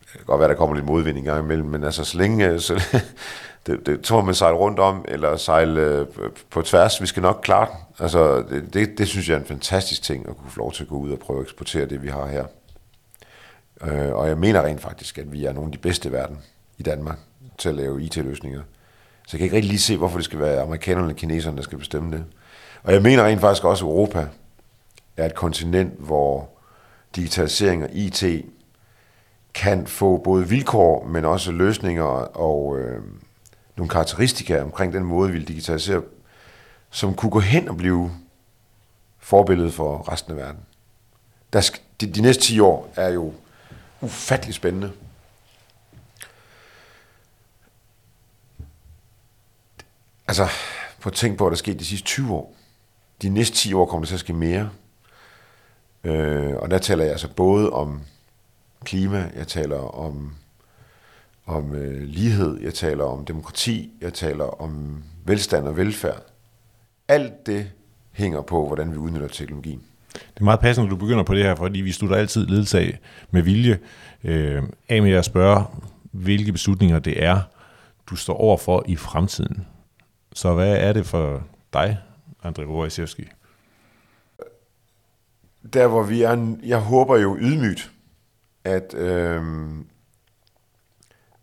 det 0.00 0.12
kan 0.12 0.24
godt 0.26 0.40
være, 0.40 0.48
der 0.48 0.54
kommer 0.54 0.74
lidt 0.76 0.86
modvind 0.86 1.18
i 1.18 1.20
gang 1.20 1.44
imellem, 1.44 1.68
men 1.68 1.84
altså 1.84 2.04
så 2.04 2.18
længe, 2.18 2.46
øh, 2.46 2.60
så, 2.60 3.00
det, 3.66 3.86
det 3.86 4.00
tror 4.00 4.22
man 4.22 4.34
sejle 4.34 4.56
rundt 4.56 4.78
om, 4.78 5.04
eller 5.08 5.36
sejle 5.36 5.80
øh, 5.80 6.06
på 6.50 6.62
tværs, 6.62 7.00
vi 7.00 7.06
skal 7.06 7.22
nok 7.22 7.40
klare 7.42 7.66
den. 7.66 7.76
Altså, 7.98 8.44
det, 8.50 8.74
det, 8.74 8.98
det 8.98 9.08
synes 9.08 9.28
jeg 9.28 9.34
er 9.34 9.40
en 9.40 9.46
fantastisk 9.46 10.02
ting, 10.02 10.28
at 10.28 10.36
kunne 10.36 10.50
få 10.50 10.58
lov 10.58 10.72
til 10.72 10.82
at 10.82 10.88
gå 10.88 10.96
ud 10.96 11.10
og 11.12 11.18
prøve 11.18 11.38
at 11.38 11.44
eksportere 11.44 11.86
det, 11.86 12.02
vi 12.02 12.08
har 12.08 12.26
her. 12.26 12.44
Øh, 13.82 14.12
og 14.12 14.28
jeg 14.28 14.38
mener 14.38 14.62
rent 14.62 14.80
faktisk, 14.80 15.18
at 15.18 15.32
vi 15.32 15.44
er 15.44 15.52
nogle 15.52 15.68
af 15.68 15.72
de 15.72 15.78
bedste 15.78 16.08
i 16.08 16.12
verden 16.12 16.38
i 16.78 16.82
Danmark 16.82 17.18
til 17.58 17.68
at 17.68 17.74
lave 17.74 18.02
IT-løsninger. 18.02 18.62
Så 19.26 19.36
jeg 19.36 19.38
kan 19.38 19.44
ikke 19.44 19.56
rigtig 19.56 19.70
lige 19.70 19.80
se, 19.80 19.96
hvorfor 19.96 20.18
det 20.18 20.24
skal 20.24 20.38
være 20.38 20.62
amerikanerne 20.62 21.06
eller 21.06 21.18
kineserne, 21.18 21.56
der 21.56 21.62
skal 21.62 21.78
bestemme 21.78 22.16
det. 22.16 22.24
Og 22.82 22.92
jeg 22.92 23.02
mener 23.02 23.24
rent 23.24 23.40
faktisk 23.40 23.64
også, 23.64 23.84
at 23.84 23.88
Europa 23.88 24.28
er 25.16 25.26
et 25.26 25.34
kontinent, 25.34 25.94
hvor 25.98 26.48
digitalisering 27.16 27.84
og 27.84 27.90
IT 27.92 28.24
kan 29.54 29.86
få 29.86 30.16
både 30.16 30.48
vilkår, 30.48 31.06
men 31.06 31.24
også 31.24 31.52
løsninger 31.52 32.04
og 32.04 32.78
øh, 32.78 33.02
nogle 33.76 33.90
karakteristika 33.90 34.62
omkring 34.62 34.92
den 34.92 35.04
måde, 35.04 35.32
vi 35.32 35.42
digitaliserer, 35.44 36.00
som 36.90 37.14
kunne 37.14 37.30
gå 37.30 37.40
hen 37.40 37.68
og 37.68 37.76
blive 37.76 38.10
forbilledet 39.18 39.74
for 39.74 40.12
resten 40.12 40.32
af 40.32 40.38
verden. 40.38 40.60
Der 41.52 41.60
skal, 41.60 41.80
de, 42.00 42.06
de 42.06 42.20
næste 42.20 42.42
10 42.42 42.60
år 42.60 42.92
er 42.96 43.08
jo 43.08 43.32
ufattelig 44.00 44.54
spændende. 44.54 44.92
Altså, 50.28 50.48
på 51.00 51.08
at 51.08 51.14
tænke 51.14 51.38
på, 51.38 51.44
hvad 51.44 51.50
der 51.50 51.56
skete 51.56 51.78
de 51.78 51.84
sidste 51.84 52.06
20 52.06 52.34
år. 52.34 52.54
De 53.22 53.28
næste 53.28 53.56
10 53.56 53.72
år 53.72 53.86
kommer 53.86 54.04
der 54.04 54.08
til 54.08 54.14
at 54.14 54.20
ske 54.20 54.32
mere. 54.32 54.70
Øh, 56.04 56.56
og 56.56 56.70
der 56.70 56.78
taler 56.78 57.04
jeg 57.04 57.12
altså 57.12 57.28
både 57.28 57.70
om 57.70 58.02
klima, 58.84 59.30
jeg 59.36 59.48
taler 59.48 59.78
om, 59.78 60.34
om 61.46 61.74
øh, 61.74 62.02
lighed, 62.02 62.60
jeg 62.60 62.74
taler 62.74 63.04
om 63.04 63.24
demokrati, 63.24 63.92
jeg 64.00 64.14
taler 64.14 64.44
om 64.44 65.04
velstand 65.24 65.68
og 65.68 65.76
velfærd. 65.76 66.22
Alt 67.08 67.46
det 67.46 67.70
hænger 68.12 68.42
på, 68.42 68.66
hvordan 68.66 68.92
vi 68.92 68.96
udnytter 68.96 69.28
teknologien. 69.28 69.82
Det 70.34 70.40
er 70.40 70.44
meget 70.44 70.60
passende, 70.60 70.86
at 70.86 70.90
du 70.90 70.96
begynder 70.96 71.22
på 71.22 71.34
det 71.34 71.44
her, 71.44 71.54
fordi 71.54 71.80
vi 71.80 71.92
slutter 71.92 72.16
altid 72.16 72.46
ledelse 72.46 72.78
af 72.78 72.98
med 73.30 73.42
vilje 73.42 73.78
øh, 74.24 74.62
af 74.88 75.02
med 75.02 75.12
at 75.12 75.24
spørge, 75.24 75.64
hvilke 76.12 76.52
beslutninger 76.52 76.98
det 76.98 77.24
er, 77.24 77.40
du 78.10 78.16
står 78.16 78.34
overfor 78.34 78.84
i 78.88 78.96
fremtiden. 78.96 79.66
Så 80.32 80.54
hvad 80.54 80.76
er 80.76 80.92
det 80.92 81.06
for 81.06 81.42
dig, 81.72 81.98
André 82.44 82.62
Rorajsevski? 82.62 83.28
Der 85.72 85.86
hvor 85.86 86.02
vi 86.02 86.22
er, 86.22 86.56
jeg 86.62 86.80
håber 86.80 87.16
jo 87.16 87.36
ydmygt, 87.40 87.90
at 88.64 88.94
øh, 88.94 89.42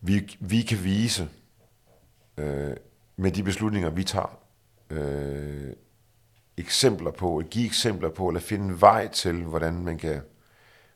vi, 0.00 0.36
vi 0.40 0.62
kan 0.62 0.84
vise 0.84 1.28
øh, 2.38 2.76
med 3.16 3.30
de 3.30 3.42
beslutninger, 3.42 3.90
vi 3.90 4.04
tager, 4.04 4.38
øh, 4.90 5.72
eksempler 6.58 7.10
på, 7.10 7.38
at 7.38 7.50
give 7.50 7.66
eksempler 7.66 8.08
på, 8.08 8.28
eller 8.28 8.40
finde 8.40 8.64
en 8.64 8.80
vej 8.80 9.08
til, 9.08 9.42
hvordan 9.42 9.84
man 9.84 9.98
kan 9.98 10.20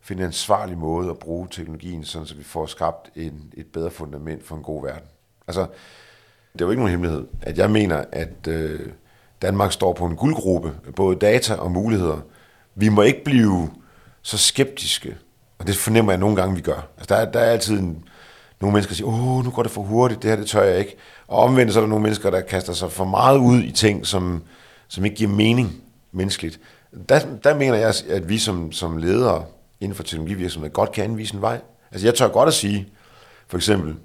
finde 0.01 0.23
en 0.23 0.27
ansvarlig 0.27 0.79
måde 0.79 1.11
at 1.11 1.18
bruge 1.18 1.49
teknologien, 1.51 2.05
sådan 2.05 2.27
så 2.27 2.35
vi 2.35 2.44
får 2.44 2.66
skabt 2.66 3.11
en, 3.16 3.53
et 3.57 3.66
bedre 3.66 3.90
fundament 3.90 4.46
for 4.46 4.57
en 4.57 4.62
god 4.62 4.83
verden. 4.83 5.09
Altså, 5.49 5.66
det 6.53 6.61
er 6.61 6.64
jo 6.64 6.70
ikke 6.70 6.81
nogen 6.83 6.90
hemmelighed, 6.90 7.27
at 7.42 7.59
jeg 7.59 7.70
mener, 7.70 8.05
at 8.12 8.49
øh, 8.49 8.81
Danmark 9.42 9.73
står 9.73 9.92
på 9.92 10.07
en 10.07 10.16
guldgruppe, 10.16 10.73
både 10.96 11.16
data 11.16 11.55
og 11.55 11.70
muligheder. 11.70 12.20
Vi 12.75 12.88
må 12.88 13.03
ikke 13.03 13.25
blive 13.25 13.70
så 14.23 14.38
skeptiske, 14.38 15.16
og 15.59 15.66
det 15.66 15.77
fornemmer 15.77 16.12
jeg 16.12 16.18
nogle 16.18 16.37
gange, 16.37 16.55
vi 16.55 16.61
gør. 16.61 16.88
Altså, 16.99 17.14
der, 17.14 17.20
er, 17.20 17.31
der 17.31 17.40
er 17.40 17.51
altid 17.51 17.79
en, 17.79 18.05
nogle 18.61 18.73
mennesker, 18.73 18.90
der 18.90 18.96
siger, 18.96 19.09
åh, 19.09 19.44
nu 19.44 19.51
går 19.51 19.62
det 19.62 19.73
for 19.73 19.83
hurtigt, 19.83 20.23
det 20.23 20.31
her, 20.31 20.37
det 20.37 20.46
tør 20.46 20.62
jeg 20.62 20.79
ikke. 20.79 20.96
Og 21.29 21.38
omvendt 21.38 21.73
så 21.73 21.79
er 21.79 21.83
der 21.83 21.88
nogle 21.88 22.03
mennesker, 22.03 22.31
der 22.31 22.40
kaster 22.40 22.73
sig 22.73 22.92
for 22.92 23.05
meget 23.05 23.38
ud 23.38 23.62
i 23.62 23.73
ting, 23.73 24.07
som, 24.07 24.42
som 24.90 25.05
ikke 25.05 25.16
giver 25.16 25.31
mening 25.31 25.83
menneskeligt. 26.12 26.61
Der, 27.09 27.37
der 27.44 27.55
mener 27.55 27.76
jeg, 27.76 27.94
at 28.09 28.29
vi 28.29 28.38
som, 28.38 28.72
som 28.72 28.96
ledere 28.96 29.44
inden 29.81 29.96
for 29.96 30.03
teknologivirksomheder 30.03 30.72
godt 30.72 30.92
kan 30.92 31.05
anvise 31.05 31.35
en 31.35 31.40
vej. 31.40 31.61
Altså 31.92 32.07
jeg 32.07 32.14
tør 32.14 32.29
godt 32.29 32.46
at 32.46 32.55
sige, 32.55 32.88
for 33.48 33.57
eksempel, 33.57 33.96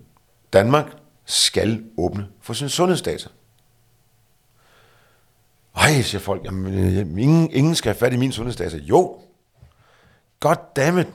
Danmark 0.53 0.85
skal 1.25 1.83
åbne 1.97 2.27
for 2.41 2.53
sin 2.53 2.69
sundhedsdata. 2.69 3.29
Ej, 5.75 6.01
siger 6.01 6.21
folk, 6.21 6.45
jamen, 6.45 7.19
ingen, 7.19 7.51
ingen 7.51 7.75
skal 7.75 7.89
have 7.89 7.99
fat 7.99 8.13
i 8.13 8.17
min 8.17 8.31
sundhedsdata. 8.31 8.77
Jo, 8.77 9.19
goddammit. 10.39 11.07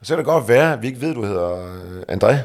Og 0.00 0.06
så 0.06 0.12
kan 0.14 0.18
det 0.18 0.26
godt 0.26 0.48
være, 0.48 0.72
at 0.72 0.82
vi 0.82 0.86
ikke 0.86 1.00
ved, 1.00 1.14
du 1.14 1.24
hedder 1.24 1.74
øh, 1.74 2.02
André, 2.08 2.36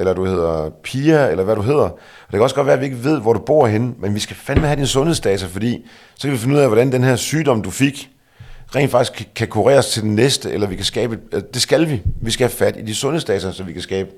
eller 0.00 0.12
du 0.12 0.24
hedder 0.24 0.70
Pia, 0.82 1.28
eller 1.30 1.44
hvad 1.44 1.56
du 1.56 1.62
hedder. 1.62 1.80
Og 1.80 1.98
det 2.26 2.32
kan 2.32 2.42
også 2.42 2.54
godt 2.54 2.66
være, 2.66 2.74
at 2.74 2.80
vi 2.80 2.84
ikke 2.84 3.04
ved, 3.04 3.20
hvor 3.20 3.32
du 3.32 3.38
bor 3.38 3.66
henne, 3.66 3.94
men 3.98 4.14
vi 4.14 4.20
skal 4.20 4.36
fandme 4.36 4.66
have 4.66 4.76
din 4.76 4.86
sundhedsdata, 4.86 5.46
fordi 5.46 5.86
så 6.14 6.22
kan 6.22 6.32
vi 6.32 6.38
finde 6.38 6.54
ud 6.54 6.60
af, 6.60 6.68
hvordan 6.68 6.92
den 6.92 7.04
her 7.04 7.16
sygdom, 7.16 7.62
du 7.62 7.70
fik, 7.70 8.10
rent 8.74 8.90
faktisk 8.90 9.28
kan 9.34 9.48
kureres 9.48 9.86
til 9.86 10.02
den 10.02 10.14
næste, 10.14 10.52
eller 10.52 10.66
vi 10.66 10.76
kan 10.76 10.84
skabe, 10.84 11.18
det 11.54 11.62
skal 11.62 11.90
vi. 11.90 12.02
Vi 12.22 12.30
skal 12.30 12.44
have 12.44 12.56
fat 12.56 12.76
i 12.76 12.82
de 12.82 12.94
sundhedsdata, 12.94 13.52
så 13.52 13.62
vi 13.62 13.72
kan 13.72 13.82
skabe 13.82 14.10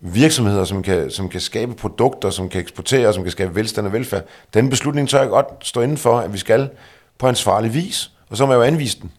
virksomheder, 0.00 0.64
som 0.64 0.82
kan, 0.82 1.10
som 1.10 1.28
kan 1.28 1.40
skabe 1.40 1.74
produkter, 1.74 2.30
som 2.30 2.48
kan 2.48 2.60
eksportere, 2.60 3.12
som 3.12 3.22
kan 3.22 3.32
skabe 3.32 3.54
velstand 3.54 3.86
og 3.86 3.92
velfærd. 3.92 4.24
Den 4.54 4.70
beslutning 4.70 5.08
tør 5.08 5.20
jeg 5.20 5.28
godt 5.28 5.46
stå 5.62 5.80
inden 5.80 5.96
for, 5.96 6.18
at 6.18 6.32
vi 6.32 6.38
skal 6.38 6.70
på 7.18 7.28
ansvarlig 7.28 7.74
vis. 7.74 8.10
Og 8.30 8.36
så 8.36 8.46
må 8.46 8.52
jeg 8.52 8.58
jo 8.58 8.62
anvise 8.62 9.00
den, 9.00 9.12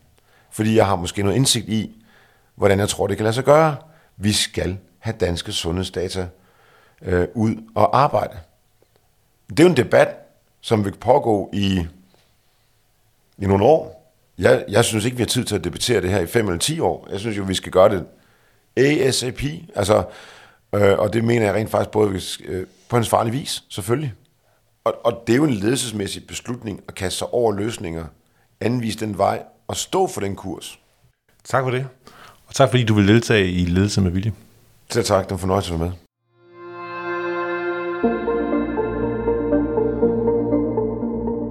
fordi 0.52 0.76
jeg 0.76 0.86
har 0.86 0.96
måske 0.96 1.24
noget 1.24 1.36
indsigt 1.36 1.70
i, 1.70 1.92
hvordan 2.56 2.80
jeg 2.80 2.90
tror, 2.90 3.08
det 3.08 3.18
kan 3.18 3.24
lade 3.24 3.34
sig 3.34 3.44
gøre. 3.44 3.76
Vi 4.18 4.34
skal 4.34 4.78
have 5.00 5.16
danske 5.20 5.52
sundhedsdata 5.52 6.28
øh, 7.02 7.28
ud 7.34 7.56
og 7.76 8.00
arbejde. 8.00 8.38
Det 9.50 9.60
er 9.60 9.64
jo 9.64 9.70
en 9.70 9.78
debat, 9.78 10.16
som 10.62 10.86
vil 10.86 10.96
pågå 10.96 11.50
i, 11.54 11.88
i 13.38 13.46
nogle 13.46 13.66
år. 13.66 14.14
Jeg, 14.38 14.66
jeg 14.70 14.86
synes 14.86 15.06
ikke, 15.06 15.18
vi 15.18 15.24
har 15.24 15.28
tid 15.28 15.46
til 15.46 15.56
at 15.56 15.64
debattere 15.64 16.02
det 16.02 16.10
her 16.10 16.20
i 16.20 16.28
5 16.28 16.48
eller 16.48 16.60
10 16.60 16.80
år. 16.80 17.08
Jeg 17.12 17.20
synes 17.20 17.38
jo, 17.38 17.44
vi 17.44 17.54
skal 17.54 17.72
gøre 17.72 17.90
det 17.90 18.06
ASAP. 18.78 19.44
Altså, 19.76 20.04
øh, 20.76 21.00
og 21.00 21.14
det 21.14 21.24
mener 21.24 21.46
jeg 21.46 21.56
rent 21.56 21.70
faktisk 21.70 21.92
både 21.92 22.22
øh, 22.46 22.68
på 22.90 22.98
en 22.98 23.06
farlig 23.06 23.34
vis, 23.34 23.64
selvfølgelig. 23.70 24.14
Og, 24.84 25.06
og 25.06 25.24
det 25.28 25.34
er 25.34 25.38
jo 25.38 25.44
en 25.44 25.54
ledelsesmæssig 25.54 26.28
beslutning 26.28 26.82
at 26.88 26.96
kaste 26.96 27.18
sig 27.18 27.34
over 27.34 27.52
løsninger, 27.52 28.06
anvise 28.62 29.00
den 29.00 29.18
vej 29.18 29.44
og 29.68 29.76
stå 29.76 30.08
for 30.08 30.22
den 30.22 30.36
kurs. 30.36 30.80
Tak 31.44 31.64
for 31.64 31.72
det. 31.72 31.88
Og 32.48 32.56
tak 32.56 32.70
fordi 32.70 32.84
du 32.84 32.94
vil 32.94 33.08
deltage 33.08 33.52
i 33.52 33.66
Ledelse 33.66 34.02
med 34.02 34.12
Vilje. 34.12 34.34
Selv 34.92 35.06
tak, 35.06 35.24
det 35.24 35.32
var 35.32 35.38
fornøjelse 35.38 35.74
at 35.74 35.80
være 35.80 35.90
med. 35.90 35.98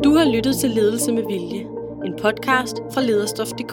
Du 0.04 0.14
har 0.14 0.32
lyttet 0.34 0.56
til 0.56 0.70
Ledelse 0.70 1.12
med 1.12 1.22
Vilje, 1.26 1.60
en 2.04 2.14
podcast 2.22 2.76
fra 2.94 3.00
lederstof.dk. 3.00 3.72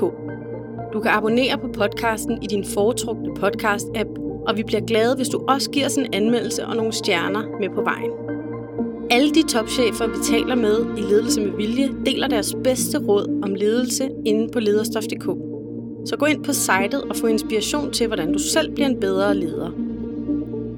Du 0.93 0.99
kan 0.99 1.11
abonnere 1.11 1.57
på 1.57 1.67
podcasten 1.73 2.43
i 2.43 2.47
din 2.47 2.65
foretrukne 2.73 3.29
podcast-app, 3.29 4.09
og 4.47 4.57
vi 4.57 4.63
bliver 4.63 4.81
glade, 4.81 5.15
hvis 5.15 5.29
du 5.29 5.45
også 5.47 5.71
giver 5.71 5.85
os 5.85 5.95
en 5.95 6.13
anmeldelse 6.13 6.65
og 6.65 6.75
nogle 6.75 6.93
stjerner 6.93 7.43
med 7.59 7.69
på 7.75 7.81
vejen. 7.81 8.11
Alle 9.11 9.31
de 9.31 9.43
topchefer, 9.43 10.07
vi 10.07 10.17
taler 10.23 10.55
med 10.55 10.97
i 10.97 11.01
Ledelse 11.01 11.41
med 11.41 11.55
Vilje, 11.57 11.89
deler 12.05 12.27
deres 12.27 12.55
bedste 12.63 12.97
råd 13.07 13.41
om 13.43 13.55
ledelse 13.55 14.09
inde 14.25 14.51
på 14.53 14.59
lederstof.dk. 14.59 15.54
Så 16.05 16.15
gå 16.17 16.25
ind 16.25 16.43
på 16.43 16.53
sitet 16.53 17.03
og 17.09 17.15
få 17.15 17.27
inspiration 17.27 17.93
til, 17.93 18.07
hvordan 18.07 18.33
du 18.33 18.39
selv 18.39 18.71
bliver 18.71 18.87
en 18.87 18.99
bedre 18.99 19.35
leder. 19.35 19.71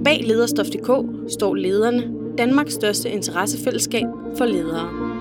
Bag 0.04 0.24
lederstof.dk 0.28 0.90
står 1.32 1.56
lederne, 1.56 2.04
Danmarks 2.38 2.74
største 2.74 3.10
interessefællesskab 3.10 4.06
for 4.38 4.46
ledere. 4.46 5.17